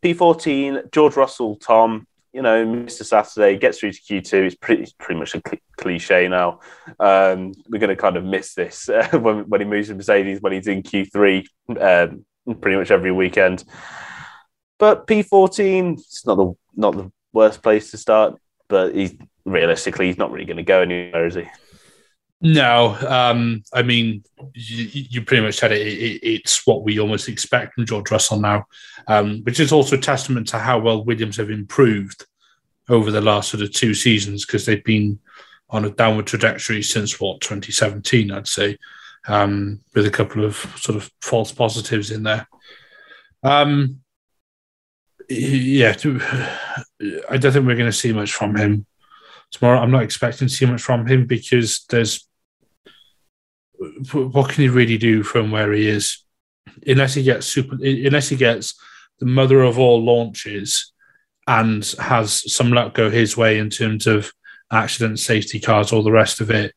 P14, 0.00 0.92
George 0.92 1.16
Russell, 1.16 1.56
Tom, 1.56 2.06
you 2.32 2.40
know, 2.40 2.64
Mr. 2.64 3.04
Saturday 3.04 3.58
gets 3.58 3.80
through 3.80 3.92
to 3.92 4.00
Q2. 4.00 4.32
It's 4.46 4.54
pretty, 4.54 4.86
pretty 5.00 5.18
much 5.18 5.34
a 5.34 5.42
cl- 5.44 5.60
cliche 5.76 6.28
now. 6.28 6.60
Um, 7.00 7.52
we're 7.68 7.80
going 7.80 7.90
to 7.90 7.96
kind 7.96 8.16
of 8.16 8.22
miss 8.22 8.54
this 8.54 8.88
uh, 8.88 9.18
when, 9.18 9.48
when 9.48 9.60
he 9.60 9.66
moves 9.66 9.88
to 9.88 9.94
Mercedes 9.96 10.40
when 10.40 10.52
he's 10.52 10.68
in 10.68 10.84
Q3 10.84 11.46
um, 11.80 12.24
pretty 12.60 12.76
much 12.76 12.92
every 12.92 13.10
weekend. 13.10 13.64
But 14.78 15.08
P14, 15.08 15.94
it's 15.94 16.24
not 16.24 16.36
the 16.36 16.52
not 16.76 16.94
the 16.94 17.10
worst 17.32 17.60
place 17.62 17.90
to 17.90 17.96
start, 17.96 18.38
but 18.68 18.94
he's 18.94 19.16
realistically 19.46 20.06
he's 20.06 20.18
not 20.18 20.30
really 20.30 20.44
going 20.44 20.58
to 20.58 20.62
go 20.62 20.82
anywhere, 20.82 21.26
is 21.26 21.36
he? 21.36 21.44
No, 22.42 22.96
um, 23.08 23.62
I 23.72 23.82
mean 23.82 24.22
you, 24.52 25.04
you, 25.08 25.22
pretty 25.22 25.42
much 25.42 25.54
said 25.54 25.72
it, 25.72 25.86
it, 25.86 26.20
It's 26.22 26.66
what 26.66 26.82
we 26.82 27.00
almost 27.00 27.28
expect 27.28 27.74
from 27.74 27.86
George 27.86 28.10
Russell 28.10 28.40
now, 28.40 28.66
um, 29.06 29.40
which 29.44 29.58
is 29.58 29.72
also 29.72 29.96
a 29.96 30.00
testament 30.00 30.48
to 30.48 30.58
how 30.58 30.78
well 30.78 31.04
Williams 31.04 31.38
have 31.38 31.50
improved 31.50 32.26
over 32.90 33.10
the 33.10 33.22
last 33.22 33.50
sort 33.50 33.62
of 33.62 33.72
two 33.72 33.94
seasons 33.94 34.44
because 34.44 34.66
they've 34.66 34.84
been 34.84 35.18
on 35.70 35.86
a 35.86 35.90
downward 35.90 36.26
trajectory 36.26 36.82
since 36.82 37.18
what 37.18 37.40
2017, 37.40 38.30
I'd 38.30 38.46
say, 38.46 38.76
um, 39.26 39.80
with 39.94 40.06
a 40.06 40.10
couple 40.10 40.44
of 40.44 40.56
sort 40.76 40.96
of 40.96 41.10
false 41.22 41.52
positives 41.52 42.10
in 42.10 42.22
there. 42.22 42.46
Um, 43.42 44.00
yeah, 45.28 45.90
I 47.30 47.36
don't 47.38 47.52
think 47.52 47.66
we're 47.66 47.76
going 47.76 47.86
to 47.86 47.92
see 47.92 48.12
much 48.12 48.32
from 48.32 48.56
him 48.56 48.86
tomorrow. 49.52 49.78
I'm 49.78 49.90
not 49.90 50.02
expecting 50.02 50.48
to 50.48 50.54
see 50.54 50.66
much 50.66 50.82
from 50.82 51.06
him 51.06 51.26
because 51.26 51.84
there's 51.88 52.28
what 54.12 54.50
can 54.50 54.62
he 54.62 54.68
really 54.68 54.98
do 54.98 55.22
from 55.22 55.50
where 55.50 55.72
he 55.72 55.86
is, 55.86 56.24
unless 56.86 57.14
he 57.14 57.22
gets 57.22 57.46
super, 57.46 57.74
unless 57.74 58.28
he 58.28 58.36
gets 58.36 58.74
the 59.18 59.26
mother 59.26 59.62
of 59.62 59.78
all 59.78 60.02
launches 60.02 60.92
and 61.46 61.84
has 61.98 62.52
some 62.52 62.72
luck 62.72 62.94
go 62.94 63.10
his 63.10 63.36
way 63.36 63.58
in 63.58 63.70
terms 63.70 64.06
of 64.06 64.32
accident, 64.70 65.18
safety 65.18 65.60
cars, 65.60 65.92
all 65.92 66.02
the 66.02 66.10
rest 66.10 66.40
of 66.40 66.50
it. 66.50 66.74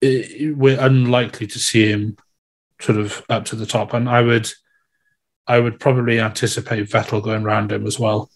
it 0.00 0.56
we're 0.56 0.80
unlikely 0.80 1.46
to 1.46 1.58
see 1.58 1.88
him 1.88 2.16
sort 2.80 2.98
of 2.98 3.22
up 3.28 3.44
to 3.46 3.56
the 3.56 3.66
top, 3.66 3.92
and 3.92 4.08
I 4.08 4.22
would, 4.22 4.50
I 5.46 5.60
would 5.60 5.78
probably 5.78 6.18
anticipate 6.18 6.88
Vettel 6.88 7.22
going 7.22 7.44
around 7.44 7.72
him 7.72 7.86
as 7.86 7.98
well. 7.98 8.30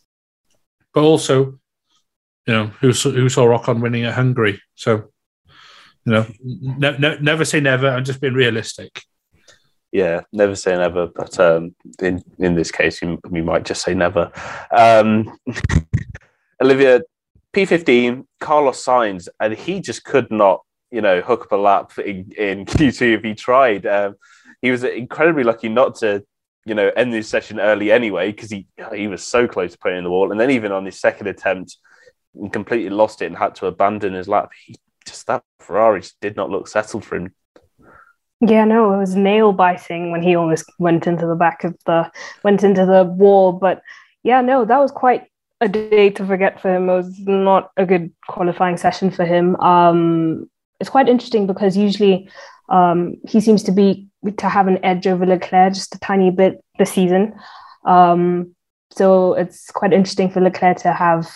But 0.93 1.03
also, 1.03 1.59
you 2.47 2.55
know, 2.55 2.67
who, 2.81 2.89
who 2.93 3.29
saw 3.29 3.59
Ocon 3.59 3.81
winning 3.81 4.05
at 4.05 4.15
Hungary? 4.15 4.61
So, 4.75 5.11
you 6.05 6.13
know, 6.13 6.27
ne- 6.43 6.99
ne- 6.99 7.19
never 7.21 7.45
say 7.45 7.61
never. 7.61 7.89
I'm 7.89 8.05
just 8.05 8.21
being 8.21 8.35
realistic. 8.35 9.03
Yeah, 9.93 10.23
never 10.33 10.57
say 10.57 10.77
never. 10.77 11.07
But 11.07 11.39
um, 11.39 11.75
in 12.01 12.23
in 12.39 12.55
this 12.55 12.71
case, 12.71 13.01
we 13.31 13.43
might 13.43 13.65
just 13.65 13.83
say 13.83 13.95
never. 13.95 14.31
Um, 14.77 15.39
Olivia, 16.63 17.01
P15, 17.55 18.27
Carlos 18.41 18.85
Sainz, 18.85 19.29
and 19.41 19.55
he 19.55 19.81
just 19.81 20.05
could 20.05 20.31
not, 20.31 20.63
you 20.91 21.01
know, 21.01 21.21
hook 21.21 21.43
up 21.43 21.53
a 21.53 21.57
lap 21.57 21.99
in, 21.99 22.33
in 22.37 22.65
Q2 22.67 23.19
if 23.19 23.23
he 23.23 23.35
tried. 23.35 23.87
Um, 23.87 24.17
he 24.61 24.71
was 24.71 24.83
incredibly 24.83 25.45
lucky 25.45 25.69
not 25.69 25.95
to 25.97 26.25
you 26.67 26.75
know, 26.75 26.91
end 26.97 27.13
this 27.13 27.29
session 27.29 27.61
early 27.61 27.93
anyway 27.93 28.31
because 28.31 28.51
he 28.51 28.67
he 28.95 29.07
was 29.07 29.23
so 29.23 29.47
close 29.47 29.73
to 29.73 29.79
putting 29.79 29.99
in 29.99 30.05
the 30.05 30.11
wall. 30.11 30.31
And 30.33 30.41
then 30.41 30.51
even 30.51 30.73
on 30.73 30.85
his 30.85 30.99
second 30.99 31.27
attempt, 31.27 31.77
and 32.35 32.53
completely 32.53 32.91
lost 32.91 33.23
it 33.23 33.27
and 33.27 33.37
had 33.37 33.55
to 33.57 33.67
abandon 33.67 34.15
his 34.15 34.29
lap. 34.29 34.51
He 34.67 34.77
just 35.07 35.27
that 35.27 35.43
Ferrari 35.61 36.01
just 36.01 36.21
did 36.21 36.37
not 36.37 36.51
look 36.51 36.69
settled 36.69 37.05
for 37.05 37.17
him. 37.17 37.35
Yeah, 38.41 38.65
no, 38.65 38.93
it 38.93 38.99
was 38.99 39.15
nail 39.15 39.53
biting 39.53 40.11
when 40.11 40.23
he 40.23 40.35
almost 40.35 40.71
went 40.79 41.07
into 41.07 41.27
the 41.27 41.37
back 41.37 41.65
of 41.65 41.77
the 41.87 42.11
went 42.43 42.63
into 42.63 42.85
the 42.85 43.05
wall. 43.05 43.53
But 43.53 43.83
yeah, 44.23 44.41
no, 44.41 44.65
that 44.65 44.79
was 44.79 44.91
quite 44.91 45.29
a 45.61 45.69
day 45.69 46.11
to 46.11 46.27
forget 46.27 46.61
for 46.61 46.75
him. 46.75 46.89
It 46.89 46.97
was 46.97 47.19
not 47.21 47.71
a 47.77 47.87
good 47.87 48.13
qualifying 48.29 48.77
session 48.77 49.11
for 49.11 49.25
him. 49.25 49.57
Um, 49.57 50.51
it's 50.81 50.91
quite 50.91 51.09
interesting 51.09 51.47
because 51.47 51.77
usually 51.77 52.29
um, 52.69 53.17
he 53.27 53.41
seems 53.41 53.63
to 53.65 53.73
be 53.73 54.09
to 54.39 54.49
have 54.49 54.67
an 54.67 54.85
edge 54.85 55.07
over 55.07 55.25
Leclerc 55.25 55.75
just 55.75 55.95
a 55.95 55.99
tiny 56.01 56.31
bit 56.31 56.63
this 56.79 56.93
season. 56.93 57.35
Um, 57.87 58.55
so 58.91 59.35
it's 59.35 59.71
quite 59.71 59.93
interesting 59.93 60.31
for 60.31 60.41
Leclerc 60.41 60.79
to 60.79 60.93
have 60.93 61.31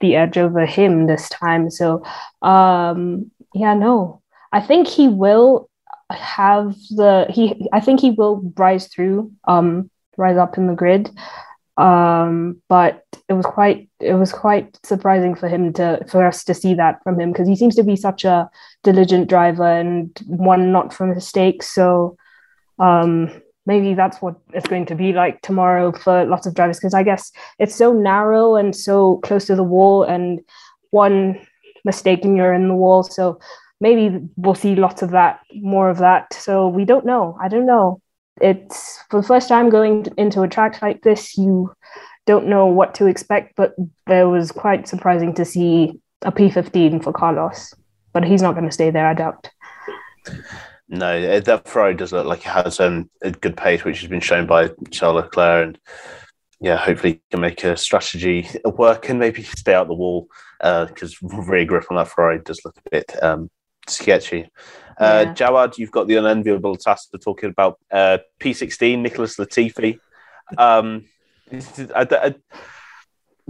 the 0.00 0.16
edge 0.16 0.38
over 0.38 0.66
him 0.66 1.06
this 1.06 1.28
time. 1.28 1.70
So, 1.70 2.04
um, 2.42 3.30
yeah, 3.54 3.74
no, 3.74 4.22
I 4.52 4.60
think 4.60 4.88
he 4.88 5.08
will 5.08 5.68
have 6.10 6.74
the 6.90 7.26
he. 7.30 7.68
I 7.72 7.80
think 7.80 8.00
he 8.00 8.10
will 8.10 8.52
rise 8.56 8.88
through, 8.88 9.32
um, 9.46 9.90
rise 10.16 10.36
up 10.36 10.56
in 10.58 10.66
the 10.66 10.74
grid. 10.74 11.10
Um, 11.76 12.62
but 12.68 13.04
it 13.28 13.34
was 13.34 13.44
quite 13.44 13.88
it 14.00 14.14
was 14.14 14.32
quite 14.32 14.78
surprising 14.82 15.34
for 15.34 15.48
him 15.48 15.72
to 15.74 16.02
for 16.08 16.26
us 16.26 16.44
to 16.44 16.54
see 16.54 16.74
that 16.74 17.02
from 17.02 17.20
him 17.20 17.32
because 17.32 17.48
he 17.48 17.56
seems 17.56 17.74
to 17.76 17.82
be 17.82 17.96
such 17.96 18.24
a 18.24 18.48
diligent 18.82 19.28
driver 19.28 19.66
and 19.66 20.18
one 20.26 20.72
not 20.72 20.94
for 20.94 21.06
mistakes. 21.06 21.74
So, 21.74 22.16
um, 22.78 23.42
maybe 23.66 23.94
that's 23.94 24.22
what 24.22 24.36
it's 24.52 24.68
going 24.68 24.86
to 24.86 24.94
be 24.94 25.12
like 25.12 25.42
tomorrow 25.42 25.92
for 25.92 26.24
lots 26.24 26.46
of 26.46 26.54
drivers 26.54 26.78
because 26.78 26.94
I 26.94 27.02
guess 27.02 27.32
it's 27.58 27.74
so 27.74 27.92
narrow 27.92 28.56
and 28.56 28.74
so 28.74 29.18
close 29.18 29.46
to 29.46 29.56
the 29.56 29.64
wall, 29.64 30.04
and 30.04 30.40
one 30.90 31.38
mistake 31.84 32.24
and 32.24 32.36
you're 32.36 32.54
in 32.54 32.68
the 32.68 32.74
wall. 32.74 33.02
So 33.02 33.38
maybe 33.80 34.26
we'll 34.36 34.54
see 34.54 34.74
lots 34.74 35.02
of 35.02 35.10
that, 35.10 35.40
more 35.54 35.90
of 35.90 35.98
that. 35.98 36.32
So 36.32 36.68
we 36.68 36.84
don't 36.84 37.06
know. 37.06 37.36
I 37.40 37.48
don't 37.48 37.66
know. 37.66 38.00
It's 38.40 38.98
for 39.10 39.20
the 39.20 39.26
first 39.26 39.48
time 39.48 39.70
going 39.70 40.06
into 40.16 40.42
a 40.42 40.48
track 40.48 40.82
like 40.82 41.02
this, 41.02 41.36
you 41.38 41.72
don't 42.26 42.48
know 42.48 42.66
what 42.66 42.94
to 42.96 43.06
expect, 43.06 43.54
but 43.56 43.74
there 44.06 44.28
was 44.28 44.52
quite 44.52 44.88
surprising 44.88 45.32
to 45.34 45.44
see 45.44 46.00
a 46.22 46.32
P15 46.32 47.02
for 47.02 47.12
Carlos, 47.12 47.72
but 48.12 48.24
he's 48.24 48.42
not 48.42 48.54
going 48.54 48.66
to 48.66 48.72
stay 48.72 48.90
there, 48.90 49.06
I 49.06 49.14
doubt. 49.14 49.48
No, 50.88 51.40
that 51.40 51.68
Ferrari 51.68 51.94
does 51.94 52.12
look 52.12 52.26
like 52.26 52.40
it 52.40 52.50
has 52.50 52.78
um, 52.78 53.10
a 53.22 53.32
good 53.32 53.56
pace, 53.56 53.84
which 53.84 54.00
has 54.00 54.08
been 54.08 54.20
shown 54.20 54.46
by 54.46 54.70
Charles 54.90 55.16
Leclerc, 55.16 55.66
and 55.66 55.78
yeah, 56.60 56.76
hopefully 56.76 57.14
he 57.14 57.20
can 57.30 57.40
make 57.40 57.64
a 57.64 57.76
strategy 57.76 58.48
work 58.64 59.08
and 59.08 59.18
maybe 59.18 59.42
stay 59.42 59.74
out 59.74 59.88
the 59.88 59.94
wall 59.94 60.28
because 60.60 61.16
uh, 61.22 61.42
rear 61.42 61.64
grip 61.64 61.86
on 61.90 61.96
that 61.96 62.08
Ferrari 62.08 62.40
does 62.44 62.60
look 62.64 62.76
a 62.78 62.90
bit 62.90 63.22
um, 63.22 63.50
sketchy. 63.88 64.48
Uh, 64.98 65.24
yeah. 65.26 65.34
Jawad, 65.34 65.76
you've 65.76 65.90
got 65.90 66.06
the 66.06 66.16
unenviable 66.16 66.76
task 66.76 67.10
of 67.12 67.22
talking 67.22 67.50
about 67.50 67.78
uh, 67.90 68.18
P16, 68.40 68.98
Nicholas 68.98 69.36
Latifi. 69.36 69.98
Um, 70.56 71.04
I, 71.52 72.06
I, 72.10 72.34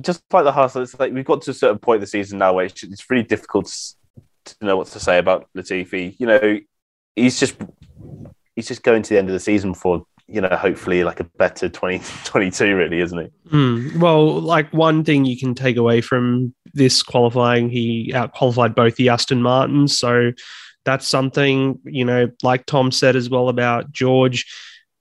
just 0.00 0.22
like 0.32 0.44
the 0.44 0.52
hustle, 0.52 0.82
it's 0.82 0.98
like 0.98 1.12
we've 1.12 1.24
got 1.24 1.42
to 1.42 1.52
a 1.52 1.54
certain 1.54 1.78
point 1.78 1.96
of 1.96 2.00
the 2.02 2.06
season 2.06 2.38
now 2.38 2.54
where 2.54 2.64
it's, 2.64 2.82
it's 2.82 3.08
really 3.08 3.22
difficult 3.22 3.66
to, 3.66 4.54
to 4.56 4.64
know 4.64 4.76
what 4.76 4.88
to 4.88 5.00
say 5.00 5.18
about 5.18 5.48
Latifi. 5.56 6.16
You 6.18 6.26
know, 6.26 6.58
he's 7.16 7.40
just 7.40 7.56
he's 8.54 8.68
just 8.68 8.82
going 8.82 9.02
to 9.02 9.10
the 9.10 9.18
end 9.18 9.28
of 9.28 9.32
the 9.32 9.40
season 9.40 9.74
for 9.74 10.04
you 10.28 10.40
know, 10.40 10.48
hopefully 10.48 11.04
like 11.04 11.20
a 11.20 11.24
better 11.24 11.68
2022, 11.68 12.76
really, 12.76 13.00
isn't 13.00 13.18
it? 13.18 13.32
Mm. 13.48 13.96
Well, 13.98 14.40
like 14.40 14.72
one 14.72 15.04
thing 15.04 15.24
you 15.24 15.38
can 15.38 15.54
take 15.54 15.76
away 15.76 16.00
from 16.00 16.54
this 16.74 17.02
qualifying, 17.02 17.70
he 17.70 18.12
out 18.14 18.32
qualified 18.32 18.74
both 18.74 18.96
the 18.96 19.08
Aston 19.08 19.42
Martins. 19.42 19.98
So 19.98 20.32
that's 20.84 21.06
something, 21.06 21.78
you 21.84 22.04
know, 22.04 22.30
like 22.42 22.66
Tom 22.66 22.90
said 22.90 23.14
as 23.16 23.30
well 23.30 23.48
about 23.48 23.92
George, 23.92 24.46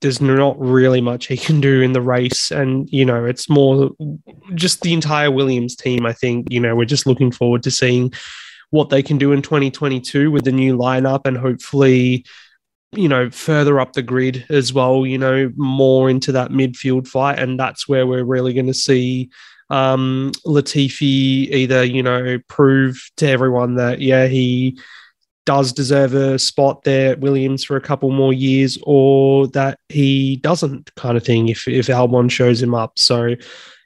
there's 0.01 0.21
not 0.21 0.59
really 0.59 1.01
much 1.01 1.25
he 1.27 1.37
can 1.37 1.59
do 1.59 1.81
in 1.81 1.93
the 1.93 2.01
race. 2.01 2.51
And, 2.51 2.87
you 2.91 3.05
know, 3.05 3.25
it's 3.25 3.49
more 3.49 3.91
just 4.53 4.81
the 4.81 4.93
entire 4.93 5.31
Williams 5.31 5.75
team. 5.75 6.05
I 6.05 6.13
think, 6.13 6.47
you 6.51 6.59
know, 6.59 6.75
we're 6.75 6.85
just 6.85 7.07
looking 7.07 7.31
forward 7.31 7.63
to 7.63 7.71
seeing 7.71 8.13
what 8.75 8.89
they 8.89 9.01
can 9.01 9.17
do 9.17 9.31
in 9.31 9.41
2022 9.41 10.29
with 10.29 10.43
the 10.43 10.51
new 10.51 10.77
lineup 10.77 11.21
and 11.25 11.37
hopefully 11.37 12.25
you 12.97 13.09
know, 13.09 13.29
further 13.29 13.79
up 13.79 13.93
the 13.93 14.01
grid 14.01 14.45
as 14.49 14.73
well, 14.73 15.05
you 15.05 15.17
know, 15.17 15.51
more 15.55 16.09
into 16.09 16.31
that 16.31 16.51
midfield 16.51 17.07
fight. 17.07 17.39
And 17.39 17.59
that's 17.59 17.87
where 17.87 18.07
we're 18.07 18.23
really 18.23 18.53
going 18.53 18.67
to 18.67 18.73
see 18.73 19.29
um, 19.69 20.31
Latifi 20.45 21.49
either, 21.51 21.83
you 21.83 22.03
know, 22.03 22.39
prove 22.47 23.09
to 23.17 23.27
everyone 23.27 23.75
that, 23.75 23.99
yeah, 23.99 24.27
he 24.27 24.79
does 25.45 25.73
deserve 25.73 26.13
a 26.13 26.39
spot 26.39 26.83
there 26.83 27.11
at 27.11 27.19
Williams 27.19 27.63
for 27.63 27.75
a 27.75 27.81
couple 27.81 28.11
more 28.11 28.33
years 28.33 28.77
or 28.83 29.47
that 29.49 29.79
he 29.89 30.37
doesn't 30.37 30.93
kind 30.95 31.17
of 31.17 31.23
thing 31.23 31.49
if, 31.49 31.67
if 31.67 31.87
Albon 31.87 32.31
shows 32.31 32.61
him 32.61 32.73
up. 32.73 32.97
So, 32.97 33.35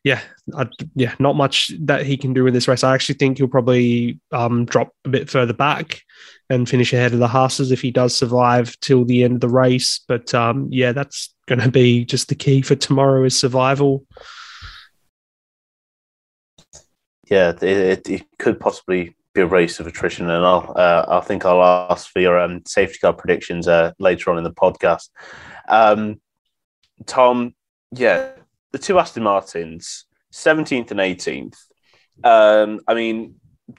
yeah, 0.03 0.21
I, 0.55 0.67
yeah, 0.95 1.13
not 1.19 1.35
much 1.35 1.71
that 1.81 2.05
he 2.05 2.17
can 2.17 2.33
do 2.33 2.47
in 2.47 2.53
this 2.53 2.67
race. 2.67 2.83
I 2.83 2.93
actually 2.93 3.15
think 3.15 3.37
he'll 3.37 3.47
probably 3.47 4.19
um, 4.31 4.65
drop 4.65 4.93
a 5.05 5.09
bit 5.09 5.29
further 5.29 5.53
back 5.53 6.01
and 6.49 6.67
finish 6.67 6.93
ahead 6.93 7.13
of 7.13 7.19
the 7.19 7.27
Haas's 7.27 7.71
if 7.71 7.81
he 7.81 7.91
does 7.91 8.15
survive 8.15 8.79
till 8.79 9.05
the 9.05 9.23
end 9.23 9.35
of 9.35 9.41
the 9.41 9.49
race. 9.49 10.01
But 10.07 10.33
um, 10.33 10.67
yeah, 10.71 10.93
that's 10.93 11.33
going 11.47 11.59
to 11.59 11.69
be 11.69 12.05
just 12.05 12.29
the 12.29 12.35
key 12.35 12.61
for 12.61 12.75
tomorrow 12.75 13.23
is 13.25 13.37
survival. 13.37 14.05
Yeah, 17.29 17.49
it, 17.49 17.63
it, 17.63 18.09
it 18.09 18.25
could 18.39 18.59
possibly 18.59 19.15
be 19.35 19.41
a 19.41 19.45
race 19.45 19.79
of 19.79 19.85
attrition, 19.85 20.29
and 20.29 20.45
I'll 20.45 20.73
uh, 20.75 21.05
I 21.07 21.19
think 21.19 21.45
I'll 21.45 21.63
ask 21.91 22.09
for 22.09 22.19
your 22.19 22.39
um, 22.39 22.63
safety 22.65 22.99
car 22.99 23.13
predictions 23.13 23.67
uh, 23.67 23.91
later 23.99 24.31
on 24.31 24.37
in 24.37 24.43
the 24.43 24.51
podcast. 24.51 25.09
Um, 25.67 26.19
Tom, 27.05 27.53
yeah, 27.91 28.31
the 28.71 28.79
two 28.79 28.99
Aston 28.99 29.23
Martins, 29.23 30.05
seventeenth 30.31 30.91
and 30.91 30.99
eighteenth. 30.99 31.57
Um, 32.23 32.81
I 32.87 32.93
mean, 32.93 33.35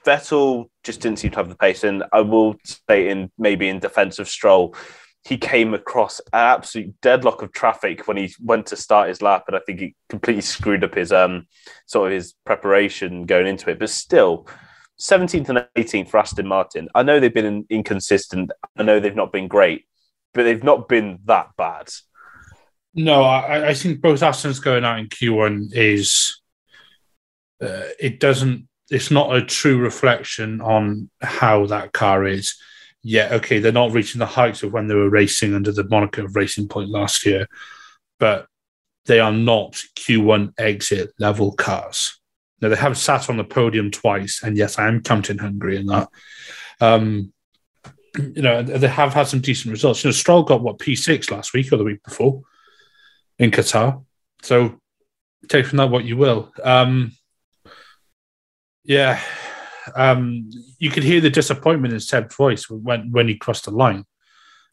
Vettel 0.06 0.70
just 0.84 1.00
didn't 1.00 1.18
seem 1.18 1.30
to 1.32 1.36
have 1.36 1.48
the 1.48 1.56
pace. 1.56 1.84
And 1.84 2.04
I 2.12 2.20
will 2.20 2.56
say, 2.88 3.08
in 3.08 3.30
maybe 3.38 3.68
in 3.68 3.78
defense 3.78 4.18
of 4.18 4.28
Stroll, 4.28 4.74
he 5.24 5.36
came 5.36 5.74
across 5.74 6.20
an 6.32 6.40
absolute 6.40 7.00
deadlock 7.02 7.42
of 7.42 7.52
traffic 7.52 8.08
when 8.08 8.16
he 8.16 8.32
went 8.42 8.66
to 8.66 8.76
start 8.76 9.08
his 9.08 9.20
lap, 9.20 9.44
and 9.46 9.56
I 9.56 9.60
think 9.60 9.80
he 9.80 9.94
completely 10.08 10.42
screwed 10.42 10.84
up 10.84 10.94
his 10.94 11.12
um 11.12 11.46
sort 11.86 12.08
of 12.08 12.14
his 12.14 12.34
preparation 12.44 13.26
going 13.26 13.46
into 13.46 13.70
it. 13.70 13.78
But 13.78 13.90
still, 13.90 14.46
17th 15.00 15.48
and 15.48 15.66
18th 15.76 16.08
for 16.10 16.18
Aston 16.18 16.46
Martin. 16.46 16.88
I 16.94 17.02
know 17.02 17.18
they've 17.18 17.32
been 17.32 17.66
inconsistent. 17.70 18.50
I 18.76 18.82
know 18.82 19.00
they've 19.00 19.16
not 19.16 19.32
been 19.32 19.48
great, 19.48 19.84
but 20.34 20.44
they've 20.44 20.62
not 20.62 20.88
been 20.88 21.20
that 21.24 21.50
bad. 21.56 21.88
No, 22.94 23.22
I, 23.22 23.68
I 23.68 23.74
think 23.74 24.00
both 24.00 24.22
Aston's 24.22 24.58
going 24.58 24.84
out 24.84 24.98
in 24.98 25.08
Q1 25.08 25.72
is 25.72 26.40
uh, 27.62 27.88
it 27.98 28.20
doesn't 28.20 28.66
it's 28.90 29.10
not 29.10 29.36
a 29.36 29.44
true 29.44 29.78
reflection 29.78 30.60
on 30.60 31.08
how 31.20 31.66
that 31.66 31.92
car 31.92 32.26
is. 32.26 32.56
Yeah, 33.02 33.28
okay, 33.34 33.60
they're 33.60 33.70
not 33.70 33.92
reaching 33.92 34.18
the 34.18 34.26
heights 34.26 34.62
of 34.62 34.72
when 34.72 34.88
they 34.88 34.94
were 34.94 35.08
racing 35.08 35.54
under 35.54 35.70
the 35.70 35.88
moniker 35.88 36.24
of 36.24 36.34
Racing 36.34 36.68
Point 36.68 36.90
last 36.90 37.24
year, 37.24 37.46
but 38.18 38.46
they 39.06 39.20
are 39.20 39.32
not 39.32 39.72
Q1 39.96 40.52
exit 40.58 41.12
level 41.18 41.52
cars. 41.52 42.20
Now 42.60 42.68
they 42.68 42.76
have 42.76 42.98
sat 42.98 43.30
on 43.30 43.36
the 43.36 43.44
podium 43.44 43.90
twice, 43.90 44.42
and 44.42 44.56
yes, 44.56 44.78
I 44.78 44.88
am 44.88 45.02
counting 45.02 45.38
Hungary 45.38 45.76
in 45.76 45.86
that. 45.86 46.08
Um, 46.80 47.32
you 48.18 48.42
know, 48.42 48.62
they 48.62 48.88
have 48.88 49.14
had 49.14 49.28
some 49.28 49.40
decent 49.40 49.70
results. 49.70 50.02
You 50.02 50.08
know, 50.08 50.12
Stroll 50.12 50.42
got 50.42 50.62
what 50.62 50.78
P6 50.78 51.30
last 51.30 51.54
week 51.54 51.72
or 51.72 51.76
the 51.76 51.84
week 51.84 52.02
before 52.02 52.42
in 53.40 53.50
Qatar. 53.50 54.04
So 54.42 54.78
take 55.48 55.66
from 55.66 55.78
that 55.78 55.90
what 55.90 56.04
you 56.04 56.16
will. 56.16 56.52
Um, 56.62 57.12
yeah, 58.84 59.20
um, 59.96 60.50
you 60.78 60.90
could 60.90 61.02
hear 61.02 61.20
the 61.20 61.30
disappointment 61.30 61.94
in 61.94 62.00
Seb's 62.00 62.36
voice 62.36 62.70
when 62.70 63.10
when 63.10 63.26
he 63.26 63.36
crossed 63.36 63.64
the 63.64 63.72
line. 63.72 64.04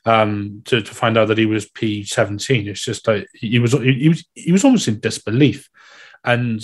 Um, 0.06 0.62
to, 0.66 0.82
to 0.82 0.94
find 0.94 1.18
out 1.18 1.28
that 1.28 1.38
he 1.38 1.46
was 1.46 1.70
P 1.70 2.04
seventeen, 2.04 2.68
it's 2.68 2.84
just 2.84 3.08
like 3.08 3.28
he 3.34 3.60
was 3.60 3.74
he 3.74 4.10
was 4.10 4.26
he 4.36 4.52
was 4.52 4.64
almost 4.64 4.88
in 4.88 5.00
disbelief, 5.00 5.70
and 6.24 6.64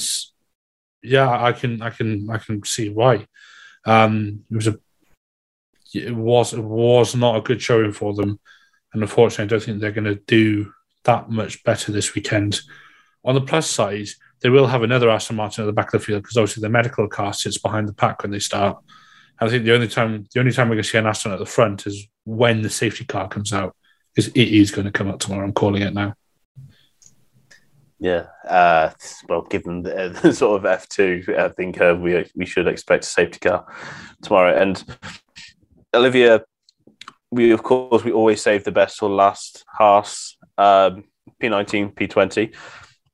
yeah, 1.01 1.30
I 1.30 1.51
can 1.51 1.82
I 1.82 1.89
can 1.89 2.30
I 2.30 2.38
can 2.38 2.64
see 2.64 2.89
why. 2.89 3.28
Um, 3.86 4.45
it 4.49 4.56
was 4.56 4.68
a 4.68 4.80
it 5.93 6.16
was 6.16 6.54
it 6.54 6.64
was 6.64 7.16
not 7.16 7.36
a 7.36 7.41
good 7.41 7.62
showing 7.62 7.91
for 7.91 8.14
them, 8.14 8.39
and 8.93 9.01
unfortunately, 9.01 9.43
I 9.43 9.47
don't 9.47 9.64
think 9.64 9.82
they're 9.82 9.91
going 9.91 10.16
to 10.16 10.22
do 10.26 10.72
that 11.04 11.30
much 11.30 11.64
better 11.64 11.91
this 11.91 12.16
weekend. 12.16 12.62
On 13.26 13.36
the 13.36 13.41
plus 13.41 13.70
side, 13.70 14.08
they 14.41 14.49
will 14.49 14.68
have 14.68 14.84
another 14.84 15.10
Aston 15.10 15.38
Martin 15.38 15.64
at 15.64 15.68
the 15.68 15.74
back 15.74 15.93
of 15.93 16.01
the 16.01 16.06
field 16.06 16.24
because 16.24 16.38
obviously 16.38 16.62
the 16.62 16.70
medical 16.70 17.08
car 17.08 17.34
sits 17.34 17.58
behind 17.58 17.88
the 17.88 17.93
pack 17.93 18.22
when 18.22 18.32
they 18.32 18.39
start. 18.39 18.78
And 19.39 19.49
I 19.49 19.51
think 19.51 19.64
the 19.64 19.74
only 19.74 19.88
time 19.88 20.28
the 20.34 20.39
only 20.39 20.51
time 20.51 20.70
we're 20.70 20.76
going 20.76 20.84
to 20.84 20.89
see 20.89 20.97
an 20.97 21.08
Aston 21.08 21.32
at 21.32 21.39
the 21.39 21.45
front 21.45 21.88
is 21.88 22.08
when 22.26 22.62
the 22.62 22.70
safety 22.70 23.06
car 23.06 23.28
comes 23.28 23.54
out. 23.54 23.76
Because 24.14 24.32
it 24.36 24.47
is 24.47 24.70
going 24.70 24.86
to 24.86 24.91
come 24.91 25.10
out 25.10 25.20
tomorrow. 25.20 25.43
I'm 25.43 25.54
calling 25.54 25.82
it 25.82 25.93
now. 25.93 26.14
Yeah, 28.04 28.28
uh, 28.47 28.91
well, 29.30 29.43
given 29.43 29.82
the, 29.82 30.20
the, 30.22 30.34
sort 30.34 30.60
of 30.60 30.66
F 30.66 30.89
two, 30.89 31.24
I 31.39 31.47
think 31.47 31.80
uh, 31.80 31.95
we 31.97 32.30
we 32.36 32.45
should 32.45 32.68
expect 32.68 33.06
a 33.06 33.08
safety 33.08 33.39
car 33.39 33.66
tomorrow. 34.22 34.54
And 34.56 34.84
Olivia, 35.93 36.43
we 37.32 37.51
of 37.51 37.64
course 37.64 38.04
we 38.04 38.12
always 38.12 38.41
save 38.41 38.66
the 38.66 38.74
best 38.74 38.99
for 38.99 39.10
last. 39.10 39.64
Haas, 39.70 40.38
um, 40.58 41.04
P 41.39 41.49
nineteen, 41.49 41.89
P 41.89 42.08
twenty 42.08 42.51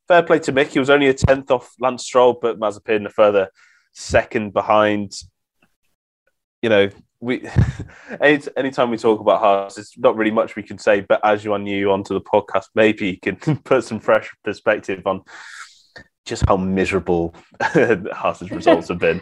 fair 0.10 0.24
play 0.24 0.40
to 0.40 0.52
Mick. 0.52 0.68
He 0.68 0.80
was 0.80 0.90
only 0.90 1.08
a 1.08 1.14
tenth 1.14 1.50
off 1.52 1.74
Lance 1.80 2.04
Stroll, 2.04 2.38
but 2.42 2.60
Mazepin 2.60 3.06
a 3.06 3.10
further 3.10 3.50
second 3.94 4.52
behind. 4.52 5.14
You 6.62 6.70
know, 6.70 6.90
we 7.22 7.48
any 8.22 8.42
anytime 8.58 8.90
we 8.90 8.98
talk 8.98 9.22
about 9.22 9.40
Haas, 9.40 9.78
it's 9.78 9.98
not 9.98 10.18
really 10.18 10.32
much 10.32 10.58
we 10.58 10.64
can 10.64 10.78
say. 10.78 11.02
But 11.02 11.22
as 11.24 11.46
you 11.46 11.54
are 11.54 11.60
new 11.60 11.92
onto 11.92 12.14
the 12.14 12.22
podcast, 12.22 12.66
maybe 12.76 13.12
you 13.12 13.20
can 13.20 13.58
put 13.64 13.86
some 13.86 14.00
fresh 14.02 14.30
perspective 14.44 15.06
on 15.06 15.22
just 16.26 16.44
how 16.48 16.58
miserable 16.58 17.34
Haas's 17.62 18.52
results 18.52 18.90
have 18.90 19.00
been. 19.00 19.22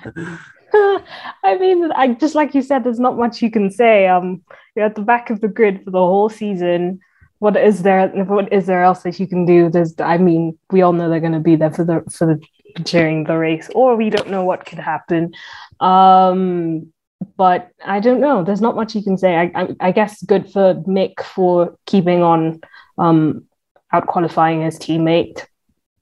I 0.74 1.57
mean, 1.57 1.91
I 1.91 2.13
just 2.13 2.36
like 2.36 2.55
you 2.55 2.61
said, 2.61 2.84
there's 2.84 2.99
not 2.99 3.18
much 3.18 3.41
you 3.41 3.51
can 3.51 3.72
say. 3.72 4.07
Um, 4.07 4.41
you're 4.76 4.86
at 4.86 4.95
the 4.95 5.01
back 5.01 5.30
of 5.30 5.41
the 5.41 5.47
grid 5.47 5.84
for 5.84 5.91
the 5.91 5.99
whole 5.99 6.30
season 6.30 6.99
what 7.39 7.55
is 7.55 7.83
there 7.83 8.07
what 8.09 8.51
is 8.51 8.65
there 8.65 8.83
else 8.83 9.03
that 9.03 9.19
you 9.19 9.27
can 9.27 9.45
do? 9.45 9.69
There's 9.69 9.93
i 9.99 10.17
mean 10.17 10.57
we 10.71 10.81
all 10.81 10.93
know 10.93 11.09
they're 11.09 11.19
going 11.19 11.33
to 11.33 11.39
be 11.39 11.55
there 11.55 11.71
for 11.71 11.83
the 11.83 12.03
for 12.11 12.25
the 12.25 12.41
during 12.83 13.23
the 13.23 13.38
race 13.38 13.69
or 13.73 13.95
we 13.95 14.09
don't 14.09 14.29
know 14.29 14.43
what 14.43 14.65
could 14.65 14.79
happen. 14.79 15.33
Um 15.79 16.91
but 17.35 17.69
i 17.85 17.99
don't 17.99 18.21
know. 18.21 18.43
There's 18.43 18.61
not 18.61 18.75
much 18.75 18.95
you 18.95 19.03
can 19.03 19.17
say. 19.17 19.35
I 19.35 19.51
i, 19.55 19.67
I 19.79 19.91
guess 19.91 20.23
good 20.23 20.51
for 20.51 20.75
mick 20.88 21.21
for 21.23 21.77
keeping 21.85 22.23
on 22.23 22.61
um 22.97 23.45
out 23.93 24.07
qualifying 24.07 24.61
his 24.61 24.77
teammate 24.77 25.45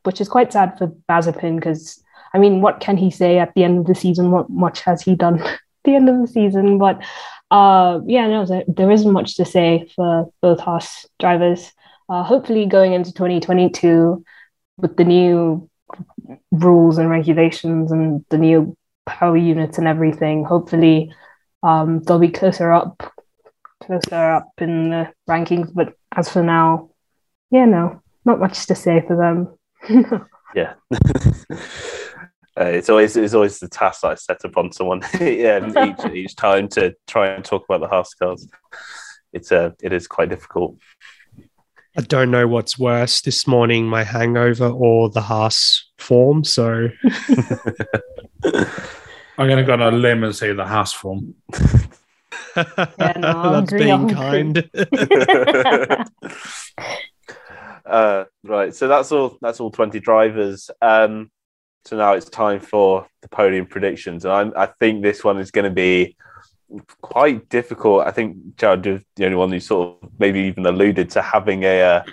which 0.04 0.22
is 0.22 0.30
quite 0.30 0.54
sad 0.54 0.78
for 0.78 0.88
Mazepin 1.10 1.56
because 1.56 2.02
i 2.34 2.38
mean 2.38 2.62
what 2.62 2.80
can 2.80 2.98
he 2.98 3.12
say 3.12 3.38
at 3.40 3.54
the 3.56 3.64
end 3.64 3.80
of 3.80 3.86
the 3.86 3.96
season? 3.96 4.32
What 4.32 4.50
much 4.50 4.82
has 4.82 5.02
he 5.02 5.16
done 5.16 5.42
at 5.42 5.60
the 5.84 5.96
end 5.96 6.10
of 6.10 6.20
the 6.20 6.28
season? 6.28 6.78
But 6.78 7.04
uh, 7.52 8.00
yeah, 8.06 8.28
no, 8.28 8.64
there, 8.68 8.92
isn't 8.92 9.12
much 9.12 9.36
to 9.36 9.46
say 9.46 9.88
for 9.96 10.32
both 10.42 10.60
Haas 10.60 11.06
drivers. 11.20 11.72
Uh, 12.10 12.24
hopefully, 12.24 12.66
going 12.66 12.94
into 12.94 13.14
2022 13.14 14.24
with 14.78 14.98
the 14.98 15.04
new 15.04 15.70
rules 16.52 16.98
and 16.98 17.10
regulations 17.10 17.92
and 17.92 18.26
the 18.30 18.38
new 18.38 18.76
power 19.06 19.38
units 19.38 19.78
and 19.78 19.88
everything, 19.88 20.44
hopefully 20.44 21.14
um, 21.64 22.02
they'll 22.02 22.20
be 22.20 22.30
closer 22.30 22.72
up, 22.72 23.14
closer 23.84 24.32
up 24.32 24.52
in 24.58 24.90
the 24.90 25.14
rankings. 25.30 25.74
But 25.74 25.94
as 26.16 26.30
for 26.30 26.44
now, 26.44 26.90
yeah, 27.52 27.66
no, 27.66 28.02
not 28.26 28.40
much 28.40 28.66
to 28.68 28.76
say 28.76 29.04
for 29.06 29.16
them. 29.16 30.28
yeah. 30.56 30.74
Uh, 32.58 32.66
it's 32.66 32.90
always 32.90 33.18
it's 33.18 33.34
always 33.34 33.60
the 33.60 33.68
task 33.68 34.06
I 34.06 34.16
set 34.16 34.44
upon 34.46 34.72
someone 34.72 35.02
yeah, 35.20 35.86
each 35.86 36.06
each 36.14 36.36
time 36.38 36.70
to 36.70 36.96
try 37.06 37.28
and 37.28 37.44
talk 37.44 37.66
about 37.68 37.82
the 37.82 37.88
Haas 37.88 38.14
cars. 38.14 38.48
It's 39.34 39.52
uh, 39.52 39.72
it 39.82 39.92
is 39.92 40.08
quite 40.08 40.30
difficult. 40.30 40.78
I 41.98 42.02
don't 42.02 42.32
know 42.32 42.48
what's 42.48 42.80
worse 42.80 43.22
this 43.22 43.48
morning, 43.48 43.86
my 43.86 44.04
hangover 44.04 44.68
or 44.68 45.10
the 45.10 45.22
Haas 45.22 45.90
form. 45.98 46.44
So 46.44 46.90
I'm 49.38 49.48
going 49.48 49.58
to 49.58 49.64
go 49.64 49.74
on 49.74 49.82
a 49.82 49.92
limb 49.92 50.24
and 50.24 50.36
say 50.36 50.54
the 50.54 50.66
Haas 50.66 50.94
form. 50.94 51.36
yeah, 52.56 53.14
no, 53.18 53.62
That's 53.62 53.74
being 53.74 54.10
kind. 54.10 54.70
right. 58.44 58.74
So 58.74 58.88
that's 58.88 59.12
all. 59.12 59.38
That's 59.42 59.60
all 59.60 59.72
twenty 59.72 60.00
drivers. 60.00 60.70
Um, 60.82 61.32
so 61.86 61.98
now 61.98 62.14
it's 62.14 62.30
time 62.30 62.60
for 62.60 63.08
the 63.22 63.30
podium 63.30 63.66
predictions, 63.66 64.26
and 64.26 64.34
I'm, 64.34 64.54
I 64.56 64.66
think 64.66 65.04
this 65.04 65.24
one 65.24 65.40
is 65.40 65.52
going 65.52 65.66
to 65.66 65.72
be 65.72 66.16
quite 67.02 67.48
difficult. 67.50 68.08
I 68.08 68.12
think 68.12 68.58
Jared 68.58 68.88
is 68.88 69.02
the 69.16 69.26
only 69.26 69.38
one 69.38 69.52
who 69.52 69.60
sort 69.60 70.04
of 70.04 70.10
maybe 70.20 70.42
even 70.42 70.66
alluded 70.66 71.12
to 71.12 71.22
having 71.22 71.64
a, 71.64 71.82
uh, 71.82 72.04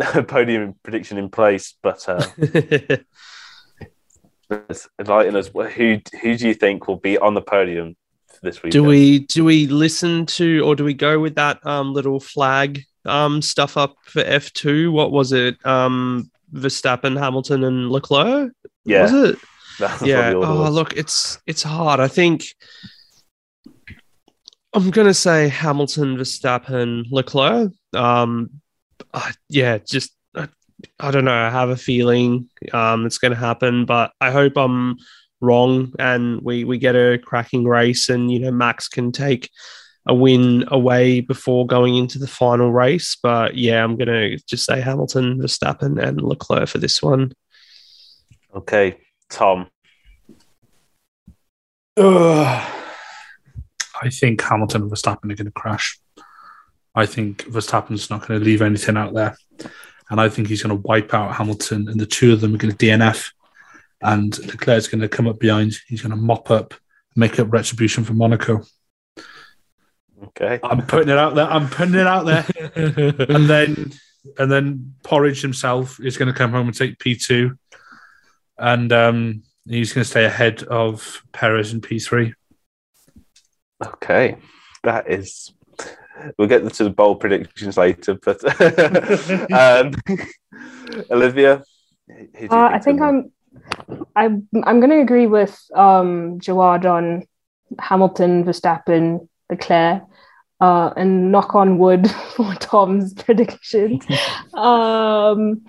a 0.14 0.22
podium 0.22 0.74
prediction 0.82 1.18
in 1.18 1.28
place. 1.28 1.74
But 1.82 2.08
uh, 2.08 2.26
enlighten 4.98 5.36
us. 5.36 5.48
Who 5.48 6.00
who 6.20 6.36
do 6.36 6.48
you 6.48 6.54
think 6.54 6.88
will 6.88 6.96
be 6.96 7.18
on 7.18 7.34
the 7.34 7.42
podium 7.42 7.96
this 8.42 8.62
week? 8.62 8.72
do 8.72 8.82
we 8.84 9.20
do 9.20 9.44
we 9.44 9.66
listen 9.66 10.26
to 10.26 10.60
or 10.64 10.74
do 10.76 10.84
we 10.84 10.94
go 10.94 11.20
with 11.20 11.36
that 11.36 11.64
um, 11.66 11.92
little 11.92 12.20
flag 12.20 12.82
um, 13.04 13.42
stuff 13.42 13.76
up 13.76 13.96
for 14.04 14.22
F 14.22 14.52
two? 14.52 14.92
What 14.92 15.12
was 15.12 15.32
it? 15.32 15.64
Um, 15.64 16.30
Verstappen, 16.52 17.18
Hamilton, 17.18 17.64
and 17.64 17.90
Leclerc. 17.90 18.52
Yeah, 18.84 19.02
Was 19.02 19.12
it? 19.12 19.38
that's 19.78 20.02
yeah. 20.02 20.32
Oh, 20.34 20.62
was. 20.62 20.74
look, 20.74 20.96
it's 20.96 21.38
it's 21.46 21.62
hard. 21.62 22.00
I 22.00 22.08
think 22.08 22.44
I'm 24.72 24.90
gonna 24.90 25.14
say 25.14 25.48
Hamilton, 25.48 26.16
Verstappen, 26.16 27.04
Leclerc. 27.10 27.72
Um, 27.94 28.60
uh, 29.12 29.32
yeah, 29.48 29.78
just 29.78 30.12
uh, 30.34 30.48
I 31.00 31.10
don't 31.10 31.24
know. 31.24 31.32
I 31.32 31.50
have 31.50 31.70
a 31.70 31.76
feeling 31.76 32.48
um 32.72 33.06
it's 33.06 33.18
gonna 33.18 33.34
happen, 33.36 33.84
but 33.84 34.12
I 34.20 34.30
hope 34.30 34.56
I'm 34.56 34.96
wrong 35.40 35.92
and 35.98 36.40
we 36.42 36.64
we 36.64 36.78
get 36.78 36.96
a 36.96 37.18
cracking 37.18 37.64
race, 37.64 38.08
and 38.08 38.30
you 38.30 38.38
know 38.40 38.50
Max 38.50 38.88
can 38.88 39.12
take 39.12 39.50
a 40.06 40.14
win 40.14 40.64
away 40.68 41.20
before 41.20 41.66
going 41.66 41.96
into 41.96 42.18
the 42.18 42.26
final 42.26 42.70
race. 42.70 43.16
But 43.22 43.56
yeah, 43.56 43.82
I'm 43.82 43.96
gonna 43.96 44.36
just 44.46 44.66
say 44.66 44.80
Hamilton, 44.80 45.38
Verstappen, 45.38 46.02
and 46.02 46.20
Leclerc 46.20 46.68
for 46.68 46.78
this 46.78 47.02
one. 47.02 47.32
Okay, 48.54 48.98
Tom. 49.28 49.68
Ugh. 51.96 52.70
I 54.02 54.10
think 54.10 54.42
Hamilton 54.42 54.82
and 54.82 54.90
Verstappen 54.90 55.32
are 55.32 55.36
going 55.36 55.46
to 55.46 55.50
crash. 55.50 55.98
I 56.94 57.06
think 57.06 57.44
Verstappen's 57.44 58.10
not 58.10 58.26
going 58.26 58.38
to 58.38 58.44
leave 58.44 58.62
anything 58.62 58.96
out 58.96 59.14
there. 59.14 59.36
And 60.10 60.20
I 60.20 60.28
think 60.28 60.48
he's 60.48 60.62
going 60.62 60.76
to 60.76 60.86
wipe 60.86 61.14
out 61.14 61.34
Hamilton, 61.34 61.88
and 61.88 61.98
the 61.98 62.06
two 62.06 62.32
of 62.32 62.40
them 62.40 62.54
are 62.54 62.58
going 62.58 62.74
to 62.74 62.86
DNF. 62.86 63.32
And 64.02 64.38
Leclerc's 64.46 64.86
going 64.86 65.00
to 65.00 65.08
come 65.08 65.26
up 65.26 65.38
behind. 65.38 65.76
He's 65.88 66.02
going 66.02 66.10
to 66.10 66.16
mop 66.16 66.50
up, 66.50 66.74
make 67.16 67.40
up 67.40 67.52
retribution 67.52 68.04
for 68.04 68.12
Monaco. 68.12 68.62
Okay. 70.22 70.60
I'm 70.62 70.86
putting 70.86 71.08
it 71.08 71.18
out 71.18 71.34
there. 71.34 71.46
I'm 71.46 71.68
putting 71.68 71.94
it 71.94 72.06
out 72.06 72.26
there. 72.26 72.44
and 73.28 73.48
then, 73.48 73.92
and 74.38 74.52
then 74.52 74.94
Porridge 75.02 75.40
himself 75.40 75.98
is 76.00 76.16
going 76.16 76.32
to 76.32 76.38
come 76.38 76.50
home 76.50 76.66
and 76.66 76.76
take 76.76 76.98
P2. 76.98 77.56
And 78.58 78.92
um, 78.92 79.42
he's 79.68 79.92
going 79.92 80.04
to 80.04 80.10
stay 80.10 80.24
ahead 80.24 80.62
of 80.64 81.22
Perez 81.32 81.72
in 81.72 81.80
P3. 81.80 82.32
Okay, 83.84 84.36
that 84.82 85.10
is. 85.10 85.52
We'll 86.38 86.48
get 86.48 86.72
to 86.72 86.84
the 86.84 86.90
bold 86.90 87.20
predictions 87.20 87.76
later, 87.76 88.14
but 88.14 88.42
um, 89.52 89.92
Olivia, 91.10 91.62
who 92.06 92.14
do 92.14 92.38
you 92.40 92.48
Uh, 92.50 92.68
I 92.72 92.78
think 92.78 93.00
I'm 93.00 93.32
I'm 94.14 94.48
I'm 94.64 94.80
going 94.80 94.90
to 94.90 95.00
agree 95.00 95.26
with 95.26 95.58
um 95.74 96.38
Jawad 96.38 96.84
on 96.84 97.24
Hamilton, 97.80 98.44
Verstappen, 98.44 99.28
Leclerc, 99.50 100.02
uh, 100.60 100.90
and 100.96 101.32
knock 101.32 101.54
on 101.54 101.78
wood 101.78 102.10
for 102.36 102.54
Tom's 102.54 103.12
predictions, 103.14 104.04
um, 104.54 105.64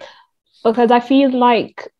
because 0.64 0.92
I 0.92 1.00
feel 1.00 1.32
like 1.32 1.92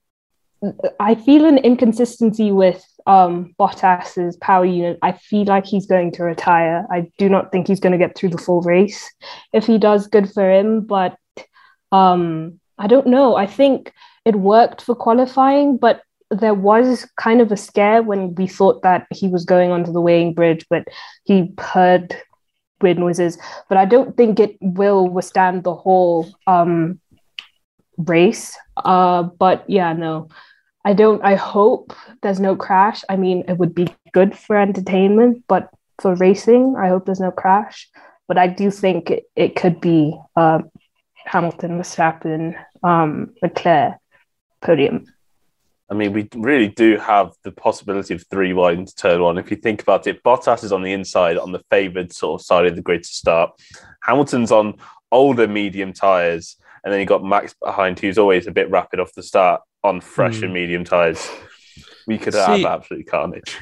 I 1.00 1.16
feel 1.16 1.46
an 1.46 1.58
inconsistency 1.60 2.52
with 2.52 2.84
um 3.08 3.54
Bottas's 3.60 4.38
power 4.38 4.66
unit. 4.66 4.98
I 5.02 5.12
feel 5.14 5.46
like 5.46 5.66
he's 5.66 5.86
going 5.86 6.12
to 6.14 6.24
retire. 6.24 6.86
I 6.92 7.12
do 7.18 7.30
not 7.30 7.52
think 7.52 7.68
he's 7.68 7.80
going 7.80 7.92
to 7.92 7.98
get 7.98 8.18
through 8.18 8.30
the 8.30 8.38
full 8.38 8.62
race. 8.62 9.12
If 9.54 9.66
he 9.66 9.78
does, 9.78 10.08
good 10.08 10.32
for 10.32 10.50
him. 10.50 10.82
But 10.82 11.18
um, 11.92 12.60
I 12.78 12.88
don't 12.88 13.08
know. 13.08 13.36
I 13.36 13.48
think 13.48 13.94
it 14.26 14.36
worked 14.36 14.82
for 14.82 14.96
qualifying, 14.96 15.78
but 15.78 16.02
there 16.32 16.54
was 16.54 17.08
kind 17.18 17.42
of 17.42 17.52
a 17.52 17.58
scare 17.58 18.02
when 18.02 18.34
we 18.36 18.48
thought 18.48 18.82
that 18.82 19.08
he 19.12 19.28
was 19.28 19.46
going 19.46 19.72
onto 19.72 19.92
the 19.92 20.02
weighing 20.02 20.34
bridge, 20.34 20.66
but 20.70 20.88
he 21.24 21.54
heard 21.60 22.16
weird 22.82 23.00
noises. 23.00 23.38
But 23.70 23.78
I 23.78 23.86
don't 23.86 24.18
think 24.18 24.40
it 24.40 24.58
will 24.62 25.08
withstand 25.08 25.64
the 25.64 25.76
whole 25.76 26.28
um, 26.48 27.00
race. 27.98 28.58
Uh, 28.78 29.24
but 29.24 29.64
yeah, 29.68 29.94
no, 29.94 30.30
I 30.86 30.94
don't. 30.94 31.22
I 31.26 31.34
hope 31.34 31.94
there's 32.22 32.40
no 32.40 32.56
crash. 32.56 33.04
I 33.10 33.16
mean, 33.16 33.44
it 33.48 33.58
would 33.58 33.74
be 33.74 33.88
good 34.14 34.38
for 34.38 34.56
entertainment, 34.56 35.44
but 35.48 35.70
for 36.00 36.14
racing, 36.14 36.76
I 36.78 36.90
hope 36.90 37.06
there's 37.06 37.20
no 37.20 37.32
crash. 37.32 37.90
But 38.28 38.38
I 38.38 38.48
do 38.48 38.70
think 38.70 39.10
it, 39.10 39.24
it 39.36 39.56
could 39.56 39.82
be 39.82 40.16
uh, 40.36 40.60
Hamilton, 41.26 41.80
Verstappen, 41.80 42.56
um, 42.84 43.34
Leclerc 43.42 43.96
podium. 44.62 45.06
I 45.90 45.96
mean, 45.96 46.14
we 46.14 46.28
really 46.36 46.68
do 46.68 46.98
have 46.98 47.32
the 47.44 47.52
possibility 47.52 48.14
of 48.14 48.24
three 48.28 48.54
wide 48.54 48.78
into 48.78 48.96
turn 48.96 49.22
one. 49.22 49.40
If 49.40 49.50
you 49.50 49.58
think 49.58 49.82
about 49.82 50.06
it, 50.06 50.24
Bottas 50.24 50.64
is 50.64 50.72
on 50.72 50.84
the 50.84 50.94
inside, 50.94 51.38
on 51.38 51.52
the 51.52 51.64
favoured 51.72 52.14
sort 52.14 52.42
of 52.42 52.46
side 52.46 52.66
of 52.68 52.76
the 52.76 52.82
grid 52.82 53.04
to 53.04 53.10
start. 53.10 53.52
Hamilton's 54.04 54.52
on 54.52 54.76
older 55.12 55.48
medium 55.48 55.94
tyres, 55.94 56.58
and 56.84 56.94
then 56.94 57.00
you 57.00 57.08
got 57.08 57.24
Max 57.24 57.56
behind, 57.56 58.00
who's 58.00 58.20
always 58.20 58.46
a 58.46 58.52
bit 58.52 58.70
rapid 58.70 59.00
off 59.00 59.14
the 59.14 59.24
start 59.24 59.62
on 59.86 60.02
fresh 60.02 60.40
Hmm. 60.40 60.46
and 60.46 60.54
medium 60.54 60.84
tyres. 60.84 61.30
We 62.08 62.18
could 62.18 62.34
have 62.34 62.64
absolute 62.66 63.08
carnage. 63.08 63.58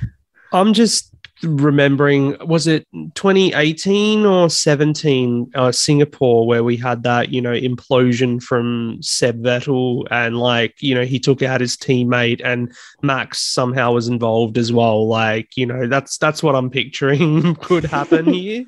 I'm 0.52 0.74
just 0.74 1.14
remembering, 1.42 2.38
was 2.46 2.68
it 2.68 2.88
2018 3.16 4.26
or 4.26 4.50
17 4.50 5.52
uh, 5.56 5.72
Singapore 5.72 6.46
where 6.48 6.64
we 6.64 6.78
had 6.78 7.04
that, 7.04 7.30
you 7.30 7.42
know, 7.42 7.54
implosion 7.54 8.42
from 8.42 8.98
Seb 9.02 9.42
Vettel 9.44 10.06
and 10.12 10.38
like, 10.38 10.76
you 10.82 10.94
know, 10.96 11.04
he 11.04 11.20
took 11.20 11.42
out 11.42 11.62
his 11.62 11.76
teammate 11.76 12.42
and 12.44 12.74
Max 13.02 13.40
somehow 13.42 13.94
was 13.94 14.08
involved 14.08 14.58
as 14.58 14.72
well. 14.72 15.08
Like, 15.08 15.58
you 15.58 15.66
know, 15.66 15.88
that's 15.88 16.18
that's 16.18 16.44
what 16.44 16.56
I'm 16.56 16.70
picturing 16.70 17.56
could 17.62 17.86
happen 17.86 18.32
here. 18.34 18.66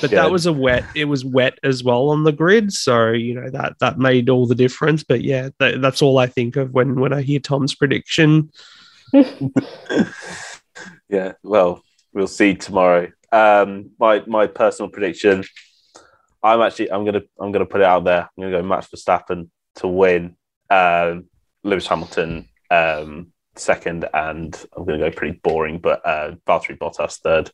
But 0.00 0.10
Yeah. 0.10 0.22
that 0.22 0.30
was 0.30 0.46
a 0.46 0.52
wet. 0.52 0.84
It 0.94 1.04
was 1.06 1.24
wet 1.24 1.58
as 1.62 1.84
well 1.84 2.08
on 2.10 2.24
the 2.24 2.32
grid, 2.32 2.72
so 2.72 3.10
you 3.12 3.34
know 3.34 3.50
that 3.50 3.78
that 3.80 3.98
made 3.98 4.28
all 4.28 4.46
the 4.46 4.54
difference. 4.54 5.04
But 5.04 5.22
yeah, 5.22 5.50
that, 5.58 5.80
that's 5.80 6.02
all 6.02 6.18
I 6.18 6.26
think 6.26 6.56
of 6.56 6.72
when 6.72 7.00
when 7.00 7.12
I 7.12 7.22
hear 7.22 7.40
Tom's 7.40 7.74
prediction. 7.74 8.50
yeah, 11.08 11.32
well, 11.42 11.82
we'll 12.12 12.26
see 12.26 12.54
tomorrow. 12.54 13.10
Um, 13.32 13.90
my 13.98 14.22
my 14.26 14.46
personal 14.46 14.90
prediction, 14.90 15.44
I'm 16.42 16.60
actually 16.60 16.90
I'm 16.90 17.04
gonna 17.04 17.22
I'm 17.40 17.52
gonna 17.52 17.66
put 17.66 17.80
it 17.80 17.86
out 17.86 18.04
there. 18.04 18.22
I'm 18.22 18.42
gonna 18.42 18.50
go 18.56 18.62
Max 18.62 18.88
Verstappen 18.88 19.48
to 19.76 19.88
win. 19.88 20.36
Um, 20.70 21.26
Lewis 21.62 21.86
Hamilton 21.86 22.48
um, 22.70 23.32
second, 23.56 24.08
and 24.12 24.58
I'm 24.76 24.84
gonna 24.84 24.98
go 24.98 25.10
pretty 25.10 25.38
boring, 25.42 25.78
but 25.78 26.04
uh, 26.06 26.32
Valtteri 26.46 26.78
Bottas 26.78 27.18
third. 27.20 27.50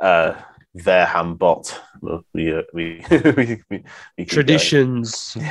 Uh, 0.00 0.34
their 0.74 1.06
handbot. 1.06 1.76
Well, 2.00 2.24
we, 2.32 2.54
uh, 2.54 2.62
we, 2.72 3.04
we, 3.10 3.62
we, 3.70 3.84
we. 4.16 4.24
Traditions. 4.24 5.36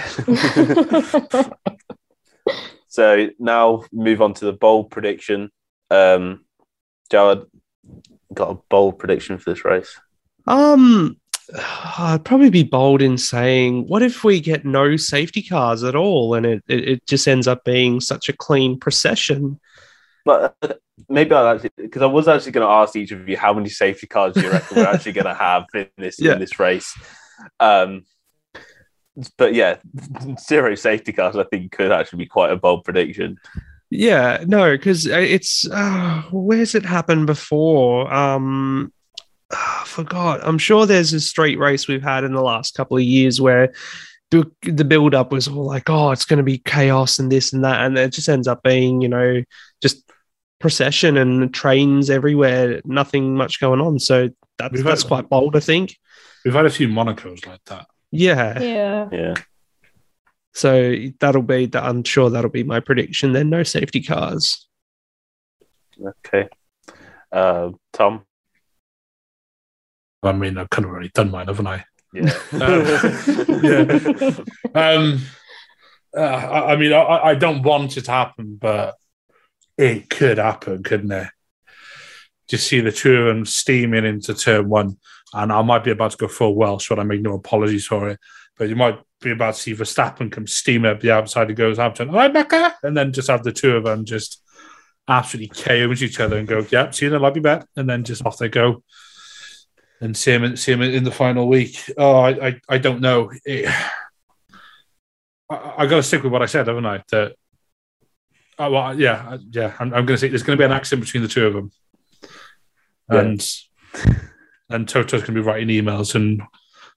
So 2.90 3.30
now 3.38 3.84
move 3.94 4.22
on 4.22 4.34
to 4.36 4.46
the 4.46 4.54
bold 4.54 4.90
prediction. 4.90 5.52
Um, 5.92 6.44
Jared, 7.12 7.44
got 8.34 8.52
a 8.52 8.60
bold 8.70 9.00
prediction 9.00 9.38
for 9.38 9.52
this 9.52 9.64
race? 9.64 9.96
Um, 10.48 11.18
I'd 11.56 12.26
probably 12.26 12.50
be 12.50 12.64
bold 12.64 13.02
in 13.02 13.18
saying, 13.18 13.88
what 13.88 14.02
if 14.02 14.24
we 14.24 14.40
get 14.40 14.66
no 14.66 14.98
safety 14.98 15.44
cars 15.44 15.84
at 15.84 15.96
all, 15.96 16.34
and 16.34 16.46
it 16.46 16.64
it, 16.68 16.90
it 16.90 17.08
just 17.08 17.28
ends 17.28 17.48
up 17.48 17.64
being 17.64 18.02
such 18.02 18.28
a 18.28 18.34
clean 18.34 18.80
procession? 18.80 19.60
But 20.26 20.56
maybe 21.08 21.34
I'll 21.34 21.48
actually 21.48 21.72
because 21.78 22.02
I 22.02 22.08
was 22.08 22.28
actually 22.28 22.52
going 22.54 22.68
to 22.68 22.72
ask 22.72 22.96
each 22.96 23.12
of 23.12 23.28
you 23.30 23.38
how 23.38 23.54
many 23.54 23.70
safety 23.70 24.08
cars 24.08 24.36
you 24.36 24.50
reckon 24.52 24.78
we're 24.78 24.86
actually 24.88 25.14
going 25.14 25.26
to 25.26 25.34
have 25.34 25.66
in 25.74 25.88
this 25.98 26.20
Yeah. 26.20 26.34
in 26.34 26.40
this 26.40 26.60
race. 26.60 26.94
Um, 27.60 28.04
but 29.38 29.54
yeah, 29.54 29.78
zero 30.40 30.76
safety 30.76 31.14
cars. 31.14 31.36
I 31.36 31.44
think 31.46 31.72
could 31.72 31.92
actually 31.92 32.20
be 32.20 32.26
quite 32.28 32.52
a 32.52 32.56
bold 32.58 32.84
prediction. 32.84 33.38
Yeah, 33.90 34.44
no, 34.46 34.76
because 34.78 35.08
it's 35.08 35.68
uh, 35.70 36.22
where's 36.32 36.76
it 36.76 36.86
happened 36.86 37.26
before? 37.28 38.12
Um, 38.14 38.94
I 39.52 39.84
forgot. 39.86 40.42
I'm 40.44 40.60
sure 40.60 40.86
there's 40.86 41.12
a 41.14 41.20
straight 41.20 41.58
race 41.58 41.88
we've 41.88 42.04
had 42.04 42.24
in 42.24 42.34
the 42.34 42.42
last 42.42 42.76
couple 42.76 42.98
of 42.98 43.04
years 43.04 43.42
where 43.42 43.74
the 44.30 44.86
build 44.88 45.16
up 45.16 45.32
was 45.32 45.48
all 45.48 45.66
like, 45.66 45.90
oh, 45.90 46.12
it's 46.12 46.26
going 46.26 46.38
to 46.38 46.44
be 46.44 46.60
chaos 46.60 47.18
and 47.18 47.32
this 47.32 47.52
and 47.52 47.64
that, 47.64 47.84
and 47.84 47.98
it 47.98 48.14
just 48.14 48.30
ends 48.30 48.48
up 48.48 48.62
being, 48.62 49.02
you 49.02 49.10
know, 49.10 49.42
just 49.82 50.04
procession 50.60 51.18
and 51.18 51.54
trains 51.54 52.10
everywhere, 52.10 52.82
nothing 52.86 53.36
much 53.36 53.60
going 53.60 53.82
on. 53.82 54.00
So 54.00 54.30
that's 54.58 54.74
We've 54.74 54.84
that's 54.84 55.04
had- 55.04 55.08
quite 55.08 55.30
bold, 55.30 55.56
I 55.56 55.60
think. 55.62 55.98
We've 56.46 56.54
had 56.54 56.66
a 56.66 56.70
few 56.70 56.88
Monacos 56.88 57.46
like 57.46 57.64
that. 57.66 57.88
Yeah, 58.12 58.60
yeah. 58.62 59.10
Yeah, 59.12 59.34
So 60.54 60.96
that'll 61.20 61.42
be 61.44 61.66
that. 61.68 61.84
I'm 61.84 62.04
sure 62.04 62.30
that'll 62.30 62.50
be 62.50 62.64
my 62.64 62.80
prediction. 62.80 63.34
Then 63.34 63.50
no 63.50 63.64
safety 63.64 64.02
cars. 64.02 64.68
Okay, 66.26 66.48
uh, 67.32 67.72
Tom. 67.94 68.24
I 70.24 70.32
mean, 70.32 70.58
I've 70.58 70.70
kind 70.70 70.86
of 70.86 70.92
already 70.92 71.10
done 71.14 71.30
mine, 71.32 71.48
haven't 71.48 71.68
I? 71.68 71.86
Yeah. 72.14 72.34
Um, 72.54 73.62
yeah. 73.64 74.32
Um, 74.96 75.22
uh, 76.16 76.20
I, 76.22 76.74
I 76.74 76.76
mean, 76.78 76.92
I, 76.94 77.02
I 77.04 77.36
don't 77.36 77.62
want 77.64 77.96
it 77.98 78.06
to 78.06 78.12
happen, 78.12 78.58
but 78.60 78.96
it 79.80 80.10
could 80.10 80.38
happen, 80.38 80.84
couldn't 80.84 81.12
it? 81.12 81.30
Just 82.50 82.68
see 82.68 82.82
the 82.82 82.92
two 82.92 83.16
of 83.16 83.26
them 83.28 83.46
steaming 83.46 84.06
into 84.06 84.34
turn 84.34 84.68
one, 84.68 84.98
and 85.34 85.54
I 85.54 85.62
might 85.62 85.86
be 85.86 85.92
about 85.92 86.12
to 86.12 86.18
go 86.18 86.28
full 86.28 86.54
Welsh, 86.54 86.90
but 86.90 87.00
I 87.00 87.04
make 87.04 87.22
no 87.22 87.36
apologies 87.36 87.88
for 87.88 88.10
it. 88.10 88.20
But 88.58 88.68
you 88.68 88.76
might 88.76 89.00
be 89.22 89.32
about 89.32 89.56
to 89.56 89.62
see 89.62 89.74
Verstappen 89.74 90.32
come 90.32 90.48
steaming 90.48 90.92
up 90.92 91.00
the 91.00 91.12
outside 91.12 91.48
and 91.48 91.56
goes 91.56 91.78
Hampton, 91.78 92.10
all 92.10 92.16
right, 92.16 92.34
Becca, 92.34 92.76
and 92.84 92.98
then 92.98 93.14
just 93.14 93.30
have 93.30 93.44
the 93.44 93.54
two 93.54 93.78
of 93.78 93.86
them 93.86 94.04
just 94.04 94.44
absolutely 95.08 95.56
KO 95.56 95.94
each 95.94 96.20
other 96.20 96.38
and 96.38 96.48
go, 96.48 96.66
yep, 96.70 96.94
see 96.94 97.06
you 97.06 97.10
in 97.10 97.14
the 97.14 97.20
lobby 97.20 97.40
bet, 97.40 97.66
and 97.78 97.90
then 97.90 98.04
just 98.04 98.26
off 98.26 98.38
they 98.38 98.50
go. 98.50 98.84
And 100.02 100.16
see 100.16 100.32
him, 100.32 100.58
see 100.58 100.74
him 100.74 100.82
in 100.82 101.04
the 101.06 101.12
final 101.12 101.48
week. 101.48 101.78
Oh, 101.98 102.20
I, 102.20 102.48
I, 102.48 102.62
I 102.68 102.78
don't 102.80 103.02
know. 103.02 103.32
It, 103.46 103.66
I, 105.50 105.74
I 105.78 105.88
got 105.88 105.98
to 105.98 106.04
stick 106.04 106.24
with 106.24 106.34
what 106.34 106.42
I 106.42 106.48
said, 106.48 106.68
haven't 106.68 106.86
I? 106.86 107.02
That, 107.12 107.36
oh, 108.60 108.72
well, 108.72 109.00
yeah, 109.00 109.38
yeah. 109.50 109.74
I'm, 109.80 109.94
I'm 109.94 110.06
going 110.06 110.08
to 110.08 110.18
say 110.18 110.28
there's 110.28 110.44
going 110.44 110.58
to 110.58 110.62
be 110.62 110.66
an 110.66 110.72
accident 110.72 111.06
between 111.06 111.24
the 111.24 111.30
two 111.30 111.48
of 111.48 111.54
them, 111.54 111.72
Yeah. 113.12 113.20
and 113.22 113.48
and 114.70 114.88
Toto's 114.88 115.22
going 115.22 115.34
to 115.34 115.42
be 115.42 115.48
writing 115.48 115.70
emails, 115.70 116.14
and 116.16 116.42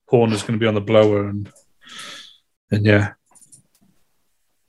Horner's 0.07 0.43
going 0.43 0.59
to 0.59 0.63
be 0.63 0.67
on 0.67 0.75
the 0.75 0.81
blower, 0.81 1.27
and 1.27 1.51
and 2.71 2.85
yeah, 2.85 3.13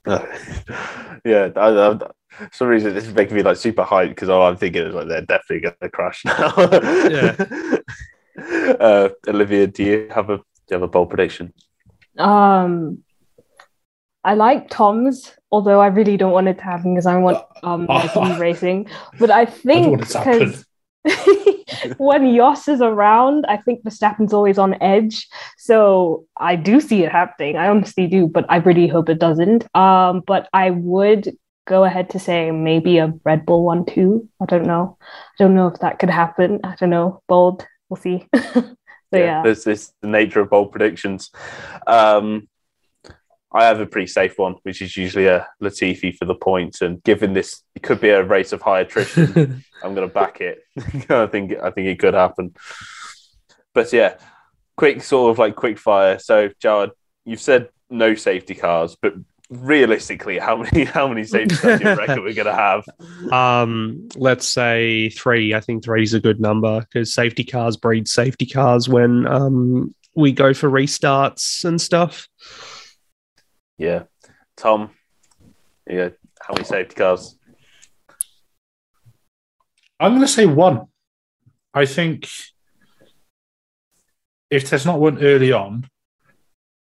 yeah, 0.07 1.49
I, 1.55 1.89
I, 1.89 1.97
for 1.97 2.49
some 2.51 2.67
reason 2.67 2.93
this 2.93 3.07
is 3.07 3.13
making 3.13 3.35
me 3.35 3.43
like 3.43 3.57
super 3.57 3.83
hyped 3.83 4.09
because 4.09 4.29
all 4.29 4.47
I'm 4.47 4.57
thinking 4.57 4.83
is 4.83 4.93
like 4.93 5.07
they're 5.07 5.21
definitely 5.21 5.61
going 5.61 5.75
to 5.81 5.89
crash 5.89 6.23
now. 6.25 6.53
Yeah. 7.09 7.77
uh, 8.79 9.09
Olivia, 9.27 9.67
do 9.67 9.83
you 9.83 10.07
have 10.13 10.29
a 10.29 10.37
do 10.37 10.43
you 10.69 10.73
have 10.75 10.81
a 10.83 10.87
bold 10.87 11.09
prediction? 11.09 11.53
Um, 12.17 13.03
I 14.25 14.33
like 14.33 14.69
Tom's, 14.69 15.31
although 15.51 15.79
I 15.79 15.87
really 15.87 16.17
don't 16.17 16.31
want 16.31 16.47
it 16.47 16.57
to 16.57 16.63
happen 16.63 16.95
because 16.95 17.05
I 17.05 17.17
want 17.17 17.37
um 17.63 17.85
Mercedes 17.89 18.39
racing. 18.39 18.89
But 19.19 19.31
I 19.31 19.41
I 19.41 19.45
think 19.45 19.87
want 19.87 20.01
it 20.01 20.07
to 20.09 20.17
happen. 20.17 20.39
because 20.49 20.65
when 21.97 22.35
Jos 22.35 22.67
is 22.67 22.81
around, 22.81 23.45
I 23.47 23.57
think 23.57 23.83
Verstappen's 23.83 24.33
always 24.33 24.57
on 24.57 24.81
edge. 24.81 25.27
So 25.57 26.25
I 26.37 26.55
do 26.55 26.81
see 26.81 27.03
it 27.03 27.11
happening. 27.11 27.57
I 27.57 27.67
honestly 27.67 28.07
do, 28.07 28.27
but 28.27 28.45
I 28.49 28.57
really 28.57 28.87
hope 28.87 29.09
it 29.09 29.19
doesn't. 29.19 29.63
Um, 29.75 30.23
but 30.25 30.49
I 30.53 30.71
would 30.71 31.37
go 31.67 31.83
ahead 31.83 32.09
to 32.11 32.19
say 32.19 32.51
maybe 32.51 32.97
a 32.97 33.13
Red 33.23 33.45
Bull 33.45 33.63
one 33.63 33.85
too. 33.85 34.27
I 34.41 34.45
don't 34.45 34.65
know. 34.65 34.97
I 35.01 35.43
don't 35.43 35.55
know 35.55 35.67
if 35.67 35.79
that 35.79 35.99
could 35.99 36.09
happen. 36.09 36.59
I 36.63 36.75
don't 36.79 36.89
know. 36.89 37.21
Bold. 37.27 37.65
We'll 37.89 37.97
see. 37.97 38.27
so 38.35 38.75
yeah. 39.13 39.43
There's 39.43 39.63
this 39.63 39.93
the 40.01 40.07
nature 40.07 40.41
of 40.41 40.49
bold 40.49 40.71
predictions. 40.71 41.29
Um, 41.85 42.47
I 43.55 43.63
have 43.65 43.79
a 43.79 43.85
pretty 43.85 44.07
safe 44.07 44.37
one, 44.37 44.55
which 44.63 44.81
is 44.81 44.97
usually 44.97 45.27
a 45.27 45.47
Latifi 45.63 46.15
for 46.17 46.25
the 46.25 46.35
points. 46.35 46.81
And 46.81 47.01
given 47.03 47.31
this, 47.31 47.63
it 47.73 47.83
could 47.83 48.01
be 48.01 48.09
a 48.09 48.21
race 48.21 48.51
of 48.51 48.61
high 48.61 48.81
attrition. 48.81 49.63
I'm 49.83 49.95
going 49.95 50.07
to 50.07 50.13
back 50.13 50.41
it. 50.41 50.59
I 51.09 51.25
think 51.27 51.53
I 51.63 51.71
think 51.71 51.87
it 51.87 51.99
could 51.99 52.13
happen. 52.13 52.53
But 53.73 53.93
yeah, 53.93 54.15
quick 54.75 55.01
sort 55.01 55.31
of 55.31 55.39
like 55.39 55.55
quick 55.55 55.79
fire. 55.79 56.19
So 56.19 56.49
Jared, 56.59 56.91
you've 57.23 57.39
said 57.39 57.69
no 57.89 58.13
safety 58.15 58.55
cars, 58.55 58.97
but 59.01 59.13
realistically, 59.49 60.37
how 60.37 60.57
many 60.63 60.83
how 60.83 61.07
many 61.07 61.23
safety 61.23 61.55
cars 61.55 61.79
do 61.79 61.89
you 61.89 61.95
reckon 61.95 62.23
we're 62.23 62.33
going 62.33 62.45
to 62.47 62.53
have? 62.53 62.83
um, 63.31 64.09
let's 64.17 64.47
say 64.47 65.09
three. 65.09 65.53
I 65.53 65.61
think 65.61 65.85
three 65.85 66.03
is 66.03 66.13
a 66.13 66.19
good 66.19 66.41
number 66.41 66.81
because 66.81 67.13
safety 67.13 67.45
cars 67.45 67.77
breed 67.77 68.09
safety 68.09 68.45
cars 68.45 68.89
when 68.89 69.25
um, 69.27 69.95
we 70.13 70.33
go 70.33 70.53
for 70.53 70.69
restarts 70.69 71.63
and 71.63 71.79
stuff. 71.79 72.27
Yeah, 73.77 74.03
Tom. 74.55 74.91
Yeah, 75.87 76.09
how 76.41 76.53
many 76.53 76.65
safety 76.65 76.95
cars? 76.95 77.37
I'm 79.99 80.11
going 80.11 80.21
to 80.21 80.27
say 80.27 80.45
one. 80.45 80.87
I 81.73 81.85
think 81.85 82.27
if 84.49 84.69
there's 84.69 84.85
not 84.85 84.99
one 84.99 85.23
early 85.23 85.51
on, 85.51 85.89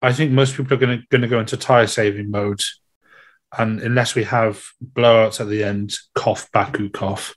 I 0.01 0.13
think 0.13 0.31
most 0.31 0.55
people 0.55 0.73
are 0.73 0.77
going 0.77 0.99
to 0.99 1.07
going 1.09 1.21
to 1.21 1.27
go 1.27 1.39
into 1.39 1.57
tire 1.57 1.87
saving 1.87 2.29
mode, 2.29 2.61
and 3.57 3.81
unless 3.81 4.13
we 4.13 4.23
have 4.25 4.63
blowouts 4.93 5.41
at 5.41 5.47
the 5.47 5.63
end, 5.63 5.95
cough 6.13 6.51
Baku 6.51 6.89
cough. 6.89 7.35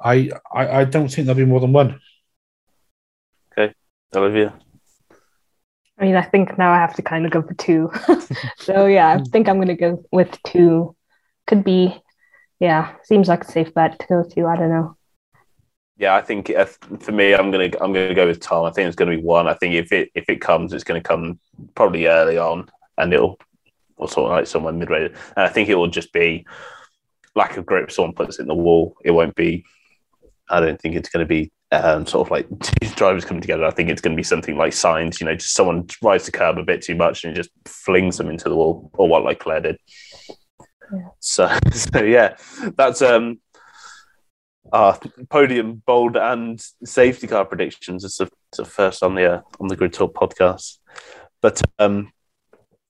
I, 0.00 0.30
I 0.52 0.80
I 0.80 0.84
don't 0.84 1.08
think 1.08 1.26
there'll 1.26 1.38
be 1.38 1.44
more 1.44 1.60
than 1.60 1.72
one. 1.72 2.00
Okay. 3.52 3.74
Olivia. 4.14 4.54
I 5.98 6.04
mean, 6.04 6.16
I 6.16 6.22
think 6.22 6.58
now 6.58 6.72
I 6.72 6.78
have 6.78 6.94
to 6.96 7.02
kind 7.02 7.24
of 7.24 7.30
go 7.30 7.42
for 7.42 7.54
two. 7.54 7.90
so 8.58 8.86
yeah, 8.86 9.12
I 9.12 9.22
think 9.30 9.48
I'm 9.48 9.58
gonna 9.58 9.76
go 9.76 10.04
with 10.10 10.36
two. 10.44 10.96
Could 11.46 11.62
be, 11.62 12.00
yeah, 12.58 12.94
seems 13.04 13.28
like 13.28 13.44
a 13.44 13.50
safe 13.50 13.72
bet 13.74 13.98
to 14.00 14.06
go 14.08 14.24
two. 14.24 14.46
I 14.46 14.56
don't 14.56 14.70
know. 14.70 14.96
Yeah, 15.96 16.16
I 16.16 16.22
think 16.22 16.50
uh, 16.50 16.64
for 16.64 17.12
me, 17.12 17.32
I'm 17.34 17.50
gonna 17.50 17.70
I'm 17.80 17.92
gonna 17.92 18.14
go 18.14 18.26
with 18.26 18.40
Tom. 18.40 18.64
I 18.64 18.72
think 18.72 18.88
it's 18.88 18.96
gonna 18.96 19.16
be 19.16 19.22
one. 19.22 19.46
I 19.46 19.54
think 19.54 19.74
if 19.74 19.92
it 19.92 20.10
if 20.14 20.28
it 20.28 20.40
comes, 20.40 20.72
it's 20.72 20.84
gonna 20.84 21.00
come 21.00 21.38
probably 21.76 22.06
early 22.06 22.38
on, 22.38 22.68
and 22.98 23.12
it'll 23.12 23.38
or 23.96 24.08
sort 24.08 24.30
of 24.30 24.36
like 24.36 24.46
somewhere 24.46 24.72
midway. 24.72 25.06
And 25.06 25.14
I 25.36 25.48
think 25.48 25.68
it 25.68 25.76
will 25.76 25.88
just 25.88 26.12
be 26.12 26.46
lack 27.34 27.56
of 27.56 27.66
grip. 27.66 27.90
Someone 27.90 28.14
puts 28.14 28.38
it 28.38 28.42
in 28.42 28.48
the 28.48 28.54
wall. 28.54 28.96
It 29.04 29.12
won't 29.12 29.34
be. 29.34 29.64
I 30.48 30.60
don't 30.60 30.80
think 30.80 30.94
it's 30.94 31.08
going 31.08 31.24
to 31.24 31.28
be 31.28 31.52
um, 31.82 32.06
sort 32.06 32.26
of 32.26 32.30
like 32.30 32.46
two 32.60 32.88
drivers 32.90 33.24
coming 33.24 33.40
together. 33.40 33.64
I 33.64 33.70
think 33.70 33.90
it's 33.90 34.00
going 34.00 34.14
to 34.14 34.20
be 34.20 34.24
something 34.24 34.56
like 34.56 34.72
Sainz. 34.72 35.20
You 35.20 35.26
know, 35.26 35.34
just 35.34 35.54
someone 35.54 35.86
rides 36.02 36.26
the 36.26 36.32
curb 36.32 36.58
a 36.58 36.64
bit 36.64 36.82
too 36.82 36.94
much 36.94 37.24
and 37.24 37.34
just 37.34 37.50
flings 37.66 38.18
them 38.18 38.30
into 38.30 38.48
the 38.48 38.56
wall, 38.56 38.90
or 38.94 39.08
what 39.08 39.24
Leclerc 39.24 39.62
did. 39.62 39.78
Yeah. 40.92 41.08
So, 41.20 41.58
so 41.72 42.02
yeah, 42.02 42.36
that's 42.76 43.02
um 43.02 43.40
uh, 44.72 44.96
podium 45.28 45.82
bold 45.86 46.16
and 46.16 46.60
safety 46.84 47.26
car 47.26 47.44
predictions. 47.44 48.04
It's 48.04 48.18
the, 48.18 48.24
it's 48.24 48.58
the 48.58 48.64
first 48.64 49.02
on 49.02 49.14
the 49.14 49.34
uh, 49.34 49.40
on 49.60 49.68
the 49.68 49.76
Grid 49.76 49.92
Talk 49.92 50.14
podcast. 50.14 50.78
But 51.40 51.60
um, 51.78 52.12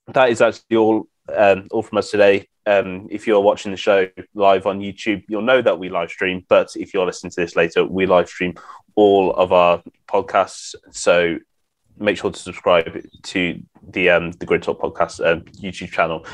that 0.09 0.31
is 0.31 0.41
actually 0.41 0.77
all 0.77 1.09
um, 1.35 1.69
all 1.71 1.83
from 1.83 1.99
us 1.99 2.11
today. 2.11 2.49
Um, 2.67 3.09
if 3.11 3.27
you're 3.27 3.41
watching 3.41 3.73
the 3.73 3.77
show 3.77 4.09
live 4.35 4.67
on 4.67 4.81
YouTube, 4.81 5.25
you'll 5.29 5.43
know 5.43 5.63
that 5.63 5.79
we 5.79 5.89
live 5.89 6.11
stream. 6.11 6.45
But 6.49 6.75
if 6.77 6.95
you're 6.95 7.07
listening 7.07 7.31
to 7.33 7.41
this 7.41 7.57
later, 7.57 7.85
we 7.85 8.07
live 8.07 8.29
stream 8.29 8.55
all 8.95 9.33
of 9.35 9.53
our 9.53 9.83
podcasts. 10.09 10.75
So 10.91 11.39
make 11.99 12.17
sure 12.17 12.31
to 12.31 12.39
subscribe 12.39 13.05
to 13.23 13.63
the 13.89 14.11
um, 14.11 14.33
the 14.33 14.47
Grid 14.47 14.63
Talk 14.63 14.81
podcast 14.81 15.25
uh, 15.25 15.41
YouTube 15.61 15.93
channel 15.93 16.27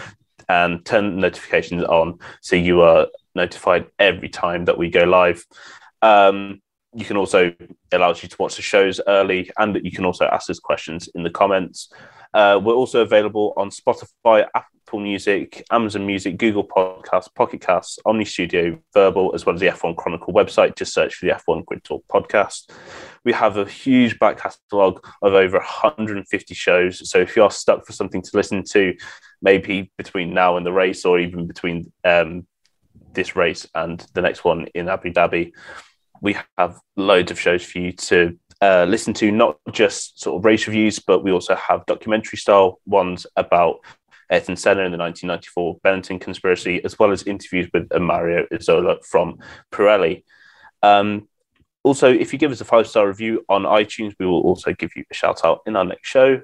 and 0.49 0.85
turn 0.85 1.17
notifications 1.17 1.85
on 1.85 2.19
so 2.41 2.57
you 2.57 2.81
are 2.81 3.07
notified 3.35 3.87
every 3.99 4.29
time 4.29 4.65
that 4.65 4.79
we 4.79 4.91
go 4.91 5.05
live. 5.05 5.45
Um, 6.03 6.61
you 6.93 7.05
can 7.05 7.17
also 7.17 7.55
allows 7.93 8.23
you 8.23 8.29
to 8.29 8.37
watch 8.39 8.57
the 8.57 8.63
shows 8.63 9.01
early, 9.07 9.51
and 9.59 9.79
you 9.85 9.93
can 9.93 10.05
also 10.05 10.27
ask 10.27 10.51
us 10.51 10.59
questions 10.59 11.09
in 11.15 11.23
the 11.23 11.31
comments. 11.31 11.93
Uh, 12.35 12.61
we're 12.63 12.75
also 12.75 13.03
available 13.03 13.53
on 13.57 13.71
Spotify, 13.71 14.47
Apple 14.55 14.80
Music, 14.99 15.65
Amazon 15.71 16.07
Music, 16.07 16.39
Google 16.39 16.67
Podcasts, 16.67 17.33
Pocket 17.35 17.61
Casts, 17.61 17.99
Omny 18.07 18.27
Studio, 18.27 18.79
Verbal, 18.93 19.33
as 19.35 19.47
well 19.47 19.55
as 19.55 19.61
the 19.61 19.69
F1 19.69 19.97
Chronicle 19.97 20.35
website. 20.35 20.77
Just 20.77 20.95
search 20.95 21.15
for 21.15 21.27
the 21.27 21.33
F1 21.33 21.65
Grid 21.67 21.85
Talk 21.85 22.05
podcast. 22.09 22.71
We 23.25 23.33
have 23.33 23.59
a 23.59 23.67
huge 23.67 24.19
back 24.19 24.39
catalogue 24.39 25.07
of 25.23 25.35
over 25.35 25.59
150 25.59 26.55
shows. 26.55 27.09
So 27.09 27.19
if 27.19 27.37
you're 27.37 27.51
stuck 27.51 27.87
for 27.87 27.93
something 27.93 28.23
to 28.23 28.31
listen 28.35 28.65
to, 28.71 28.95
maybe 29.43 29.93
between 29.97 30.35
now 30.35 30.57
and 30.57 30.67
the 30.67 30.73
race, 30.73 31.05
or 31.05 31.21
even 31.21 31.47
between 31.47 31.93
um, 32.05 32.47
this 33.13 33.37
race 33.37 33.69
and 33.75 34.05
the 34.15 34.23
next 34.23 34.45
one 34.45 34.67
in 34.75 34.89
Abu 34.89 35.13
Dhabi, 35.13 35.53
we 36.23 36.37
have 36.59 36.79
loads 36.97 37.31
of 37.31 37.39
shows 37.39 37.65
for 37.65 37.79
you 37.79 37.93
to 37.93 38.39
uh, 38.63 38.85
listen 38.89 39.15
to, 39.15 39.31
not 39.31 39.59
just 39.73 40.21
sort 40.21 40.39
of 40.39 40.45
race 40.45 40.67
reviews, 40.67 40.99
but 40.99 41.25
we 41.25 41.33
also 41.33 41.55
have 41.55 41.87
documentary 41.87 42.37
style 42.37 42.81
ones 42.85 43.27
about 43.37 43.79
Ayrton 44.31 44.57
Senna 44.57 44.83
in 44.83 44.93
the 44.93 44.99
1994 44.99 45.81
Benetton 45.85 46.21
conspiracy, 46.21 46.83
as 46.85 46.99
well 46.99 47.11
as 47.11 47.25
interviews 47.25 47.69
with 47.73 47.89
Mario 47.99 48.47
Isola 48.53 48.97
from 49.03 49.39
Pirelli. 49.73 50.25
Um, 50.83 51.29
also, 51.83 52.13
if 52.13 52.33
you 52.33 52.39
give 52.39 52.53
us 52.53 52.61
a 52.61 52.65
five 52.65 52.87
star 52.87 53.07
review 53.07 53.45
on 53.49 53.63
iTunes, 53.63 54.15
we 54.19 54.27
will 54.27 54.41
also 54.43 54.73
give 54.73 54.91
you 54.97 55.05
a 55.11 55.15
shout 55.15 55.45
out 55.45 55.61
in 55.67 55.77
our 55.77 55.85
next 55.85 56.09
show. 56.09 56.41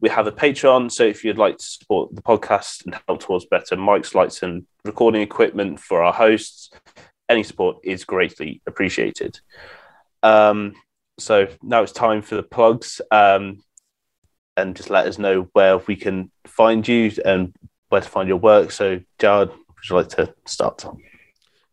We 0.00 0.10
have 0.10 0.26
a 0.26 0.32
Patreon, 0.32 0.92
so 0.92 1.04
if 1.04 1.24
you'd 1.24 1.38
like 1.38 1.56
to 1.56 1.64
support 1.64 2.14
the 2.14 2.22
podcast 2.22 2.84
and 2.84 2.98
help 3.06 3.20
towards 3.20 3.46
better 3.46 3.76
mics, 3.76 4.14
lights, 4.14 4.42
and 4.42 4.66
recording 4.84 5.22
equipment 5.22 5.80
for 5.80 6.02
our 6.02 6.12
hosts, 6.12 6.70
any 7.30 7.42
support 7.42 7.78
is 7.82 8.04
greatly 8.04 8.60
appreciated. 8.66 9.40
Um, 10.22 10.74
so 11.18 11.48
now 11.62 11.82
it's 11.82 11.92
time 11.92 12.20
for 12.20 12.34
the 12.34 12.42
plugs. 12.42 13.00
Um, 13.10 13.62
and 14.56 14.76
just 14.76 14.90
let 14.90 15.06
us 15.06 15.18
know 15.18 15.48
where 15.52 15.78
we 15.78 15.96
can 15.96 16.30
find 16.46 16.86
you 16.86 17.12
and 17.24 17.54
where 17.88 18.00
to 18.00 18.08
find 18.08 18.28
your 18.28 18.38
work. 18.38 18.70
So, 18.70 19.00
Jared, 19.18 19.50
would 19.50 19.88
you 19.88 19.96
like 19.96 20.08
to 20.10 20.34
start? 20.46 20.84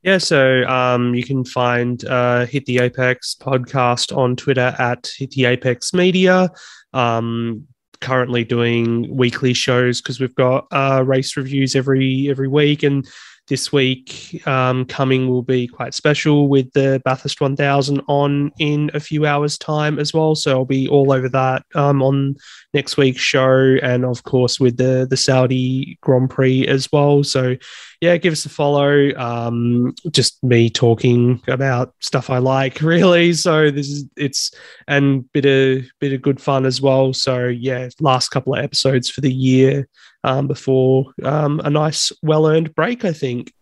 Yeah, 0.02 0.18
so 0.18 0.64
um, 0.66 1.16
you 1.16 1.24
can 1.24 1.46
find 1.46 2.04
uh, 2.06 2.46
Hit 2.46 2.66
the 2.66 2.80
Apex 2.80 3.36
podcast 3.40 4.16
on 4.16 4.36
Twitter 4.36 4.76
at 4.78 5.10
Hit 5.18 5.32
the 5.32 5.46
Apex 5.46 5.94
Media. 5.94 6.50
Um, 6.94 7.68
currently 8.02 8.44
doing 8.44 9.16
weekly 9.16 9.54
shows 9.54 10.02
because 10.02 10.20
we've 10.20 10.36
got 10.36 10.68
uh, 10.72 11.02
race 11.06 11.38
reviews 11.38 11.74
every 11.74 12.30
every 12.30 12.50
week, 12.50 12.84
and 12.84 13.08
this 13.48 13.72
week 13.72 14.42
um, 14.48 14.86
coming 14.86 15.28
will 15.28 15.44
be 15.44 15.68
quite 15.68 15.94
special 15.94 16.48
with 16.48 16.72
the 16.74 17.02
Bathurst 17.04 17.42
1000 17.42 18.02
on 18.08 18.52
in 18.60 18.90
a 18.94 19.00
few 19.00 19.26
hours' 19.26 19.58
time 19.58 20.00
as 20.00 20.14
well. 20.14 20.36
So 20.36 20.52
I'll 20.52 20.66
be 20.66 20.88
all 20.88 21.12
over 21.12 21.28
that 21.30 21.66
um, 21.76 22.02
on 22.02 22.36
next 22.74 22.98
week's 22.98 23.22
show, 23.22 23.78
and 23.82 24.06
of 24.06 24.24
course 24.24 24.60
with 24.60 24.78
the 24.78 25.06
the 25.10 25.18
Saudi 25.18 25.98
Grand 26.02 26.30
Prix 26.30 26.68
as 26.68 26.92
well. 26.92 27.24
So 27.24 27.56
yeah, 28.04 28.18
give 28.18 28.34
us 28.34 28.44
a 28.44 28.50
follow. 28.50 29.16
Um, 29.16 29.96
just 30.12 30.44
me 30.44 30.70
talking 30.70 31.42
about 31.48 31.94
stuff 32.02 32.30
I 32.30 32.40
like, 32.40 32.82
really. 32.82 33.32
So 33.32 33.72
this 33.72 33.88
is 33.88 34.06
it's 34.18 34.52
and 34.90 35.32
bit 35.32 35.46
of 35.46 35.86
bit 36.00 36.12
of 36.12 36.22
good 36.22 36.42
fun 36.42 36.66
as 36.66 36.82
well. 36.82 37.14
So 37.14 37.48
yeah, 37.48 37.88
last 38.02 38.28
couple 38.28 38.56
of 38.56 38.62
episodes 38.62 39.10
for 39.10 39.22
the 39.22 39.32
year 39.32 39.88
um, 40.26 40.48
before 40.48 41.14
um, 41.24 41.62
a 41.64 41.70
nice, 41.70 42.12
well 42.22 42.46
earned 42.46 42.76
break, 42.76 43.06
I 43.06 43.14
think. 43.14 43.54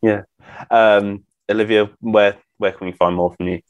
Yeah. 0.00 0.22
Um, 0.70 1.24
Olivia, 1.50 1.90
where, 1.98 2.36
where 2.58 2.70
can 2.70 2.86
we 2.86 2.92
find 2.92 3.16
more 3.16 3.34
from 3.34 3.48
you? 3.48 3.60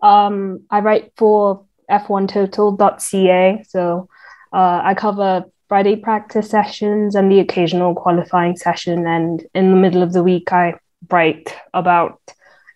Um, 0.00 0.60
I 0.70 0.78
write 0.78 1.12
for 1.16 1.64
f1total.ca. 1.90 3.64
So 3.68 4.08
uh, 4.52 4.80
I 4.84 4.94
cover 4.94 5.46
Friday 5.70 5.94
practice 5.94 6.50
sessions 6.50 7.14
and 7.14 7.30
the 7.30 7.38
occasional 7.38 7.94
qualifying 7.94 8.56
session. 8.56 9.06
And 9.06 9.46
in 9.54 9.70
the 9.70 9.76
middle 9.76 10.02
of 10.02 10.12
the 10.12 10.24
week, 10.24 10.52
I 10.52 10.74
write 11.12 11.56
about 11.72 12.20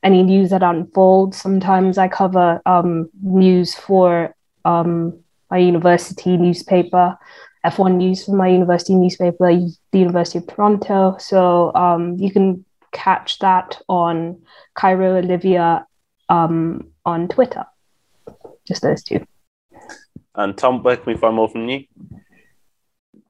any 0.05 0.23
news 0.23 0.51
that 0.51 0.63
unfolds. 0.63 1.37
Sometimes 1.37 1.99
I 1.99 2.07
cover 2.07 2.63
um, 2.67 3.11
news 3.21 3.75
for 3.75 4.33
um, 4.65 5.19
my 5.51 5.59
university 5.59 6.37
newspaper. 6.37 7.19
F1 7.67 7.97
news 7.97 8.25
from 8.25 8.37
my 8.37 8.47
university 8.47 8.95
newspaper, 8.95 9.51
the 9.91 9.99
University 9.99 10.39
of 10.39 10.47
Toronto. 10.47 11.17
So 11.19 11.75
um, 11.75 12.17
you 12.17 12.31
can 12.31 12.65
catch 12.93 13.41
that 13.41 13.77
on 13.89 14.41
Cairo 14.75 15.17
Olivia 15.17 15.85
um, 16.29 16.87
on 17.05 17.27
Twitter. 17.27 17.65
Just 18.65 18.83
those 18.83 19.03
two. 19.03 19.27
And 20.37 20.57
Tom, 20.57 20.85
where 20.85 20.97
can 20.97 21.13
we 21.13 21.19
find 21.19 21.35
more 21.35 21.49
from 21.49 21.69
you? 21.69 21.87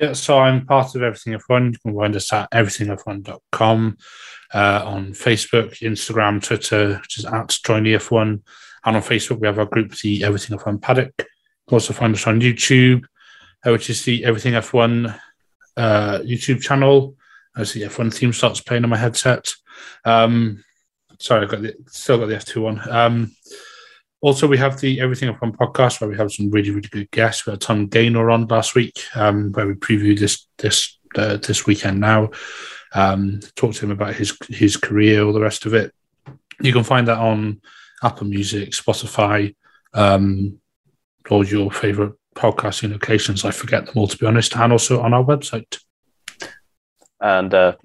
Yeah, 0.01 0.13
so 0.13 0.39
I'm 0.39 0.67
part 0.67 0.95
of 0.95 1.03
Everything 1.03 1.35
F1. 1.35 1.73
You 1.73 1.79
can 1.79 1.95
find 1.95 2.17
us 2.17 2.33
at 2.33 2.51
everythingf1.com 2.51 3.97
uh, 4.53 4.83
on 4.85 5.13
Facebook, 5.13 5.79
Instagram, 5.79 6.43
Twitter, 6.43 6.99
which 7.01 7.19
is 7.19 7.25
at 7.25 7.57
Join 7.65 7.85
the 7.85 7.95
F1. 7.95 8.43
And 8.87 8.97
on 8.97 9.03
Facebook, 9.03 9.41
we 9.41 9.47
have 9.47 9.59
our 9.59 9.67
group, 9.67 9.95
the 9.97 10.25
Everything 10.25 10.59
F1 10.59 10.83
Paddock. 10.83 11.15
You 11.19 11.25
can 11.69 11.77
also 11.77 11.93
find 11.93 12.15
us 12.15 12.27
on 12.27 12.41
YouTube, 12.41 13.05
uh, 13.65 13.71
which 13.71 13.89
is 13.89 14.05
the 14.05 14.25
Everything 14.25 14.55
F1 14.55 15.19
uh, 15.77 16.19
YouTube 16.19 16.61
channel. 16.61 17.17
As 17.57 17.73
the 17.73 17.83
F1 17.83 18.13
theme 18.13 18.33
starts 18.33 18.61
playing 18.61 18.83
on 18.83 18.91
my 18.91 18.97
headset. 18.97 19.49
Um, 20.05 20.65
sorry, 21.21 21.45
I've 21.45 21.51
got 21.51 21.63
the, 21.63 21.77
still 21.87 22.19
got 22.19 22.27
the 22.27 22.35
F2 22.35 22.61
one. 22.61 22.81
Um, 22.91 23.31
also, 24.25 24.47
we 24.47 24.57
have 24.57 24.81
the 24.81 25.03
Everything 25.03 25.31
F1 25.35 25.55
podcast 25.55 26.01
where 26.01 26.09
we 26.09 26.17
have 26.17 26.33
some 26.33 26.49
really, 26.49 26.71
really 26.71 26.89
good 26.89 27.11
guests. 27.11 27.45
We 27.45 27.51
had 27.51 27.61
Tom 27.61 27.89
Gaynor 27.89 28.31
on 28.31 28.47
last 28.47 28.75
week, 28.75 28.99
um, 29.15 29.53
where 29.53 29.67
we 29.67 29.75
previewed 29.75 30.19
this 30.19 30.47
this 30.57 30.99
uh, 31.15 31.37
this 31.37 31.67
weekend 31.67 32.01
now. 32.01 32.31
Um, 32.95 33.41
talked 33.55 33.77
to 33.77 33.85
him 33.85 33.91
about 33.91 34.15
his 34.15 34.35
his 34.49 34.79
career, 34.79 35.23
all 35.23 35.35
the 35.35 35.43
rest 35.43 35.67
of 35.67 35.75
it. 35.75 35.93
You 36.59 36.73
can 36.73 36.85
find 36.85 37.07
that 37.09 37.19
on 37.19 37.61
Apple 38.03 38.27
Music, 38.27 38.71
Spotify, 38.71 39.55
um, 39.93 40.59
all 41.29 41.45
your 41.45 41.71
favorite 41.71 42.15
podcasting 42.35 42.93
locations. 42.93 43.45
I 43.45 43.51
forget 43.51 43.85
them 43.85 43.99
all, 43.99 44.09
to 44.09 44.17
be 44.17 44.25
honest, 44.25 44.57
and 44.57 44.73
also 44.73 45.03
on 45.03 45.13
our 45.13 45.23
website. 45.23 45.81
And 47.21 47.53
uh, 47.53 47.77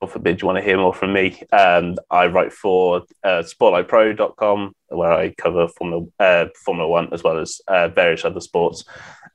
God 0.00 0.12
forbid 0.12 0.40
you 0.40 0.46
want 0.46 0.58
to 0.58 0.64
hear 0.64 0.78
more 0.78 0.94
from 0.94 1.12
me. 1.12 1.42
Um, 1.52 1.96
I 2.10 2.26
write 2.26 2.52
for 2.52 3.02
uh, 3.24 3.42
spotlightpro.com 3.42 4.72
where 4.88 5.12
I 5.12 5.30
cover 5.30 5.66
Formula, 5.68 6.04
uh, 6.20 6.46
Formula 6.64 6.88
One 6.88 7.12
as 7.12 7.24
well 7.24 7.38
as 7.38 7.60
uh, 7.66 7.88
various 7.88 8.24
other 8.24 8.40
sports. 8.40 8.84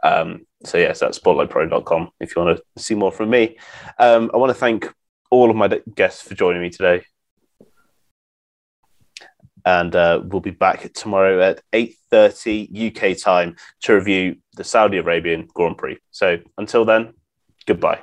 Um, 0.03 0.45
so, 0.64 0.78
yes, 0.78 0.99
that's 0.99 1.20
spotlightpro.com 1.20 2.09
if 2.22 2.36
you 2.36 2.41
want 2.41 2.57
to 2.57 2.82
see 2.82 2.95
more 2.95 3.11
from 3.11 3.30
me. 3.30 3.57
Um, 3.99 4.32
I 4.34 4.38
want 4.38 4.51
to 4.51 4.59
thank 4.59 4.91
all 5.30 5.49
of 5.49 5.55
my 5.55 5.82
guests 5.95 6.22
for 6.22 6.36
joining 6.36 6.61
me 6.61 6.70
today. 6.70 7.03
And 9.66 9.95
uh, 9.95 10.22
we'll 10.24 10.41
be 10.41 10.51
back 10.51 10.91
tomorrow 10.93 11.41
at 11.41 11.61
8.30 11.74 13.14
UK 13.14 13.18
time 13.18 13.55
to 13.82 13.93
review 13.93 14.38
the 14.55 14.64
Saudi 14.64 14.97
Arabian 14.97 15.47
Grand 15.53 15.78
Prix. 15.78 15.97
So 16.11 16.38
until 16.57 16.86
then, 16.86 17.14
goodbye. 17.66 17.99